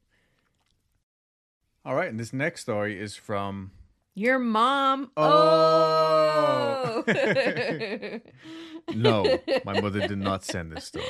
all 1.85 1.95
right, 1.95 2.09
and 2.11 2.19
this 2.21 2.33
next 2.33 2.61
story 2.63 2.99
is 3.01 3.17
from 3.17 3.71
Your 4.15 4.39
mom. 4.39 5.11
Oh. 5.17 7.05
Oh. 7.07 8.21
No, 8.95 9.39
my 9.65 9.81
mother 9.85 10.01
did 10.09 10.19
not 10.19 10.43
send 10.45 10.73
this 10.73 10.87
story. 10.87 11.05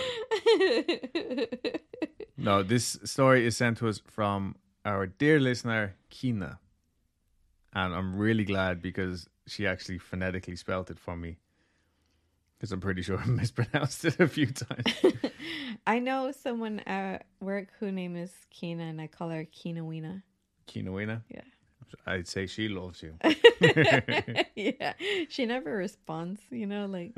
No, 2.36 2.62
this 2.62 2.98
story 3.04 3.46
is 3.46 3.56
sent 3.56 3.78
to 3.78 3.88
us 3.88 4.00
from 4.06 4.56
our 4.84 5.06
dear 5.06 5.38
listener, 5.40 5.94
Kina. 6.10 6.58
And 7.72 7.94
I'm 7.94 8.16
really 8.16 8.44
glad 8.44 8.82
because 8.82 9.28
she 9.46 9.66
actually 9.66 9.98
phonetically 9.98 10.56
spelt 10.56 10.90
it 10.90 10.98
for 10.98 11.16
me. 11.16 11.38
Because 12.60 12.72
I'm 12.72 12.80
pretty 12.80 13.00
sure 13.00 13.16
I 13.24 13.24
mispronounced 13.26 14.04
it 14.04 14.20
a 14.20 14.28
few 14.28 14.46
times. 14.46 14.84
I 15.86 15.98
know 15.98 16.30
someone 16.30 16.80
at 16.80 17.24
work 17.40 17.68
whose 17.80 17.92
name 17.94 18.16
is 18.16 18.30
Kina, 18.50 18.82
and 18.84 19.00
I 19.00 19.06
call 19.06 19.30
her 19.30 19.46
Kina 19.46 19.82
Weena. 19.82 20.22
Kinawina. 20.68 21.22
Yeah. 21.30 21.40
I'd 22.06 22.28
say 22.28 22.46
she 22.46 22.68
loves 22.68 23.02
you. 23.02 23.14
yeah, 24.54 24.92
she 25.28 25.46
never 25.46 25.74
responds. 25.74 26.40
You 26.50 26.66
know, 26.66 26.86
like 26.86 27.16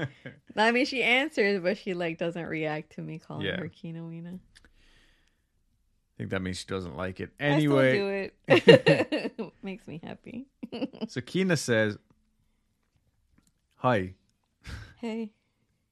I 0.56 0.70
mean, 0.70 0.86
she 0.86 1.02
answers, 1.02 1.60
but 1.60 1.76
she 1.76 1.92
like 1.92 2.16
doesn't 2.18 2.46
react 2.46 2.92
to 2.92 3.02
me 3.02 3.18
calling 3.18 3.44
Yeah. 3.44 3.56
her 3.58 3.68
Kina 3.68 4.02
Weena. 4.06 4.38
I 4.64 6.16
think 6.16 6.30
that 6.30 6.40
means 6.40 6.58
she 6.60 6.66
doesn't 6.66 6.96
like 6.96 7.20
it. 7.20 7.30
I 7.40 7.58
still 7.58 7.78
Anyway, 7.80 8.30
do 8.48 8.52
it. 8.54 9.52
Makes 9.62 9.86
me 9.88 10.00
happy. 10.02 10.46
so 11.08 11.20
Kina 11.20 11.56
says, 11.58 11.98
Hi. 13.78 14.14
Hey, 15.02 15.32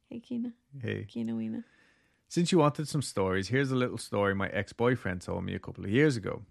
hey, 0.08 0.20
Kina, 0.20 0.52
Hey. 0.80 1.04
Kina 1.08 1.34
Weena. 1.34 1.64
Since 2.28 2.52
you 2.52 2.58
wanted 2.58 2.86
some 2.86 3.02
stories, 3.02 3.48
here's 3.48 3.72
a 3.72 3.74
little 3.74 3.98
story 3.98 4.36
my 4.36 4.46
ex 4.50 4.72
boyfriend 4.72 5.22
told 5.22 5.42
me 5.42 5.52
a 5.52 5.58
couple 5.58 5.82
of 5.82 5.90
years 5.90 6.16
ago. 6.16 6.42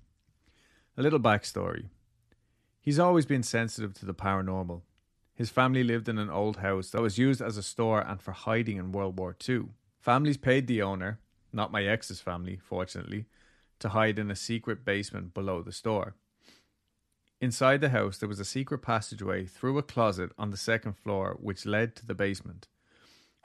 A 0.98 1.02
little 1.02 1.22
backstory. 1.22 1.86
He's 2.82 3.00
always 3.00 3.26
been 3.26 3.43
sensitive 3.43 3.93
to 3.93 4.06
the 4.06 4.13
paranormal. 4.13 4.82
His 5.34 5.50
family 5.50 5.86
lived 5.86 6.10
in 6.10 6.17
an 6.17 6.30
old 6.30 6.58
house 6.58 6.89
that 6.89 7.02
was 7.02 7.17
used 7.17 7.41
as 7.41 7.56
a 7.56 7.63
store 7.63 8.02
and 8.02 8.22
for 8.22 8.34
hiding 8.34 8.76
in 8.76 8.91
World 8.91 9.17
War 9.17 9.38
II. 9.48 9.67
Families 10.02 10.36
paid 10.36 10.67
the 10.67 10.82
owner, 10.82 11.22
not 11.54 11.72
my 11.72 11.86
ex's 11.86 12.19
family, 12.19 12.60
fortunately, 12.62 13.24
to 13.80 13.88
hide 13.88 14.19
in 14.19 14.30
a 14.30 14.36
secret 14.36 14.84
basement 14.84 15.34
below 15.34 15.62
the 15.62 15.72
store. 15.72 16.15
Inside 17.41 17.80
the 17.80 17.89
house, 17.89 18.17
there 18.17 18.28
was 18.28 18.39
a 18.39 18.45
secret 18.45 18.80
passageway 18.80 19.45
through 19.45 19.78
a 19.78 19.84
closet 19.84 20.32
on 20.38 20.52
the 20.52 20.58
second 20.58 20.93
floor 20.93 21.38
which 21.39 21.65
led 21.65 21.95
to 21.95 22.06
the 22.06 22.13
basement. 22.13 22.67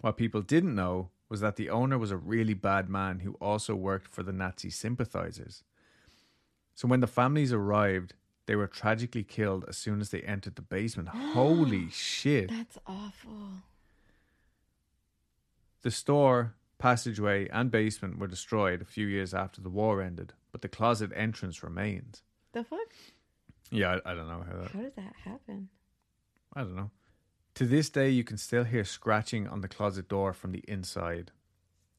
What 0.00 0.16
people 0.16 0.42
didn't 0.42 0.74
know 0.74 1.10
was 1.28 1.40
that 1.40 1.56
the 1.56 1.70
owner 1.70 1.96
was 1.96 2.10
a 2.10 2.16
really 2.16 2.54
bad 2.54 2.88
man 2.88 3.20
who 3.20 3.34
also 3.34 3.74
worked 3.74 4.08
for 4.08 4.22
the 4.22 4.32
Nazi 4.32 4.68
sympathizers. 4.68 5.62
So 6.74 6.88
when 6.88 7.00
the 7.00 7.06
families 7.06 7.52
arrived, 7.52 8.14
they 8.46 8.56
were 8.56 8.66
tragically 8.66 9.22
killed 9.22 9.64
as 9.68 9.76
soon 9.76 10.00
as 10.00 10.10
they 10.10 10.20
entered 10.22 10.56
the 10.56 10.62
basement. 10.62 11.08
Holy 11.32 11.88
shit. 11.90 12.50
That's 12.50 12.78
awful. 12.86 13.62
The 15.82 15.90
store, 15.92 16.54
passageway, 16.78 17.48
and 17.48 17.70
basement 17.70 18.18
were 18.18 18.26
destroyed 18.26 18.82
a 18.82 18.86
few 18.86 19.06
years 19.06 19.32
after 19.32 19.60
the 19.60 19.70
war 19.70 20.02
ended, 20.02 20.32
but 20.50 20.62
the 20.62 20.68
closet 20.68 21.12
entrance 21.14 21.62
remained. 21.62 22.22
The 22.52 22.64
fuck? 22.64 22.92
Yeah, 23.70 23.98
I, 24.04 24.12
I 24.12 24.14
don't 24.14 24.28
know 24.28 24.44
how 24.46 24.58
that. 24.58 24.70
How 24.70 24.80
did 24.80 24.96
that 24.96 25.14
happen? 25.24 25.68
I 26.54 26.60
don't 26.60 26.76
know. 26.76 26.90
To 27.54 27.66
this 27.66 27.88
day, 27.88 28.10
you 28.10 28.24
can 28.24 28.36
still 28.36 28.64
hear 28.64 28.84
scratching 28.84 29.46
on 29.46 29.60
the 29.60 29.68
closet 29.68 30.08
door 30.08 30.32
from 30.32 30.52
the 30.52 30.64
inside. 30.66 31.30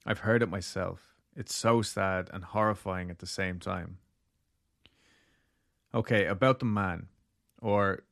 I've 0.06 0.20
heard 0.20 0.44
it 0.44 0.50
myself. 0.50 1.16
It's 1.36 1.56
so 1.56 1.82
sad 1.82 2.30
and 2.34 2.44
horrifying 2.44 3.10
at 3.10 3.20
the 3.20 3.28
same 3.28 3.60
time. 3.60 3.98
Okay, 5.94 6.26
about 6.26 6.60
the 6.60 6.66
man. 6.66 7.08
Or 7.62 8.04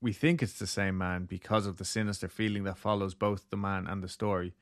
we 0.00 0.12
think 0.12 0.42
it's 0.42 0.58
the 0.58 0.66
same 0.66 0.98
man 0.98 1.24
because 1.24 1.66
of 1.66 1.78
the 1.78 1.84
sinister 1.84 2.28
feeling 2.28 2.64
that 2.64 2.78
follows 2.78 3.14
both 3.14 3.48
the 3.50 3.56
man 3.56 3.86
and 3.86 4.02
the 4.02 4.08
story. 4.08 4.54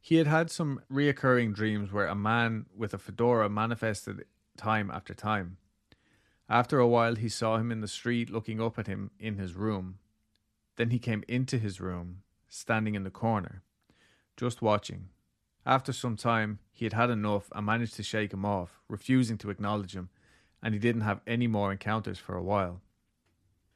He 0.00 0.16
had 0.16 0.28
had 0.28 0.50
some 0.50 0.80
reoccurring 0.92 1.54
dreams 1.54 1.90
where 1.90 2.06
a 2.06 2.14
man 2.14 2.66
with 2.76 2.94
a 2.94 2.98
fedora 2.98 3.48
manifested 3.48 4.24
time 4.56 4.90
after 4.92 5.14
time. 5.14 5.56
After 6.48 6.78
a 6.78 6.86
while, 6.86 7.16
he 7.16 7.28
saw 7.28 7.58
him 7.58 7.72
in 7.72 7.80
the 7.80 7.88
street 7.88 8.30
looking 8.30 8.60
up 8.60 8.78
at 8.78 8.86
him 8.86 9.10
in 9.18 9.36
his 9.36 9.54
room. 9.54 9.98
Then 10.76 10.90
he 10.90 10.98
came 10.98 11.24
into 11.26 11.58
his 11.58 11.80
room, 11.80 12.22
standing 12.48 12.94
in 12.94 13.02
the 13.02 13.10
corner, 13.10 13.62
just 14.36 14.62
watching. 14.62 15.08
After 15.64 15.92
some 15.92 16.16
time, 16.16 16.60
he 16.70 16.84
had 16.84 16.92
had 16.92 17.10
enough 17.10 17.50
and 17.54 17.66
managed 17.66 17.96
to 17.96 18.04
shake 18.04 18.32
him 18.32 18.44
off, 18.44 18.80
refusing 18.88 19.38
to 19.38 19.50
acknowledge 19.50 19.96
him, 19.96 20.10
and 20.62 20.74
he 20.74 20.78
didn't 20.78 21.00
have 21.00 21.20
any 21.26 21.48
more 21.48 21.72
encounters 21.72 22.18
for 22.18 22.36
a 22.36 22.42
while. 22.42 22.80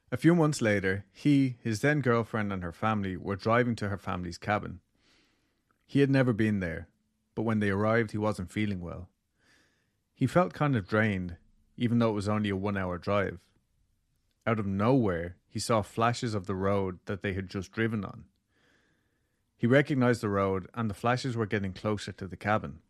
A 0.09 0.17
few 0.17 0.35
months 0.35 0.61
later, 0.61 1.05
he, 1.11 1.57
his 1.61 1.81
then 1.81 1.99
girlfriend, 1.99 2.53
and 2.53 2.63
her 2.63 2.71
family 2.71 3.17
were 3.17 3.35
driving 3.35 3.75
to 3.77 3.89
her 3.89 3.97
family's 3.97 4.37
cabin. 4.37 4.79
He 5.85 5.99
had 5.99 6.09
never 6.09 6.31
been 6.31 6.61
there, 6.61 6.87
but 7.35 7.41
when 7.41 7.59
they 7.59 7.69
arrived, 7.69 8.11
he 8.11 8.17
wasn't 8.17 8.51
feeling 8.51 8.79
well. 8.79 9.09
He 10.13 10.27
felt 10.27 10.53
kind 10.53 10.75
of 10.75 10.87
drained, 10.87 11.35
even 11.81 11.97
though 11.97 12.11
it 12.11 12.13
was 12.13 12.29
only 12.29 12.49
a 12.49 12.55
one 12.55 12.77
hour 12.77 12.99
drive. 12.99 13.39
Out 14.45 14.59
of 14.59 14.67
nowhere, 14.67 15.37
he 15.49 15.57
saw 15.57 15.81
flashes 15.81 16.35
of 16.35 16.45
the 16.45 16.53
road 16.53 16.99
that 17.05 17.23
they 17.23 17.33
had 17.33 17.49
just 17.49 17.71
driven 17.71 18.05
on. 18.05 18.25
He 19.57 19.65
recognized 19.65 20.21
the 20.21 20.29
road, 20.29 20.67
and 20.75 20.87
the 20.87 20.93
flashes 20.93 21.35
were 21.35 21.47
getting 21.47 21.73
closer 21.73 22.11
to 22.11 22.27
the 22.27 22.37
cabin. 22.37 22.81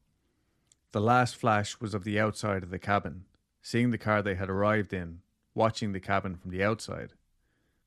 The 0.92 1.00
last 1.00 1.38
flash 1.38 1.80
was 1.80 1.94
of 1.94 2.04
the 2.04 2.20
outside 2.20 2.64
of 2.64 2.70
the 2.70 2.80
cabin, 2.80 3.24
seeing 3.62 3.92
the 3.92 3.98
car 3.98 4.22
they 4.22 4.36
had 4.36 4.50
arrived 4.50 4.92
in, 4.92 5.22
watching 5.56 5.94
the 5.94 6.02
cabin 6.02 6.36
from 6.36 6.52
the 6.52 6.62
outside. 6.62 7.14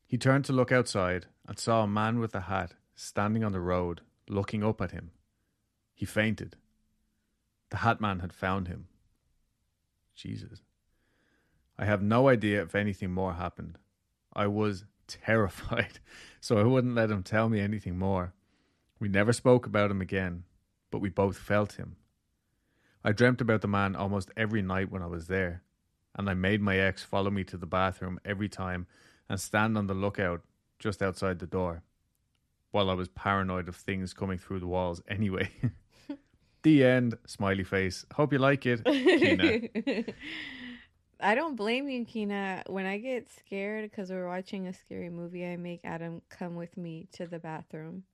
He 0.06 0.16
turned 0.16 0.46
to 0.46 0.54
look 0.54 0.72
outside 0.72 1.26
and 1.46 1.58
saw 1.58 1.82
a 1.82 1.86
man 1.86 2.18
with 2.18 2.34
a 2.34 2.48
hat 2.48 2.72
standing 2.94 3.44
on 3.44 3.52
the 3.52 3.60
road, 3.60 4.00
looking 4.26 4.64
up 4.64 4.80
at 4.80 4.92
him. 4.92 5.10
He 5.94 6.06
fainted. 6.06 6.56
The 7.68 7.78
hat 7.78 8.00
man 8.00 8.20
had 8.20 8.32
found 8.32 8.68
him. 8.68 8.88
Jesus. 10.14 10.63
I 11.78 11.84
have 11.84 12.02
no 12.02 12.28
idea 12.28 12.62
if 12.62 12.74
anything 12.74 13.10
more 13.10 13.34
happened. 13.34 13.78
I 14.32 14.46
was 14.46 14.84
terrified, 15.06 15.98
so 16.40 16.58
I 16.58 16.64
wouldn't 16.64 16.94
let 16.94 17.10
him 17.10 17.22
tell 17.22 17.48
me 17.48 17.60
anything 17.60 17.98
more. 17.98 18.34
We 18.98 19.08
never 19.08 19.32
spoke 19.32 19.66
about 19.66 19.90
him 19.90 20.00
again, 20.00 20.44
but 20.90 21.00
we 21.00 21.08
both 21.08 21.36
felt 21.36 21.74
him. 21.74 21.96
I 23.04 23.12
dreamt 23.12 23.40
about 23.40 23.60
the 23.60 23.68
man 23.68 23.96
almost 23.96 24.30
every 24.36 24.62
night 24.62 24.90
when 24.90 25.02
I 25.02 25.06
was 25.06 25.26
there, 25.26 25.62
and 26.14 26.30
I 26.30 26.34
made 26.34 26.62
my 26.62 26.78
ex 26.78 27.02
follow 27.02 27.30
me 27.30 27.44
to 27.44 27.56
the 27.56 27.66
bathroom 27.66 28.18
every 28.24 28.48
time 28.48 28.86
and 29.28 29.40
stand 29.40 29.76
on 29.76 29.86
the 29.86 29.94
lookout 29.94 30.42
just 30.78 31.02
outside 31.02 31.38
the 31.38 31.46
door, 31.46 31.82
while 32.70 32.88
I 32.88 32.94
was 32.94 33.08
paranoid 33.08 33.68
of 33.68 33.76
things 33.76 34.14
coming 34.14 34.38
through 34.38 34.60
the 34.60 34.66
walls 34.66 35.02
anyway. 35.08 35.50
the 36.62 36.84
end, 36.84 37.14
smiley 37.26 37.64
face. 37.64 38.04
Hope 38.14 38.32
you 38.32 38.38
like 38.38 38.66
it. 38.66 40.14
I 41.20 41.34
don't 41.34 41.56
blame 41.56 41.88
you, 41.88 42.04
Kina. 42.04 42.62
When 42.66 42.86
I 42.86 42.98
get 42.98 43.28
scared 43.30 43.90
because 43.90 44.10
we're 44.10 44.28
watching 44.28 44.66
a 44.66 44.72
scary 44.74 45.10
movie, 45.10 45.46
I 45.46 45.56
make 45.56 45.80
Adam 45.84 46.22
come 46.28 46.56
with 46.56 46.76
me 46.76 47.06
to 47.12 47.26
the 47.26 47.38
bathroom. 47.38 48.04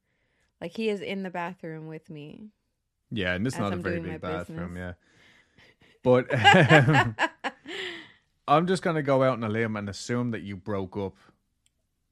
Like 0.61 0.73
he 0.77 0.89
is 0.89 1.01
in 1.01 1.23
the 1.23 1.31
bathroom 1.31 1.87
with 1.87 2.11
me. 2.11 2.49
Yeah, 3.11 3.35
and 3.35 3.47
it's 3.47 3.59
not 3.59 3.73
a 3.73 3.77
I'm 3.77 3.83
very 3.83 4.01
big 4.01 4.21
bathroom, 4.21 4.75
business. 4.75 4.97
yeah. 4.99 5.07
But 6.03 6.27
I'm 8.49 8.67
just 8.67 8.83
gonna 8.83 9.03
go 9.03 9.23
out 9.23 9.35
on 9.35 9.45
a 9.45 9.49
limb 9.49 9.77
and 9.77 9.89
assume 9.89 10.31
that 10.33 10.43
you 10.43 10.57
broke 10.57 10.97
up 10.97 11.17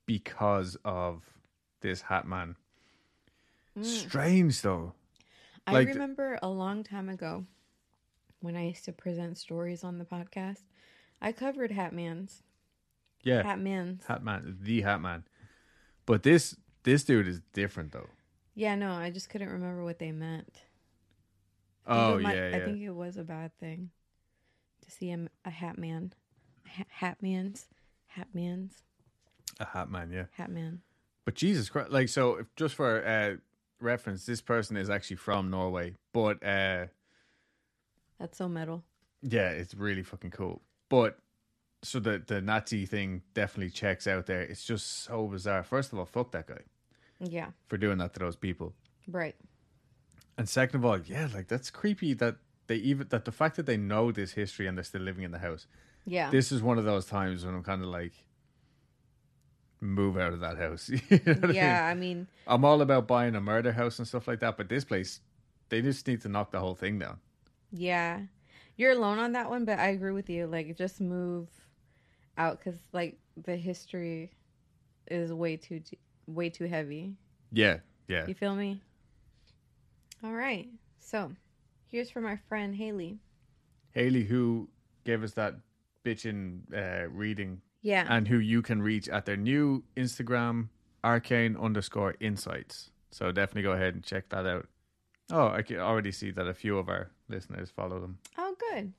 because 0.06 0.76
of 0.84 1.22
this 1.80 2.02
hat 2.02 2.26
man. 2.26 2.56
Mm. 3.78 3.84
Strange 3.84 4.62
though. 4.62 4.92
I 5.66 5.72
Like- 5.72 5.88
remember 5.88 6.38
a 6.42 6.48
long 6.48 6.82
time 6.82 7.08
ago 7.08 7.44
when 8.40 8.56
I 8.56 8.66
used 8.68 8.84
to 8.86 8.92
present 8.92 9.38
stories 9.38 9.84
on 9.84 9.98
the 9.98 10.04
podcast. 10.04 10.62
I 11.20 11.32
covered 11.32 11.70
Hatmans. 11.72 12.42
Yeah, 13.24 13.42
Hatmans. 13.42 14.06
hat 14.06 14.22
man, 14.22 14.58
the 14.60 14.82
Hatman. 14.82 15.24
But 16.06 16.22
this 16.22 16.56
this 16.84 17.04
dude 17.04 17.26
is 17.28 17.40
different 17.52 17.92
though. 17.92 18.08
Yeah, 18.54 18.74
no, 18.76 18.92
I 18.92 19.10
just 19.10 19.28
couldn't 19.28 19.48
remember 19.50 19.84
what 19.84 19.98
they 19.98 20.12
meant. 20.12 20.62
I 21.86 21.94
think 21.94 22.04
Oh 22.14 22.18
it 22.18 22.22
might- 22.22 22.36
yeah, 22.36 22.48
yeah. 22.50 22.56
I 22.56 22.60
think 22.60 22.82
it 22.82 22.90
was 22.94 23.16
a 23.16 23.24
bad 23.24 23.56
thing 23.58 23.90
to 24.84 24.90
see 24.90 25.08
him 25.08 25.28
a 25.44 25.50
hat 25.50 25.78
man, 25.78 26.12
ha- 26.66 26.84
hat 26.88 27.18
man's, 27.22 27.66
hat 28.06 28.28
man's, 28.34 28.82
a 29.58 29.64
hat 29.64 29.90
man, 29.90 30.10
yeah. 30.12 30.24
hat 30.32 30.50
man. 30.50 30.80
But 31.24 31.34
Jesus 31.34 31.68
Christ, 31.68 31.90
like 31.90 32.08
so, 32.08 32.36
if, 32.36 32.46
just 32.56 32.74
for 32.74 33.04
uh, 33.04 33.36
reference, 33.80 34.24
this 34.26 34.40
person 34.40 34.76
is 34.76 34.88
actually 34.90 35.16
from 35.16 35.50
Norway, 35.50 35.94
but 36.12 36.42
uh, 36.44 36.86
That's 38.18 38.36
so 38.38 38.48
metal. 38.48 38.84
yeah, 39.22 39.50
it's 39.50 39.74
really 39.74 40.02
fucking 40.02 40.30
cool. 40.30 40.62
But 40.88 41.18
so 41.82 42.00
the 42.00 42.22
the 42.26 42.40
Nazi 42.40 42.86
thing 42.86 43.22
definitely 43.34 43.70
checks 43.70 44.06
out 44.06 44.26
there. 44.26 44.40
It's 44.42 44.64
just 44.64 45.04
so 45.04 45.26
bizarre. 45.26 45.62
First 45.62 45.92
of 45.92 45.98
all, 45.98 46.06
fuck 46.06 46.32
that 46.32 46.46
guy 46.48 46.62
Yeah, 47.20 47.50
for 47.68 47.76
doing 47.78 47.98
that 47.98 48.12
to 48.14 48.20
those 48.20 48.36
people, 48.36 48.74
right. 49.06 49.36
and 50.36 50.48
second 50.48 50.80
of 50.80 50.84
all, 50.84 50.98
yeah, 50.98 51.28
like 51.34 51.46
that's 51.48 51.70
creepy 51.70 52.14
that 52.14 52.36
they 52.66 52.76
even 52.76 53.06
that 53.10 53.24
the 53.24 53.32
fact 53.32 53.56
that 53.56 53.66
they 53.66 53.76
know 53.76 54.10
this 54.12 54.32
history 54.32 54.66
and 54.66 54.76
they're 54.76 54.84
still 54.84 55.02
living 55.02 55.24
in 55.24 55.30
the 55.30 55.38
house. 55.38 55.66
Yeah, 56.04 56.30
This 56.30 56.50
is 56.52 56.62
one 56.62 56.78
of 56.78 56.84
those 56.86 57.04
times 57.06 57.44
when 57.44 57.54
I'm 57.54 57.62
kind 57.62 57.82
of 57.82 57.88
like, 57.88 58.14
move 59.80 60.16
out 60.16 60.32
of 60.32 60.40
that 60.40 60.56
house. 60.58 60.88
You 61.10 61.20
know 61.26 61.32
what 61.34 61.44
I 61.44 61.46
mean? 61.46 61.54
yeah, 61.54 61.86
I 61.86 61.94
mean, 61.94 62.26
I'm 62.46 62.64
all 62.64 62.80
about 62.80 63.06
buying 63.06 63.34
a 63.34 63.40
murder 63.40 63.72
house 63.72 63.98
and 63.98 64.08
stuff 64.08 64.26
like 64.26 64.40
that, 64.40 64.56
but 64.56 64.68
this 64.68 64.84
place, 64.84 65.20
they 65.68 65.82
just 65.82 66.06
need 66.08 66.22
to 66.22 66.28
knock 66.28 66.50
the 66.50 66.60
whole 66.60 66.74
thing 66.74 66.98
down. 66.98 67.18
Yeah, 67.70 68.20
you're 68.76 68.92
alone 68.92 69.18
on 69.18 69.32
that 69.32 69.50
one, 69.50 69.64
but 69.64 69.78
I 69.78 69.88
agree 69.88 70.12
with 70.12 70.28
you. 70.30 70.46
Like, 70.46 70.76
just 70.76 71.00
move 71.00 71.48
out 72.36 72.58
because 72.58 72.78
like 72.92 73.18
the 73.44 73.56
history 73.56 74.30
is 75.10 75.32
way 75.32 75.56
too 75.56 75.80
way 76.26 76.50
too 76.50 76.66
heavy. 76.66 77.14
Yeah, 77.52 77.78
yeah. 78.06 78.26
You 78.26 78.34
feel 78.34 78.54
me? 78.54 78.80
All 80.22 80.32
right. 80.32 80.68
So, 80.98 81.32
here's 81.86 82.10
from 82.10 82.26
our 82.26 82.40
friend 82.48 82.74
Haley. 82.74 83.18
Haley, 83.92 84.24
who 84.24 84.68
gave 85.04 85.22
us 85.22 85.32
that 85.32 85.54
bitchin' 86.04 86.60
uh, 86.74 87.08
reading, 87.08 87.60
Yeah. 87.82 88.06
and 88.08 88.28
who 88.28 88.38
you 88.38 88.62
can 88.62 88.82
reach 88.82 89.08
at 89.08 89.24
their 89.26 89.36
new 89.36 89.82
Instagram, 89.96 90.68
arcane 91.02 91.56
underscore 91.56 92.14
insights. 92.20 92.90
So 93.10 93.32
definitely 93.32 93.62
go 93.62 93.72
ahead 93.72 93.94
and 93.94 94.04
check 94.04 94.28
that 94.30 94.46
out. 94.46 94.68
Oh, 95.30 95.48
I 95.48 95.62
can 95.62 95.78
already 95.78 96.12
see 96.12 96.30
that 96.32 96.46
a 96.46 96.54
few 96.54 96.78
of 96.78 96.88
our 96.88 97.10
listeners 97.28 97.70
follow 97.70 98.00
them. 98.00 98.18
oh, 98.36 98.54
good. 98.72 98.92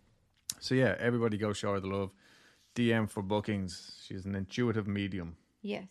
So 0.60 0.76
yeah, 0.76 0.96
everybody 1.00 1.38
go 1.38 1.54
show 1.54 1.74
her 1.74 1.80
the 1.80 1.88
love. 1.88 2.12
DM 2.76 3.10
for 3.10 3.22
bookings. 3.22 4.00
She's 4.06 4.26
an 4.26 4.36
intuitive 4.36 4.88
medium. 4.88 5.36
Yes. 5.62 5.89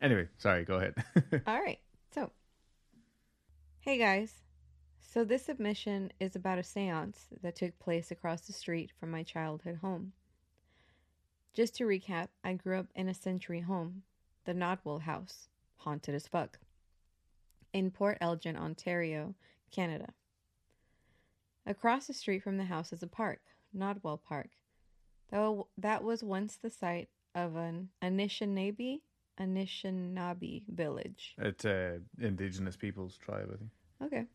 Anyway, 0.00 0.28
sorry, 0.38 0.64
go 0.64 0.76
ahead. 0.76 0.94
All 1.46 1.60
right. 1.60 1.78
So, 2.14 2.30
hey 3.80 3.98
guys. 3.98 4.32
So, 4.98 5.24
this 5.24 5.44
submission 5.44 6.12
is 6.18 6.34
about 6.34 6.58
a 6.58 6.64
seance 6.64 7.28
that 7.42 7.56
took 7.56 7.78
place 7.78 8.10
across 8.10 8.42
the 8.42 8.52
street 8.52 8.90
from 8.98 9.10
my 9.10 9.22
childhood 9.22 9.78
home. 9.80 10.12
Just 11.54 11.76
to 11.76 11.84
recap, 11.84 12.28
I 12.42 12.54
grew 12.54 12.78
up 12.78 12.86
in 12.96 13.08
a 13.08 13.14
century 13.14 13.60
home, 13.60 14.02
the 14.44 14.54
Nodwell 14.54 15.02
House, 15.02 15.48
haunted 15.76 16.14
as 16.14 16.26
fuck, 16.26 16.58
in 17.72 17.92
Port 17.92 18.18
Elgin, 18.20 18.56
Ontario, 18.56 19.34
Canada. 19.70 20.08
Across 21.66 22.06
the 22.06 22.14
street 22.14 22.42
from 22.42 22.58
the 22.58 22.64
house 22.64 22.92
is 22.92 23.02
a 23.02 23.06
park, 23.06 23.40
Nodwell 23.72 24.18
Park. 24.18 24.50
Though 25.30 25.68
that 25.78 26.04
was 26.04 26.22
once 26.22 26.56
the 26.56 26.70
site 26.70 27.08
of 27.34 27.56
an 27.56 27.88
Anishinaabe 28.02 29.00
Anishinaabe 29.40 30.62
village. 30.68 31.34
it's 31.38 31.64
uh, 31.64 31.98
indigenous 32.20 32.76
people's 32.76 33.16
tribe, 33.16 33.50
I 33.52 33.56
think. 33.56 33.70
Okay. 34.02 34.26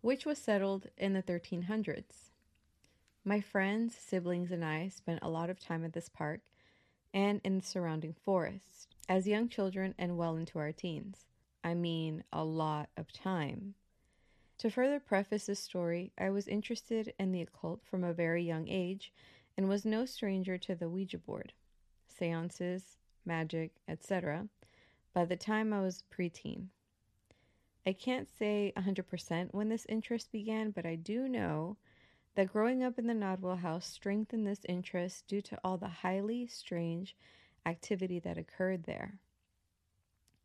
Which 0.00 0.24
was 0.24 0.38
settled 0.38 0.86
in 0.96 1.12
the 1.14 1.22
1300s. 1.22 2.30
My 3.24 3.40
friends, 3.40 3.96
siblings, 3.96 4.52
and 4.52 4.64
I 4.64 4.88
spent 4.88 5.20
a 5.22 5.28
lot 5.28 5.50
of 5.50 5.58
time 5.58 5.84
at 5.84 5.92
this 5.92 6.08
park 6.08 6.42
and 7.12 7.40
in 7.42 7.58
the 7.58 7.64
surrounding 7.64 8.14
forest 8.24 8.94
as 9.08 9.26
young 9.26 9.48
children 9.48 9.94
and 9.98 10.16
well 10.16 10.36
into 10.36 10.58
our 10.58 10.70
teens. 10.70 11.24
I 11.64 11.74
mean, 11.74 12.22
a 12.32 12.44
lot 12.44 12.90
of 12.96 13.12
time. 13.12 13.74
To 14.58 14.70
further 14.70 15.00
preface 15.00 15.46
this 15.46 15.60
story, 15.60 16.12
I 16.16 16.30
was 16.30 16.48
interested 16.48 17.12
in 17.18 17.32
the 17.32 17.42
occult 17.42 17.84
from 17.84 18.02
a 18.02 18.14
very 18.14 18.42
young 18.42 18.68
age 18.68 19.12
and 19.56 19.68
was 19.68 19.84
no 19.84 20.06
stranger 20.06 20.56
to 20.58 20.74
the 20.74 20.88
Ouija 20.88 21.18
board, 21.18 21.52
seances, 22.08 22.96
magic, 23.24 23.72
etc. 23.86 24.48
by 25.12 25.24
the 25.26 25.36
time 25.36 25.72
I 25.72 25.80
was 25.80 26.04
preteen. 26.10 26.68
I 27.86 27.92
can't 27.92 28.28
say 28.28 28.72
100% 28.76 29.52
when 29.52 29.68
this 29.68 29.86
interest 29.88 30.32
began, 30.32 30.70
but 30.70 30.86
I 30.86 30.96
do 30.96 31.28
know 31.28 31.76
that 32.34 32.52
growing 32.52 32.82
up 32.82 32.98
in 32.98 33.06
the 33.06 33.14
Nodwell 33.14 33.56
house 33.56 33.86
strengthened 33.86 34.46
this 34.46 34.64
interest 34.68 35.26
due 35.26 35.42
to 35.42 35.58
all 35.62 35.76
the 35.76 35.88
highly 35.88 36.46
strange 36.46 37.14
activity 37.64 38.18
that 38.20 38.38
occurred 38.38 38.84
there. 38.84 39.18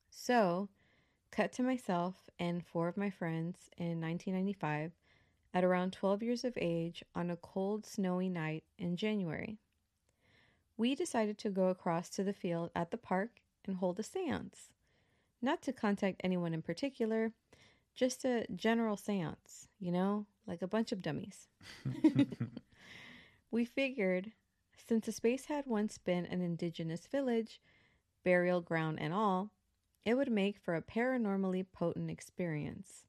So, 0.09 0.69
cut 1.31 1.51
to 1.53 1.63
myself 1.63 2.29
and 2.37 2.65
four 2.65 2.87
of 2.87 2.97
my 2.97 3.09
friends 3.09 3.69
in 3.77 4.01
1995 4.01 4.91
at 5.53 5.63
around 5.63 5.93
12 5.93 6.23
years 6.23 6.43
of 6.43 6.57
age 6.57 7.03
on 7.15 7.29
a 7.29 7.35
cold, 7.35 7.85
snowy 7.85 8.29
night 8.29 8.63
in 8.77 8.95
January. 8.95 9.57
We 10.77 10.95
decided 10.95 11.37
to 11.39 11.49
go 11.49 11.67
across 11.67 12.09
to 12.11 12.23
the 12.23 12.33
field 12.33 12.71
at 12.75 12.91
the 12.91 12.97
park 12.97 13.41
and 13.65 13.77
hold 13.77 13.99
a 13.99 14.03
seance. 14.03 14.69
Not 15.41 15.61
to 15.63 15.73
contact 15.73 16.21
anyone 16.23 16.53
in 16.53 16.61
particular, 16.61 17.31
just 17.95 18.25
a 18.25 18.45
general 18.55 18.97
seance, 18.97 19.67
you 19.79 19.91
know, 19.91 20.25
like 20.47 20.61
a 20.61 20.67
bunch 20.67 20.91
of 20.91 21.01
dummies. 21.01 21.47
we 23.51 23.65
figured 23.65 24.31
since 24.87 25.05
the 25.05 25.11
space 25.11 25.45
had 25.45 25.65
once 25.65 25.97
been 25.97 26.25
an 26.25 26.41
indigenous 26.41 27.07
village, 27.07 27.61
burial 28.23 28.61
ground 28.61 28.99
and 28.99 29.13
all, 29.13 29.51
it 30.05 30.15
would 30.15 30.31
make 30.31 30.57
for 30.57 30.75
a 30.75 30.81
paranormally 30.81 31.65
potent 31.71 32.09
experience. 32.09 33.03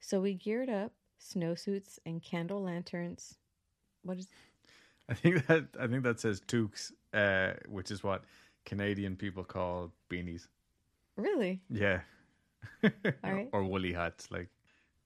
So 0.00 0.20
we 0.20 0.34
geared 0.34 0.70
up 0.70 0.92
snowsuits 1.20 1.98
and 2.06 2.22
candle 2.22 2.62
lanterns. 2.62 3.36
What 4.02 4.18
is 4.18 4.28
I 5.08 5.14
think 5.14 5.46
that 5.46 5.66
I 5.80 5.86
think 5.86 6.02
that 6.02 6.20
says 6.20 6.40
toques, 6.40 6.92
uh, 7.14 7.52
which 7.68 7.90
is 7.90 8.02
what 8.02 8.24
Canadian 8.64 9.16
people 9.16 9.44
call 9.44 9.92
beanies. 10.10 10.48
really 11.16 11.60
Yeah. 11.70 12.00
right. 13.22 13.48
or 13.52 13.64
woolly 13.64 13.92
hats 13.92 14.30
like 14.30 14.48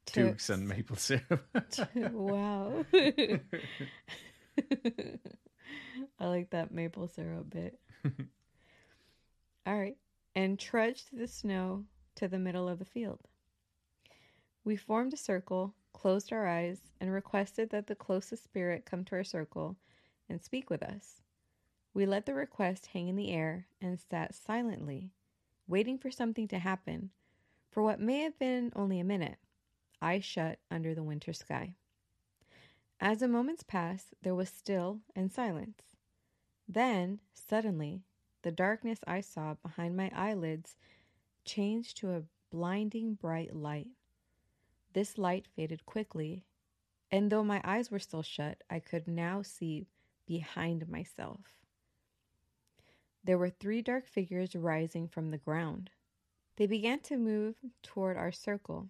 toques 0.07 0.51
and 0.51 0.69
maple 0.69 0.97
syrup. 0.97 1.45
wow. 2.13 2.85
I 6.19 6.27
like 6.27 6.51
that 6.51 6.73
maple 6.73 7.09
syrup 7.09 7.51
bit. 7.51 7.79
All 9.67 9.79
right. 9.79 9.97
And 10.35 10.59
trudged 10.59 11.17
the 11.17 11.27
snow 11.27 11.85
to 12.15 12.29
the 12.29 12.39
middle 12.39 12.69
of 12.69 12.79
the 12.79 12.85
field. 12.85 13.29
We 14.65 14.77
formed 14.77 15.13
a 15.13 15.17
circle, 15.17 15.75
closed 15.93 16.33
our 16.33 16.47
eyes, 16.47 16.81
and 17.01 17.13
requested 17.13 17.71
that 17.71 17.87
the 17.87 17.95
closest 17.95 18.45
spirit 18.45 18.85
come 18.85 19.05
to 19.07 19.17
our 19.17 19.25
circle 19.25 19.77
and 20.29 20.41
speak 20.41 20.71
with 20.71 20.83
us. 20.83 21.23
We 21.93 22.07
let 22.07 22.27
the 22.27 22.35
request 22.35 22.87
hang 22.87 23.09
in 23.09 23.17
the 23.17 23.31
air 23.31 23.67
and 23.81 23.99
sat 23.99 24.35
silently, 24.35 25.11
waiting 25.67 25.99
for 25.99 26.11
something 26.11 26.47
to 26.49 26.59
happen 26.59 27.11
for 27.71 27.83
what 27.83 28.01
may 28.01 28.21
have 28.21 28.39
been 28.39 28.73
only 28.75 29.01
a 29.01 29.05
minute 29.05 29.39
eyes 30.03 30.25
shut 30.25 30.59
under 30.71 30.95
the 30.95 31.03
winter 31.03 31.33
sky. 31.33 31.75
As 33.01 33.19
the 33.19 33.29
moments 33.29 33.63
passed, 33.63 34.15
there 34.23 34.35
was 34.35 34.49
still 34.49 35.01
and 35.15 35.31
silence. 35.33 35.83
Then, 36.69 37.21
suddenly, 37.35 38.05
the 38.43 38.51
darkness 38.51 39.01
I 39.07 39.21
saw 39.21 39.55
behind 39.55 39.97
my 39.97 40.11
eyelids 40.15 40.77
changed 41.45 41.97
to 41.99 42.13
a 42.13 42.23
blinding 42.51 43.15
bright 43.15 43.55
light. 43.55 43.89
This 44.93 45.19
light 45.19 45.47
faded 45.55 45.87
quickly, 45.87 46.45
and 47.11 47.31
though 47.31 47.45
my 47.45 47.61
eyes 47.65 47.91
were 47.91 47.99
still 47.99 48.23
shut, 48.23 48.63
I 48.69 48.81
could 48.81 49.07
now 49.07 49.43
see 49.43 49.87
behind 50.27 50.89
myself. 50.89 51.41
There 53.23 53.39
were 53.39 53.51
three 53.51 53.83
dark 53.83 54.07
figures 54.07 54.57
rising 54.57 55.09
from 55.09 55.31
the 55.31 55.39
ground. 55.39 55.91
They 56.57 56.67
began 56.67 57.01
to 57.01 57.17
move 57.17 57.57
toward 57.83 58.17
our 58.17 58.33
circle. 58.33 58.89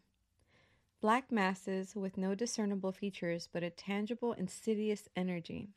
Black 1.00 1.32
masses 1.32 1.96
with 1.96 2.18
no 2.18 2.34
discernible 2.34 2.92
features 2.92 3.48
but 3.50 3.62
a 3.62 3.70
tangible, 3.70 4.32
insidious 4.32 5.08
energy. 5.16 5.70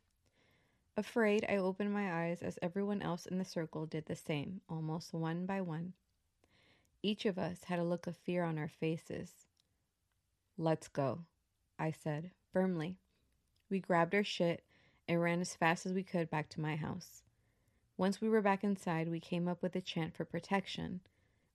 Afraid, 0.95 1.43
I 1.49 1.57
opened 1.57 1.91
my 1.91 2.25
eyes 2.25 2.43
as 2.43 2.59
everyone 2.61 3.01
else 3.01 3.25
in 3.25 3.39
the 3.39 3.45
circle 3.45 3.87
did 3.87 4.05
the 4.05 4.15
same, 4.15 4.61
almost 4.69 5.11
one 5.11 5.47
by 5.47 5.59
one. 5.59 5.93
Each 7.01 7.25
of 7.25 7.39
us 7.39 7.63
had 7.63 7.79
a 7.79 7.83
look 7.83 8.05
of 8.05 8.15
fear 8.15 8.43
on 8.43 8.59
our 8.59 8.67
faces. 8.67 9.47
Let's 10.55 10.87
go, 10.87 11.21
I 11.79 11.89
said 11.89 12.29
firmly. 12.51 12.97
We 13.71 13.79
grabbed 13.79 14.13
our 14.13 14.23
shit 14.23 14.63
and 15.07 15.19
ran 15.19 15.41
as 15.41 15.55
fast 15.55 15.87
as 15.87 15.93
we 15.93 16.03
could 16.03 16.29
back 16.29 16.47
to 16.49 16.61
my 16.61 16.75
house. 16.75 17.23
Once 17.97 18.21
we 18.21 18.29
were 18.29 18.41
back 18.41 18.63
inside, 18.63 19.09
we 19.09 19.19
came 19.19 19.47
up 19.47 19.63
with 19.63 19.75
a 19.75 19.81
chant 19.81 20.13
for 20.13 20.25
protection. 20.25 21.01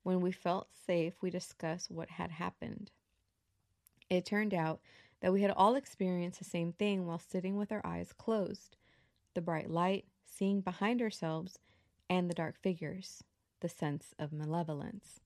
When 0.03 0.20
we 0.20 0.32
felt 0.32 0.66
safe, 0.74 1.14
we 1.20 1.30
discussed 1.30 1.93
what 1.93 2.11
had 2.11 2.32
happened. 2.32 2.91
It 4.11 4.26
turned 4.26 4.53
out 4.53 4.80
that 5.20 5.32
we 5.32 5.43
had 5.43 5.53
all 5.53 5.76
experienced 5.76 6.41
the 6.41 6.45
same 6.45 6.72
thing 6.72 7.07
while 7.07 7.20
sitting 7.20 7.57
with 7.57 7.70
our 7.70 7.86
eyes 7.86 8.12
closed 8.12 8.78
the 9.39 9.43
bright 9.43 9.70
light, 9.70 10.05
seeing 10.26 10.61
behind 10.61 11.01
ourselves, 11.01 11.61
and 12.11 12.28
the 12.28 12.34
dark 12.34 12.61
figures, 12.61 13.22
the 13.61 13.68
sense 13.68 14.12
of 14.18 14.32
malevolence. 14.32 15.20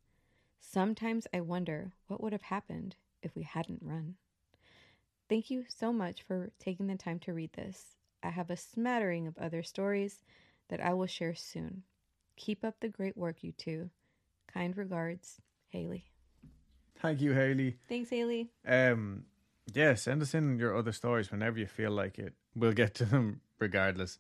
Sometimes 0.60 1.26
I 1.32 1.40
wonder 1.40 1.92
what 2.08 2.22
would 2.22 2.34
have 2.34 2.42
happened 2.42 2.96
if 3.22 3.34
we 3.34 3.42
hadn't 3.42 3.80
run. 3.80 4.16
Thank 5.30 5.50
you 5.50 5.64
so 5.66 5.94
much 5.94 6.20
for 6.20 6.50
taking 6.58 6.88
the 6.88 6.96
time 6.96 7.20
to 7.20 7.32
read 7.32 7.54
this. 7.54 7.96
I 8.22 8.28
have 8.28 8.50
a 8.50 8.56
smattering 8.56 9.26
of 9.26 9.38
other 9.38 9.62
stories 9.62 10.22
that 10.68 10.82
I 10.82 10.92
will 10.92 11.06
share 11.06 11.34
soon. 11.34 11.84
Keep 12.36 12.66
up 12.66 12.80
the 12.80 12.90
great 12.90 13.16
work, 13.16 13.42
you 13.42 13.52
two. 13.52 13.88
Kind 14.52 14.76
regards, 14.76 15.40
Haley. 15.68 16.04
Thank 17.00 17.22
you, 17.22 17.32
Haley. 17.32 17.78
Thanks, 17.88 18.10
Haley. 18.10 18.50
Um, 18.68 19.24
yeah, 19.72 19.94
send 19.94 20.20
us 20.20 20.34
in 20.34 20.58
your 20.58 20.76
other 20.76 20.92
stories 20.92 21.30
whenever 21.30 21.58
you 21.58 21.66
feel 21.66 21.92
like 21.92 22.18
it. 22.18 22.34
We'll 22.54 22.72
get 22.72 22.92
to 22.96 23.06
them 23.06 23.40
regardless. 23.62 24.18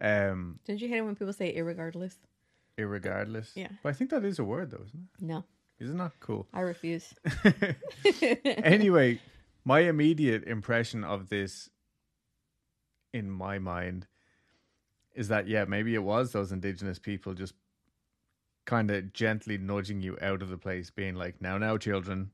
Um, 0.00 0.58
Don't 0.66 0.80
you 0.80 0.88
hate 0.88 0.98
it 0.98 1.02
when 1.02 1.14
people 1.14 1.32
say 1.32 1.54
irregardless? 1.54 2.16
Irregardless. 2.76 3.50
Yeah. 3.54 3.68
But 3.82 3.90
I 3.90 3.92
think 3.92 4.10
that 4.10 4.24
is 4.24 4.40
a 4.40 4.44
word 4.44 4.72
though, 4.72 4.82
isn't 4.84 5.08
it? 5.20 5.24
No, 5.24 5.38
it? 5.38 5.84
Is 5.84 5.90
it 5.90 5.94
not 5.94 6.18
cool? 6.18 6.48
I 6.52 6.62
refuse. 6.62 7.14
anyway, 8.44 9.20
my 9.64 9.80
immediate 9.80 10.44
impression 10.44 11.04
of 11.04 11.28
this 11.28 11.70
in 13.12 13.30
my 13.30 13.58
mind 13.60 14.08
is 15.14 15.28
that 15.28 15.46
yeah, 15.46 15.64
maybe 15.64 15.94
it 15.94 16.02
was 16.02 16.32
those 16.32 16.50
indigenous 16.50 16.98
people 16.98 17.34
just 17.34 17.54
kind 18.64 18.90
of 18.90 19.12
gently 19.12 19.58
nudging 19.58 20.00
you 20.00 20.18
out 20.20 20.42
of 20.42 20.48
the 20.48 20.58
place, 20.58 20.90
being 20.90 21.14
like, 21.14 21.40
"Now, 21.40 21.58
now, 21.58 21.76
children, 21.76 22.30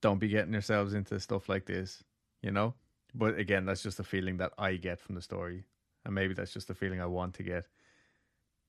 don't 0.00 0.18
be 0.18 0.28
getting 0.28 0.52
yourselves 0.52 0.94
into 0.94 1.20
stuff 1.20 1.48
like 1.48 1.66
this," 1.66 2.02
you 2.40 2.50
know. 2.50 2.74
But 3.18 3.36
again, 3.38 3.66
that's 3.66 3.82
just 3.82 3.98
a 3.98 4.04
feeling 4.04 4.36
that 4.36 4.52
I 4.56 4.76
get 4.76 5.00
from 5.00 5.16
the 5.16 5.20
story, 5.20 5.64
and 6.04 6.14
maybe 6.14 6.34
that's 6.34 6.52
just 6.52 6.68
the 6.68 6.74
feeling 6.74 7.00
I 7.00 7.06
want 7.06 7.34
to 7.34 7.42
get. 7.42 7.66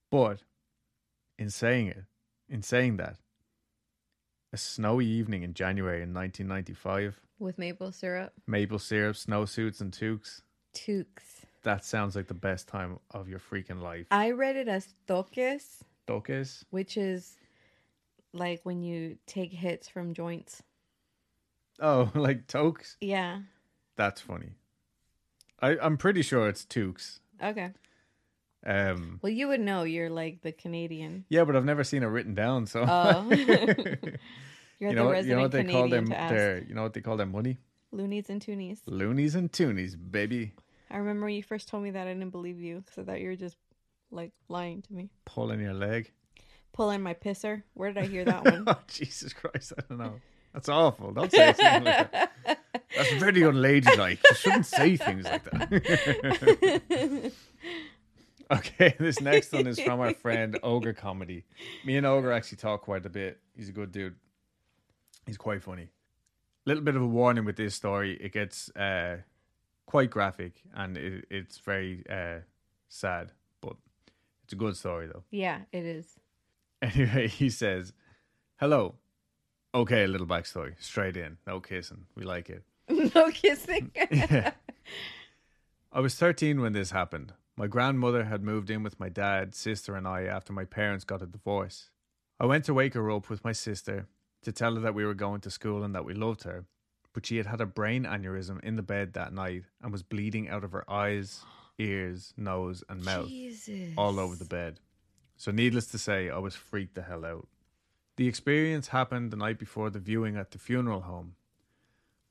But 0.10 0.39
in 1.38 1.52
saying 1.52 1.88
it, 1.88 2.04
in 2.50 2.64
saying 2.64 2.97
that, 2.97 3.18
a 4.52 4.58
snowy 4.58 5.06
evening 5.06 5.43
in 5.43 5.54
January 5.54 6.02
in 6.02 6.14
1995, 6.16 7.22
With 7.38 7.60
maple 7.60 7.91
syrup, 7.91 8.34
maple 8.47 8.80
syrup, 8.80 9.16
snowsuits, 9.16 9.82
and 9.82 9.93
toques. 9.93 10.41
toques. 10.74 11.45
That 11.62 11.86
sounds 11.86 12.16
like 12.16 12.28
the 12.28 12.34
best 12.34 12.68
time 12.68 12.97
of 13.12 13.30
your 13.30 13.39
freaking 13.39 13.82
life. 13.82 14.08
I 14.10 14.32
read 14.32 14.56
it 14.56 14.68
as 14.68 14.95
toques, 15.08 15.84
Toques? 16.08 16.64
which 16.72 16.97
is 16.97 17.38
like 18.34 18.62
when 18.64 18.82
you 18.82 19.18
take 19.28 19.52
hits 19.54 19.88
from 19.88 20.16
joints. 20.16 20.64
Oh, 21.80 22.10
like 22.16 22.47
toques? 22.47 22.95
Yeah. 23.00 23.41
That's 24.00 24.22
funny. 24.22 24.52
I, 25.62 25.78
I'm 25.78 25.97
pretty 25.97 26.22
sure 26.22 26.47
it's 26.47 26.64
toques. 26.64 27.20
Okay. 27.43 27.72
Um, 28.66 29.20
Well, 29.22 29.30
you 29.34 29.50
would 29.50 29.60
know. 29.60 29.84
You're 29.84 30.10
like 30.10 30.41
the 30.41 30.54
Canadian. 30.54 31.26
yeah, 31.28 31.43
but 31.43 31.58
I've 31.58 31.66
never 31.66 31.84
seen 31.84 32.02
it 32.04 32.06
written 32.06 32.34
down. 32.34 32.66
So, 32.66 32.86
Oh. 32.88 33.30
You're 34.80 34.91
you 34.91 34.95
know, 34.95 35.04
what, 35.04 35.12
resident 35.12 35.28
you 35.28 35.36
know 35.36 35.41
what 35.41 35.52
they 35.52 35.64
Canadian 35.66 36.08
call 36.08 36.18
them? 36.18 36.30
Their, 36.30 36.64
you 36.64 36.74
know 36.74 36.84
what 36.84 36.93
they 36.93 37.02
call 37.02 37.18
their 37.18 37.26
money? 37.26 37.58
Loonies 37.91 38.30
and 38.30 38.41
toonies. 38.41 38.80
Loonies 38.86 39.36
and 39.36 39.52
toonies, 39.52 39.97
baby. 40.10 40.54
I 40.89 40.95
remember 40.95 41.26
when 41.26 41.36
you 41.36 41.43
first 41.43 41.68
told 41.68 41.84
me 41.84 41.91
that 41.91 42.08
I 42.08 42.14
didn't 42.14 42.30
believe 42.30 42.62
you 42.62 42.78
because 42.86 42.97
I 43.00 43.04
thought 43.04 43.20
you 43.20 43.28
were 43.28 43.36
just 43.36 43.58
like 44.12 44.32
lying 44.47 44.82
to 44.84 44.93
me. 44.93 45.10
Pulling 45.26 45.60
your 45.60 45.74
leg. 45.74 46.14
Pulling 46.72 47.02
my 47.02 47.14
pisser. 47.16 47.64
Where 47.74 47.91
did 47.91 48.02
I 48.02 48.08
hear 48.08 48.24
that 48.24 48.45
one? 48.45 48.64
oh, 48.66 48.80
Jesus 48.88 49.34
Christ! 49.34 49.74
I 49.78 49.82
don't 49.89 49.97
know. 49.97 50.22
That's 50.54 50.70
awful. 50.70 51.12
Don't 51.12 51.30
say 51.30 51.52
something 51.54 51.84
like 51.84 52.12
that. 52.14 52.29
That's 52.46 53.14
very 53.14 53.42
unladylike. 53.44 54.20
You 54.30 54.36
shouldn't 54.36 54.66
say 54.66 54.98
things 54.98 55.26
like 55.26 55.44
that. 55.46 57.32
okay, 58.52 58.96
this 59.00 59.22
next 59.22 59.52
one 59.52 59.68
is 59.68 59.80
from 59.80 60.00
our 60.00 60.14
friend 60.14 60.58
Ogre 60.64 60.94
Comedy. 60.94 61.46
Me 61.86 61.98
and 61.98 62.06
Ogre 62.06 62.32
actually 62.32 62.58
talk 62.58 62.82
quite 62.82 63.06
a 63.06 63.10
bit. 63.10 63.40
He's 63.56 63.70
a 63.70 63.74
good 63.74 63.92
dude. 63.92 64.16
He's 65.26 65.38
quite 65.38 65.62
funny. 65.64 65.90
Little 66.66 66.84
bit 66.84 66.96
of 66.96 67.02
a 67.02 67.08
warning 67.08 67.46
with 67.46 67.56
this 67.56 67.76
story. 67.76 68.18
It 68.20 68.34
gets 68.34 68.70
uh, 68.76 69.18
quite 69.86 70.10
graphic 70.10 70.62
and 70.76 70.98
it, 70.98 71.26
it's 71.30 71.58
very 71.60 72.04
uh, 72.10 72.40
sad, 72.90 73.32
but 73.62 73.76
it's 74.44 74.54
a 74.54 74.56
good 74.56 74.76
story 74.76 75.08
though. 75.08 75.24
yeah, 75.32 75.60
it 75.72 75.86
is. 75.86 76.20
Anyway, 76.82 77.28
he 77.42 77.50
says, 77.50 77.94
"Hello." 78.58 78.96
Okay, 79.74 80.03
a 80.03 80.07
little 80.07 80.28
backstory. 80.28 80.74
Straight 80.80 81.15
in, 81.15 81.38
no 81.45 81.59
kissing. 81.59 82.05
We 82.15 82.24
like 82.24 82.49
it. 82.49 82.63
no 83.15 83.30
kissing. 83.32 83.91
Yeah. 84.11 84.51
I 85.91 85.99
was 85.99 86.15
13 86.15 86.61
when 86.61 86.74
this 86.74 86.91
happened. 86.91 87.34
My 87.55 87.67
grandmother 87.67 88.24
had 88.24 88.43
moved 88.43 88.70
in 88.70 88.84
with 88.84 88.99
my 88.99 89.09
dad, 89.09 89.53
sister, 89.53 89.95
and 89.95 90.07
I 90.07 90.24
after 90.24 90.53
my 90.53 90.65
parents 90.65 91.03
got 91.03 91.22
a 91.22 91.28
divorce. 91.28 91.89
I 92.39 92.45
went 92.45 92.63
to 92.65 92.74
wake 92.74 92.93
her 92.93 93.11
up 93.11 93.30
with 93.30 93.43
my 93.43 93.51
sister 93.51 94.07
to 94.43 94.51
tell 94.51 94.76
her 94.76 94.82
that 94.82 94.95
we 94.95 95.05
were 95.05 95.13
going 95.13 95.41
to 95.41 95.51
school 95.51 95.84
and 95.84 95.93
that 95.93 96.05
we 96.05 96.13
loved 96.13 96.43
her, 96.43 96.65
but 97.13 97.26
she 97.26 97.38
had 97.38 97.47
had 97.47 97.59
a 97.59 97.65
brain 97.65 98.05
aneurysm 98.05 98.63
in 98.63 98.76
the 98.76 98.82
bed 98.82 99.13
that 99.13 99.34
night 99.34 99.63
and 99.82 99.91
was 99.91 100.03
bleeding 100.03 100.47
out 100.47 100.63
of 100.63 100.72
her 100.72 100.89
eyes, 100.89 101.41
ears, 101.78 102.34
nose, 102.38 102.84
and 102.88 103.03
mouth 103.03 103.28
Jesus. 103.28 103.93
all 103.97 104.20
over 104.20 104.36
the 104.36 104.45
bed. 104.45 104.80
So, 105.36 105.51
needless 105.51 105.88
to 105.88 105.97
say, 105.97 106.30
I 106.30 106.38
was 106.38 106.55
freaked 106.55 106.95
the 106.95 107.01
hell 107.01 107.26
out. 107.26 107.47
The 108.20 108.28
experience 108.28 108.89
happened 108.89 109.32
the 109.32 109.38
night 109.38 109.57
before 109.57 109.89
the 109.89 109.97
viewing 109.97 110.36
at 110.36 110.51
the 110.51 110.57
funeral 110.57 111.03
home. 111.03 111.36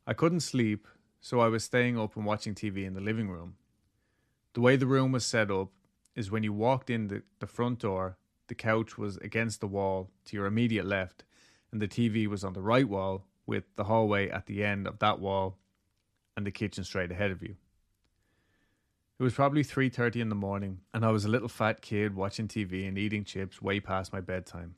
I 0.07 0.13
couldn't 0.13 0.41
sleep, 0.41 0.87
so 1.19 1.41
I 1.41 1.49
was 1.49 1.65
staying 1.65 1.99
up 1.99 2.15
and 2.15 2.27
watching 2.27 2.55
TV 2.55 2.85
in 2.85 2.93
the 2.93 3.01
living 3.01 3.31
room. 3.31 3.57
The 4.53 4.61
way 4.61 4.77
the 4.77 4.85
room 4.85 5.13
was 5.13 5.25
set 5.25 5.51
up 5.51 5.71
is 6.15 6.31
when 6.31 6.43
you 6.43 6.53
walked 6.53 6.91
in 6.91 7.09
the, 7.09 7.23
the 7.39 7.47
front 7.47 7.79
door, 7.79 8.19
the 8.49 8.55
couch 8.55 8.99
was 8.99 9.17
against 9.17 9.63
the 9.63 9.67
wall 9.67 10.11
to 10.27 10.37
your 10.37 10.45
immediate 10.45 10.85
left, 10.85 11.25
and 11.73 11.81
the 11.81 11.89
TV 11.89 12.27
was 12.27 12.45
on 12.45 12.53
the 12.53 12.61
right 12.61 12.87
wall, 12.87 13.25
with 13.47 13.65
the 13.77 13.85
hallway 13.85 14.29
at 14.29 14.45
the 14.45 14.63
end 14.63 14.87
of 14.87 14.99
that 14.99 15.21
wall 15.21 15.57
and 16.37 16.47
the 16.47 16.51
kitchen 16.51 16.85
straight 16.85 17.13
ahead 17.13 17.31
of 17.31 17.43
you. 17.43 17.57
It 19.19 19.23
was 19.23 19.33
probably 19.33 19.65
3:30 19.65 20.21
in 20.21 20.29
the 20.29 20.35
morning 20.35 20.81
and 20.93 21.03
I 21.03 21.11
was 21.11 21.25
a 21.25 21.29
little 21.29 21.49
fat 21.49 21.81
kid 21.81 22.15
watching 22.15 22.47
TV 22.47 22.87
and 22.87 22.99
eating 22.99 23.25
chips 23.25 23.63
way 23.63 23.81
past 23.81 24.13
my 24.13 24.21
bedtime. 24.21 24.75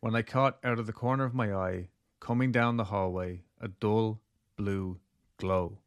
When 0.00 0.14
I 0.14 0.22
caught 0.22 0.58
out 0.62 0.78
of 0.78 0.86
the 0.86 0.92
corner 0.92 1.24
of 1.24 1.34
my 1.34 1.52
eye, 1.52 1.88
coming 2.20 2.52
down 2.52 2.76
the 2.76 2.84
hallway, 2.84 3.42
a 3.60 3.68
dull 3.68 4.20
blue 4.56 4.98
glow. 5.38 5.78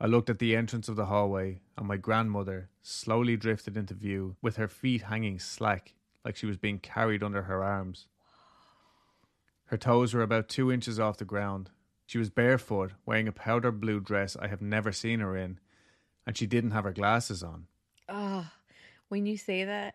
I 0.00 0.06
looked 0.06 0.30
at 0.30 0.38
the 0.38 0.56
entrance 0.56 0.88
of 0.88 0.96
the 0.96 1.06
hallway 1.06 1.60
and 1.76 1.86
my 1.86 1.96
grandmother 1.96 2.70
slowly 2.82 3.36
drifted 3.36 3.76
into 3.76 3.94
view 3.94 4.36
with 4.42 4.56
her 4.56 4.68
feet 4.68 5.02
hanging 5.02 5.38
slack 5.38 5.94
like 6.24 6.36
she 6.36 6.46
was 6.46 6.56
being 6.56 6.78
carried 6.78 7.22
under 7.22 7.42
her 7.42 7.62
arms. 7.62 8.08
Her 9.66 9.76
toes 9.76 10.12
were 10.12 10.22
about 10.22 10.48
two 10.48 10.72
inches 10.72 10.98
off 10.98 11.18
the 11.18 11.24
ground. 11.24 11.70
She 12.06 12.18
was 12.18 12.30
barefoot, 12.30 12.92
wearing 13.06 13.28
a 13.28 13.32
powder 13.32 13.72
blue 13.72 14.00
dress 14.00 14.36
I 14.36 14.48
have 14.48 14.60
never 14.60 14.92
seen 14.92 15.20
her 15.20 15.36
in, 15.36 15.60
and 16.26 16.36
she 16.36 16.46
didn't 16.46 16.72
have 16.72 16.84
her 16.84 16.92
glasses 16.92 17.42
on. 17.42 17.66
Oh, 18.08 18.50
when 19.08 19.24
you 19.24 19.36
say 19.36 19.64
that, 19.64 19.94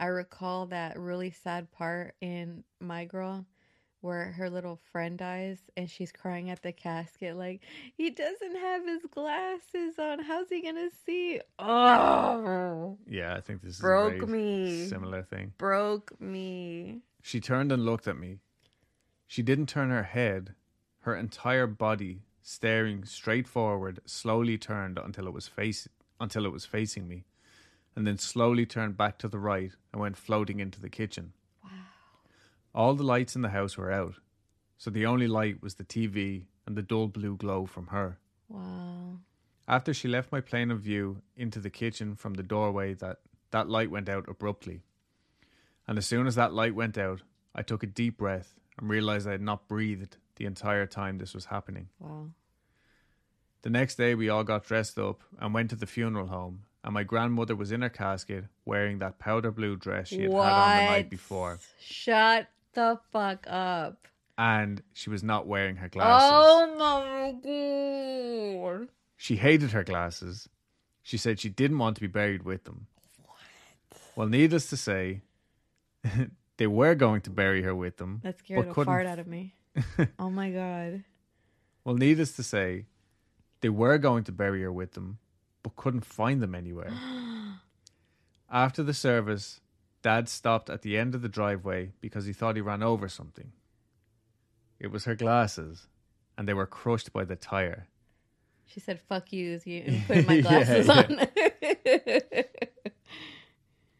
I 0.00 0.06
recall 0.06 0.66
that 0.66 0.98
really 0.98 1.30
sad 1.30 1.70
part 1.72 2.14
in 2.20 2.64
My 2.80 3.04
Girl 3.04 3.46
where 4.00 4.26
her 4.32 4.48
little 4.48 4.76
friend 4.92 5.18
dies 5.18 5.58
and 5.76 5.90
she's 5.90 6.12
crying 6.12 6.50
at 6.50 6.62
the 6.62 6.70
casket 6.70 7.36
like 7.36 7.62
he 7.96 8.10
doesn't 8.10 8.54
have 8.54 8.86
his 8.86 9.02
glasses 9.10 9.98
on. 9.98 10.20
How's 10.22 10.48
he 10.48 10.62
gonna 10.62 10.90
see? 11.04 11.40
Oh, 11.58 12.96
Yeah, 13.08 13.34
I 13.34 13.40
think 13.40 13.62
this 13.62 13.74
is 13.74 13.80
Broke 13.80 14.28
me. 14.28 14.86
similar 14.88 15.22
thing. 15.24 15.52
broke 15.58 16.20
me. 16.20 17.00
She 17.22 17.40
turned 17.40 17.72
and 17.72 17.84
looked 17.84 18.06
at 18.06 18.16
me. 18.16 18.38
She 19.26 19.42
didn't 19.42 19.66
turn 19.68 19.90
her 19.90 20.04
head. 20.04 20.54
Her 21.00 21.16
entire 21.16 21.66
body, 21.66 22.22
staring 22.40 23.04
straight 23.04 23.48
forward, 23.48 24.00
slowly 24.06 24.58
turned 24.58 24.98
until 24.98 25.26
it 25.26 25.32
was 25.32 25.48
face 25.48 25.88
until 26.20 26.44
it 26.46 26.52
was 26.52 26.64
facing 26.64 27.06
me, 27.08 27.24
and 27.98 28.06
then 28.06 28.16
slowly 28.16 28.64
turned 28.64 28.96
back 28.96 29.18
to 29.18 29.26
the 29.26 29.40
right 29.40 29.72
and 29.92 30.00
went 30.00 30.16
floating 30.16 30.60
into 30.60 30.80
the 30.80 30.88
kitchen. 30.88 31.32
Wow. 31.64 31.70
All 32.72 32.94
the 32.94 33.02
lights 33.02 33.34
in 33.34 33.42
the 33.42 33.48
house 33.48 33.76
were 33.76 33.90
out, 33.90 34.14
so 34.76 34.88
the 34.88 35.04
only 35.04 35.26
light 35.26 35.60
was 35.60 35.74
the 35.74 35.84
TV 35.84 36.44
and 36.64 36.76
the 36.76 36.82
dull 36.82 37.08
blue 37.08 37.36
glow 37.36 37.66
from 37.66 37.88
her. 37.88 38.18
Wow. 38.48 39.18
After 39.66 39.92
she 39.92 40.06
left 40.06 40.30
my 40.30 40.40
plane 40.40 40.70
of 40.70 40.78
view 40.78 41.22
into 41.36 41.58
the 41.58 41.70
kitchen 41.70 42.14
from 42.14 42.34
the 42.34 42.44
doorway, 42.44 42.94
that, 42.94 43.18
that 43.50 43.68
light 43.68 43.90
went 43.90 44.08
out 44.08 44.28
abruptly. 44.28 44.82
And 45.88 45.98
as 45.98 46.06
soon 46.06 46.28
as 46.28 46.36
that 46.36 46.54
light 46.54 46.76
went 46.76 46.96
out, 46.96 47.22
I 47.52 47.62
took 47.62 47.82
a 47.82 47.88
deep 47.88 48.16
breath 48.16 48.54
and 48.78 48.88
realized 48.88 49.26
I 49.26 49.32
had 49.32 49.42
not 49.42 49.66
breathed 49.66 50.18
the 50.36 50.44
entire 50.44 50.86
time 50.86 51.18
this 51.18 51.34
was 51.34 51.46
happening. 51.46 51.88
Wow. 51.98 52.28
The 53.62 53.70
next 53.70 53.96
day, 53.96 54.14
we 54.14 54.28
all 54.28 54.44
got 54.44 54.64
dressed 54.64 55.00
up 55.00 55.24
and 55.40 55.52
went 55.52 55.70
to 55.70 55.76
the 55.76 55.84
funeral 55.84 56.28
home, 56.28 56.62
and 56.88 56.94
my 56.94 57.02
grandmother 57.02 57.54
was 57.54 57.70
in 57.70 57.82
her 57.82 57.90
casket 57.90 58.44
wearing 58.64 58.98
that 59.00 59.18
powder 59.18 59.50
blue 59.50 59.76
dress 59.76 60.08
she 60.08 60.22
had 60.22 60.32
had 60.32 60.38
on 60.40 60.76
the 60.78 60.84
night 60.90 61.10
before, 61.10 61.58
Shut 61.78 62.48
the 62.72 62.98
fuck 63.12 63.46
up. 63.46 64.08
and 64.38 64.82
she 64.94 65.10
was 65.10 65.22
not 65.22 65.46
wearing 65.46 65.76
her 65.76 65.90
glasses. 65.90 66.30
Oh 66.32 66.74
my 66.78 67.32
god. 68.78 68.88
She 69.18 69.36
hated 69.36 69.72
her 69.72 69.84
glasses. 69.84 70.48
She 71.02 71.18
said 71.18 71.38
she 71.38 71.50
didn't 71.50 71.76
want 71.76 71.96
to 71.96 72.00
be 72.00 72.06
buried 72.06 72.44
with 72.44 72.64
them. 72.64 72.86
What? 73.22 74.00
Well, 74.16 74.28
needless 74.28 74.70
to 74.70 74.78
say, 74.78 75.20
they 76.56 76.66
were 76.66 76.94
going 76.94 77.20
to 77.22 77.30
bury 77.30 77.60
her 77.64 77.74
with 77.74 77.98
them. 77.98 78.22
That 78.24 78.38
scared 78.38 78.64
but 78.64 78.70
a 78.70 78.74
couldn't 78.74 78.94
fart 78.94 79.06
out 79.06 79.18
of 79.18 79.26
me. 79.26 79.52
oh 80.18 80.30
my 80.30 80.50
god. 80.50 81.04
Well, 81.84 81.96
needless 81.96 82.32
to 82.36 82.42
say, 82.42 82.86
they 83.60 83.68
were 83.68 83.98
going 83.98 84.24
to 84.24 84.32
bury 84.32 84.62
her 84.62 84.72
with 84.72 84.92
them, 84.92 85.18
but 85.68 85.76
couldn't 85.82 86.04
find 86.04 86.42
them 86.42 86.54
anywhere. 86.54 86.92
After 88.50 88.82
the 88.82 88.94
service, 88.94 89.60
Dad 90.02 90.28
stopped 90.28 90.70
at 90.70 90.82
the 90.82 90.96
end 90.96 91.14
of 91.14 91.22
the 91.22 91.28
driveway 91.28 91.92
because 92.00 92.24
he 92.26 92.32
thought 92.32 92.56
he 92.56 92.62
ran 92.62 92.82
over 92.82 93.08
something. 93.08 93.52
It 94.80 94.86
was 94.90 95.04
her 95.04 95.14
glasses, 95.14 95.86
and 96.36 96.48
they 96.48 96.54
were 96.54 96.66
crushed 96.66 97.12
by 97.12 97.24
the 97.24 97.36
tire. 97.36 97.88
She 98.66 98.80
said, 98.80 99.00
"Fuck 99.00 99.32
you," 99.32 99.60
you 99.64 99.82
and 99.86 100.06
put 100.06 100.26
my 100.26 100.34
Yeah, 100.34 100.40
glasses 100.42 100.86
yeah. 100.86 101.06
on. 101.08 102.44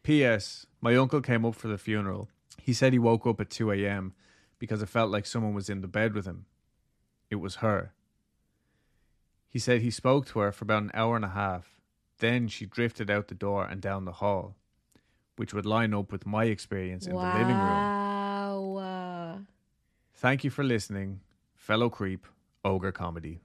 P.S. 0.03 0.65
My 0.81 0.95
uncle 0.95 1.21
came 1.21 1.45
up 1.45 1.55
for 1.55 1.67
the 1.67 1.77
funeral. 1.77 2.29
He 2.61 2.73
said 2.73 2.93
he 2.93 2.99
woke 2.99 3.27
up 3.27 3.39
at 3.41 3.49
2 3.49 3.71
a.m. 3.71 4.13
because 4.57 4.81
it 4.81 4.89
felt 4.89 5.11
like 5.11 5.25
someone 5.25 5.53
was 5.53 5.69
in 5.69 5.81
the 5.81 5.87
bed 5.87 6.13
with 6.13 6.25
him. 6.25 6.45
It 7.29 7.35
was 7.35 7.55
her. 7.55 7.93
He 9.49 9.59
said 9.59 9.81
he 9.81 9.91
spoke 9.91 10.27
to 10.27 10.39
her 10.39 10.51
for 10.51 10.63
about 10.63 10.83
an 10.83 10.91
hour 10.93 11.15
and 11.15 11.25
a 11.25 11.29
half. 11.29 11.81
Then 12.19 12.47
she 12.47 12.65
drifted 12.65 13.09
out 13.09 13.27
the 13.27 13.35
door 13.35 13.65
and 13.65 13.81
down 13.81 14.05
the 14.05 14.11
hall, 14.13 14.55
which 15.37 15.53
would 15.53 15.65
line 15.65 15.93
up 15.93 16.11
with 16.11 16.25
my 16.25 16.45
experience 16.45 17.07
in 17.07 17.13
the 17.13 17.17
living 17.17 17.47
room. 17.47 17.55
Wow. 17.55 19.39
Thank 20.15 20.43
you 20.43 20.49
for 20.49 20.63
listening, 20.63 21.21
fellow 21.55 21.89
creep, 21.89 22.27
ogre 22.65 22.91
comedy. 22.91 23.39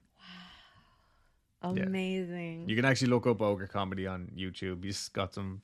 Wow. 1.63 1.71
Amazing. 1.71 2.69
You 2.69 2.77
can 2.77 2.85
actually 2.85 3.09
look 3.09 3.27
up 3.27 3.41
ogre 3.41 3.69
comedy 3.69 4.07
on 4.07 4.31
YouTube. 4.37 4.85
He's 4.85 5.09
got 5.09 5.33
some 5.33 5.63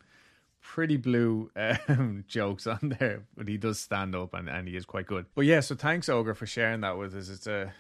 pretty 0.63 0.97
blue 0.97 1.51
um, 1.89 2.25
jokes 2.29 2.67
on 2.67 2.97
there, 2.99 3.25
but 3.37 3.49
he 3.49 3.57
does 3.57 3.81
stand 3.81 4.15
up 4.15 4.35
and, 4.35 4.49
and 4.49 4.69
he 4.69 4.77
is 4.77 4.85
quite 4.85 5.07
good. 5.07 5.27
But 5.35 5.47
yeah, 5.47 5.61
so 5.61 5.75
thanks 5.75 6.09
ogre 6.09 6.35
for 6.35 6.47
sharing 6.47 6.81
that 6.83 6.97
with 6.97 7.15
us. 7.15 7.29
It's 7.29 7.47
a 7.47 7.73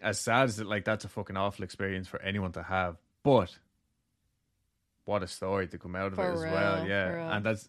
as 0.00 0.20
sad 0.20 0.44
as 0.44 0.60
it 0.60 0.66
like 0.66 0.84
that's 0.84 1.04
a 1.04 1.08
fucking 1.08 1.36
awful 1.36 1.64
experience 1.64 2.08
for 2.08 2.20
anyone 2.22 2.52
to 2.52 2.62
have, 2.62 2.96
but 3.22 3.56
what 5.04 5.22
a 5.22 5.26
story 5.26 5.66
to 5.68 5.78
come 5.78 5.96
out 5.96 6.12
of 6.12 6.16
For 6.16 6.30
it 6.30 6.34
as 6.34 6.42
real, 6.42 6.52
well. 6.52 6.86
Yeah, 6.86 7.36
and 7.36 7.44
that's 7.44 7.68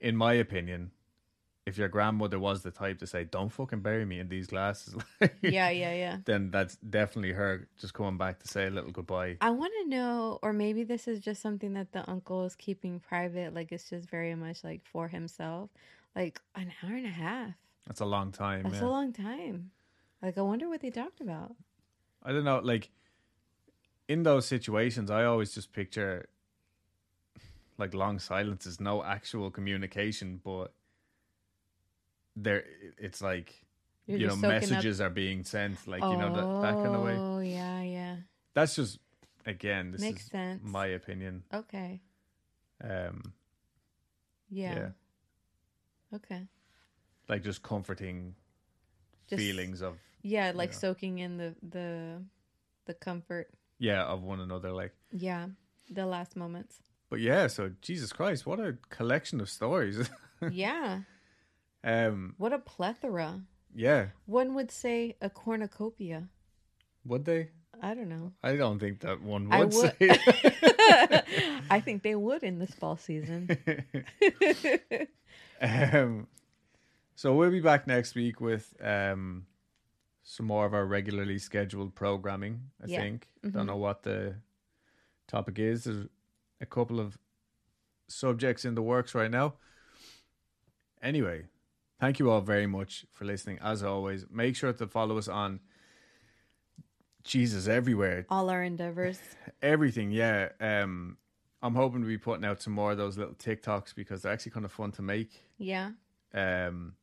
in 0.00 0.16
my 0.16 0.34
opinion. 0.34 0.90
If 1.66 1.78
your 1.78 1.88
grandmother 1.88 2.38
was 2.38 2.62
the 2.62 2.70
type 2.70 2.98
to 2.98 3.06
say, 3.06 3.24
"Don't 3.24 3.48
fucking 3.48 3.80
bury 3.80 4.04
me 4.04 4.20
in 4.20 4.28
these 4.28 4.48
glasses," 4.48 4.94
yeah, 5.40 5.70
yeah, 5.70 5.94
yeah. 5.94 6.18
then 6.26 6.50
that's 6.50 6.76
definitely 6.76 7.32
her 7.32 7.66
just 7.80 7.94
coming 7.94 8.18
back 8.18 8.40
to 8.40 8.48
say 8.48 8.66
a 8.66 8.70
little 8.70 8.90
goodbye. 8.90 9.38
I 9.40 9.48
want 9.48 9.72
to 9.82 9.88
know, 9.88 10.38
or 10.42 10.52
maybe 10.52 10.84
this 10.84 11.08
is 11.08 11.20
just 11.20 11.40
something 11.40 11.72
that 11.72 11.92
the 11.92 12.08
uncle 12.08 12.44
is 12.44 12.54
keeping 12.54 13.00
private. 13.00 13.54
Like 13.54 13.72
it's 13.72 13.88
just 13.88 14.10
very 14.10 14.34
much 14.34 14.62
like 14.62 14.82
for 14.84 15.08
himself. 15.08 15.70
Like 16.14 16.38
an 16.54 16.70
hour 16.82 16.94
and 16.94 17.06
a 17.06 17.10
half. 17.10 17.54
That's 17.86 18.00
a 18.00 18.06
long 18.06 18.30
time. 18.30 18.64
That's 18.64 18.76
yeah. 18.76 18.86
a 18.86 18.88
long 18.88 19.12
time. 19.14 19.70
Like 20.24 20.38
I 20.38 20.42
wonder 20.42 20.68
what 20.68 20.80
they 20.80 20.90
talked 20.90 21.20
about. 21.20 21.54
I 22.22 22.32
don't 22.32 22.44
know, 22.44 22.58
like 22.60 22.90
in 24.08 24.22
those 24.22 24.46
situations, 24.46 25.10
I 25.10 25.24
always 25.24 25.52
just 25.52 25.72
picture 25.72 26.28
like 27.76 27.92
long 27.92 28.18
silences, 28.18 28.80
no 28.80 29.04
actual 29.04 29.50
communication, 29.50 30.40
but 30.42 30.72
there, 32.36 32.64
it's 32.96 33.20
like 33.20 33.52
You're 34.06 34.18
you 34.18 34.26
know 34.26 34.32
soaking 34.34 34.44
up- 34.50 34.62
messages 34.62 35.00
are 35.02 35.10
being 35.10 35.44
sent, 35.44 35.86
like 35.86 36.02
you 36.10 36.16
know 36.16 36.30
that 36.30 36.62
that 36.62 36.82
kind 36.82 36.96
of 36.96 37.02
way. 37.02 37.18
Oh 37.22 37.40
yeah, 37.40 37.82
yeah. 37.82 38.16
That's 38.54 38.76
just 38.76 38.98
again, 39.44 39.90
this 39.90 40.00
Makes 40.00 40.22
is 40.24 40.30
sense. 40.30 40.62
my 40.64 40.86
opinion. 40.86 41.42
Okay. 41.52 42.00
Um, 42.82 43.34
Yeah. 44.48 44.74
yeah, 44.74 44.88
Okay. 46.14 46.46
like 47.28 47.42
just 47.42 47.62
comforting 47.62 48.34
Just, 49.28 49.40
feelings 49.40 49.82
of 49.82 49.98
Yeah, 50.24 50.52
like 50.54 50.70
Yeah. 50.70 50.76
soaking 50.78 51.18
in 51.18 51.36
the 51.36 51.54
the 51.62 52.22
the 52.86 52.94
comfort. 52.94 53.50
yeah 53.78 54.02
of 54.04 54.22
one 54.22 54.40
another, 54.40 54.72
like. 54.72 54.92
Yeah. 55.12 55.48
The 55.90 56.06
last 56.06 56.34
moments. 56.34 56.78
But 57.10 57.20
yeah, 57.20 57.46
so 57.48 57.70
Jesus 57.82 58.10
Christ, 58.12 58.46
what 58.46 58.58
a 58.58 58.78
collection 58.88 59.40
of 59.40 59.50
stories. 59.50 60.08
yeah. 60.50 61.00
um, 61.84 62.34
What 62.38 62.52
a 62.54 62.58
plethora. 62.58 63.42
yeah, 63.74 64.06
One 64.26 64.54
would 64.54 64.70
say 64.70 65.16
a 65.20 65.28
cornucopia. 65.28 66.28
would 67.04 67.26
they? 67.26 67.50
I 67.82 67.92
don't 67.94 68.08
know. 68.08 68.32
I 68.42 68.56
don't 68.56 68.78
think 68.78 69.00
that 69.00 69.20
one 69.20 69.52
I 69.52 69.64
would, 69.64 69.74
would- 69.74 69.94
say. 69.98 70.08
I 71.70 71.80
think 71.84 72.02
they 72.02 72.14
would 72.14 72.42
in 72.42 72.58
this 72.58 72.72
fall 72.72 72.96
season. 72.96 73.48
um, 75.60 76.26
so 77.16 77.34
we'll 77.34 77.50
be 77.50 77.60
back 77.60 77.86
next 77.86 78.14
week 78.14 78.40
with 78.40 78.72
um, 78.82 79.46
some 80.24 80.46
more 80.46 80.64
of 80.66 80.72
our 80.74 80.86
regularly 80.86 81.38
scheduled 81.38 81.94
programming. 81.94 82.70
I 82.82 82.86
Yeah. 82.86 83.00
think. 83.00 83.28
Mhm. 83.44 83.52
Don't 83.52 83.66
know 83.66 83.76
what 83.76 84.02
the 84.02 84.36
topic 85.28 85.58
is. 85.58 85.84
There's 85.84 86.08
a 86.60 86.66
couple 86.66 86.98
of 86.98 87.18
subjects 88.08 88.64
in 88.64 88.74
the 88.74 88.82
works 88.82 89.14
right 89.14 89.30
now. 89.30 89.54
Anyway, 91.02 91.48
thank 92.00 92.18
you 92.18 92.30
all 92.30 92.40
very 92.40 92.66
much 92.66 93.06
for 93.12 93.26
listening. 93.26 93.58
As 93.60 93.82
always, 93.82 94.28
make 94.30 94.56
sure 94.56 94.72
to 94.72 94.86
follow 94.86 95.18
us 95.18 95.28
on 95.28 95.60
Jesus 97.22 97.68
everywhere. 97.68 98.26
All 98.30 98.48
our 98.50 98.62
endeavors. 98.62 99.20
Everything, 99.62 100.10
yeah. 100.10 100.50
Um, 100.60 101.18
I'm 101.62 101.74
hoping 101.74 102.00
to 102.02 102.06
be 102.06 102.18
putting 102.18 102.44
out 102.44 102.60
some 102.62 102.72
more 102.74 102.92
of 102.92 102.98
those 102.98 103.16
little 103.18 103.34
TikToks 103.34 103.94
because 103.94 104.22
they're 104.22 104.32
actually 104.32 104.52
kind 104.52 104.64
of 104.66 104.72
fun 104.72 104.92
to 104.92 105.02
make. 105.02 105.42
Yeah. 105.58 105.92
Um, 106.32 106.96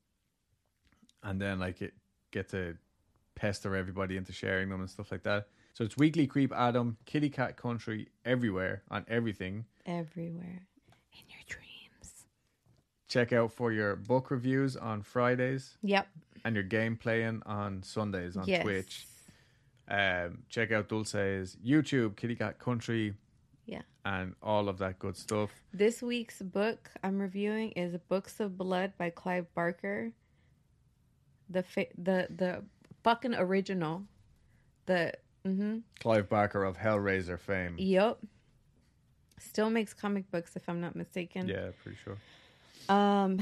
and 1.24 1.39
then 1.41 1.59
like 1.59 1.82
it 1.82 1.93
get 2.32 2.49
to 2.49 2.78
pester 3.36 3.75
everybody 3.75 4.17
into 4.17 4.34
sharing 4.34 4.69
them 4.69 4.82
and 4.82 4.89
stuff 4.89 5.11
like 5.11 5.23
that. 5.23 5.47
So 5.73 5.84
it's 5.84 5.97
weekly 5.97 6.27
creep 6.27 6.51
Adam, 6.53 6.97
Kitty 7.05 7.29
Cat 7.29 7.55
Country, 7.57 8.09
everywhere 8.25 8.84
on 8.91 9.05
everything. 9.07 9.65
Everywhere. 9.86 10.67
In 11.13 11.23
your 11.29 11.39
dreams. 11.47 12.25
Check 13.07 13.32
out 13.34 13.51
for 13.51 13.71
your 13.71 13.95
book 13.95 14.32
reviews 14.32 14.75
on 14.75 15.01
Fridays 15.01 15.77
Yep. 15.84 16.07
and 16.45 16.55
your 16.55 16.63
game 16.63 16.97
playing 16.97 17.41
on 17.45 17.84
Sundays 17.84 18.36
on 18.38 18.45
yes. 18.47 18.63
Twitch. 18.63 19.07
Um, 19.88 20.43
check 20.49 20.71
out 20.71 20.88
Dulce's 20.89 21.57
YouTube, 21.65 22.15
Kitty 22.15 22.36
Cat 22.36 22.59
Country, 22.59 23.13
Yeah. 23.65 23.82
and 24.05 24.36
all 24.41 24.69
of 24.69 24.77
that 24.79 24.99
good 24.99 25.17
stuff. 25.17 25.51
This 25.73 26.01
week's 26.01 26.41
book 26.41 26.89
I'm 27.03 27.19
reviewing 27.19 27.71
is 27.71 27.95
Books 28.07 28.39
of 28.39 28.57
Blood 28.57 28.93
by 28.97 29.09
Clive 29.09 29.53
Barker. 29.53 30.11
The 31.49 31.63
fa- 31.63 31.88
the 31.97 32.27
the 32.29 32.63
fucking 33.03 33.35
original. 33.35 34.03
The 34.85 35.13
mhm. 35.45 35.83
Clive 35.99 36.29
Barker 36.29 36.63
of 36.63 36.77
Hellraiser 36.77 37.39
fame. 37.39 37.75
Yep. 37.77 38.19
Still 39.39 39.69
makes 39.69 39.93
comic 39.93 40.29
books 40.31 40.55
if 40.55 40.67
I'm 40.67 40.81
not 40.81 40.95
mistaken. 40.95 41.47
Yeah, 41.47 41.69
pretty 41.83 41.97
sure. 42.03 42.17
Um 42.89 43.39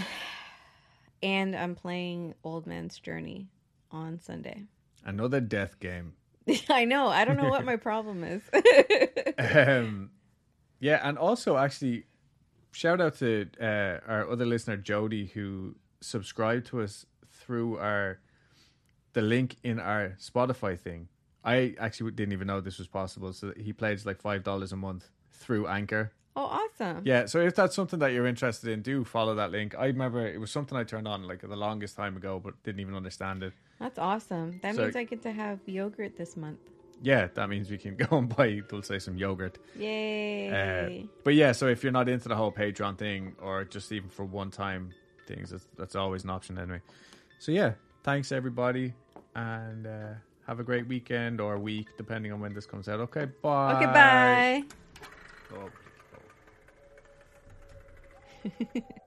and 1.21 1.55
I'm 1.55 1.75
playing 1.75 2.35
Old 2.43 2.67
Man's 2.67 2.99
Journey 2.99 3.47
on 3.91 4.19
Sunday. 4.19 4.63
Another 5.05 5.39
death 5.39 5.79
game. 5.79 6.13
I 6.69 6.85
know. 6.85 7.07
I 7.07 7.25
don't 7.25 7.37
know 7.37 7.49
what 7.49 7.65
my 7.65 7.75
problem 7.75 8.23
is. 8.23 8.41
um, 9.37 10.11
yeah, 10.79 10.99
and 11.03 11.17
also 11.17 11.57
actually, 11.57 12.05
shout 12.71 13.01
out 13.01 13.15
to 13.19 13.47
uh, 13.61 13.99
our 14.07 14.29
other 14.29 14.45
listener 14.45 14.77
Jody 14.77 15.27
who 15.27 15.75
subscribed 16.01 16.67
to 16.67 16.81
us 16.81 17.05
through 17.31 17.77
our 17.77 18.19
the 19.13 19.21
link 19.21 19.55
in 19.63 19.79
our 19.79 20.15
Spotify 20.19 20.79
thing. 20.79 21.07
I 21.43 21.75
actually 21.79 22.11
didn't 22.11 22.33
even 22.33 22.47
know 22.47 22.61
this 22.61 22.77
was 22.79 22.87
possible, 22.87 23.31
so 23.33 23.53
he 23.57 23.73
pledged 23.73 24.05
like 24.05 24.21
five 24.21 24.43
dollars 24.43 24.71
a 24.71 24.75
month 24.75 25.09
through 25.31 25.67
Anchor. 25.67 26.11
oh, 26.35 26.43
awesome. 26.43 27.01
Yeah, 27.05 27.25
so 27.25 27.39
if 27.39 27.55
that's 27.55 27.75
something 27.75 27.99
that 27.99 28.11
you're 28.13 28.27
interested 28.27 28.69
in, 28.71 28.81
do 28.81 29.03
follow 29.03 29.35
that 29.35 29.51
link. 29.51 29.73
I 29.77 29.85
remember 29.87 30.25
it 30.27 30.39
was 30.39 30.51
something 30.51 30.77
I 30.77 30.83
turned 30.83 31.07
on 31.07 31.23
like 31.23 31.41
the 31.41 31.55
longest 31.55 31.95
time 31.95 32.15
ago, 32.17 32.39
but 32.43 32.61
didn't 32.63 32.79
even 32.81 32.95
understand 32.95 33.43
it. 33.43 33.53
That's 33.79 33.97
awesome. 33.99 34.59
That 34.61 34.75
So- 34.75 34.83
means 34.83 34.95
I 34.95 35.03
get 35.05 35.21
to 35.23 35.31
have 35.31 35.59
yogurt 35.65 36.17
this 36.17 36.35
month. 36.37 36.59
Yeah, 37.01 37.27
that 37.33 37.47
means 37.49 37.69
we 37.71 37.77
can 37.77 37.95
go 38.03 38.17
and 38.17 38.33
buy 38.35 38.59
Dulce 38.67 39.01
some 39.03 39.17
yogurt. 39.17 39.57
Yay. 39.77 40.49
Uh, 41.03 41.07
but 41.23 41.33
yeah, 41.33 41.53
so 41.53 41.67
if 41.67 41.83
you're 41.83 41.93
not 41.93 42.09
into 42.09 42.27
the 42.29 42.35
whole 42.35 42.51
Patreon 42.51 42.97
thing 42.97 43.35
or 43.41 43.63
just 43.63 43.91
even 43.91 44.09
for 44.09 44.25
one 44.25 44.51
time 44.51 44.91
things, 45.27 45.51
that's, 45.51 45.67
that's 45.77 45.95
always 45.95 46.23
an 46.25 46.29
option 46.29 46.57
anyway. 46.57 46.81
So 47.39 47.51
yeah, 47.53 47.73
thanks 48.03 48.31
everybody 48.31 48.93
and 49.35 49.87
uh, 49.87 50.13
have 50.47 50.59
a 50.59 50.63
great 50.63 50.87
weekend 50.87 51.39
or 51.41 51.57
week 51.57 51.87
depending 51.97 52.31
on 52.31 52.39
when 52.39 52.53
this 52.53 52.65
comes 52.65 52.87
out. 52.87 52.99
Okay, 52.99 53.27
bye. 53.41 53.75
okay, 53.75 53.85
bye. 53.85 54.63
Oh, 55.53 55.69
oh. 58.85 58.99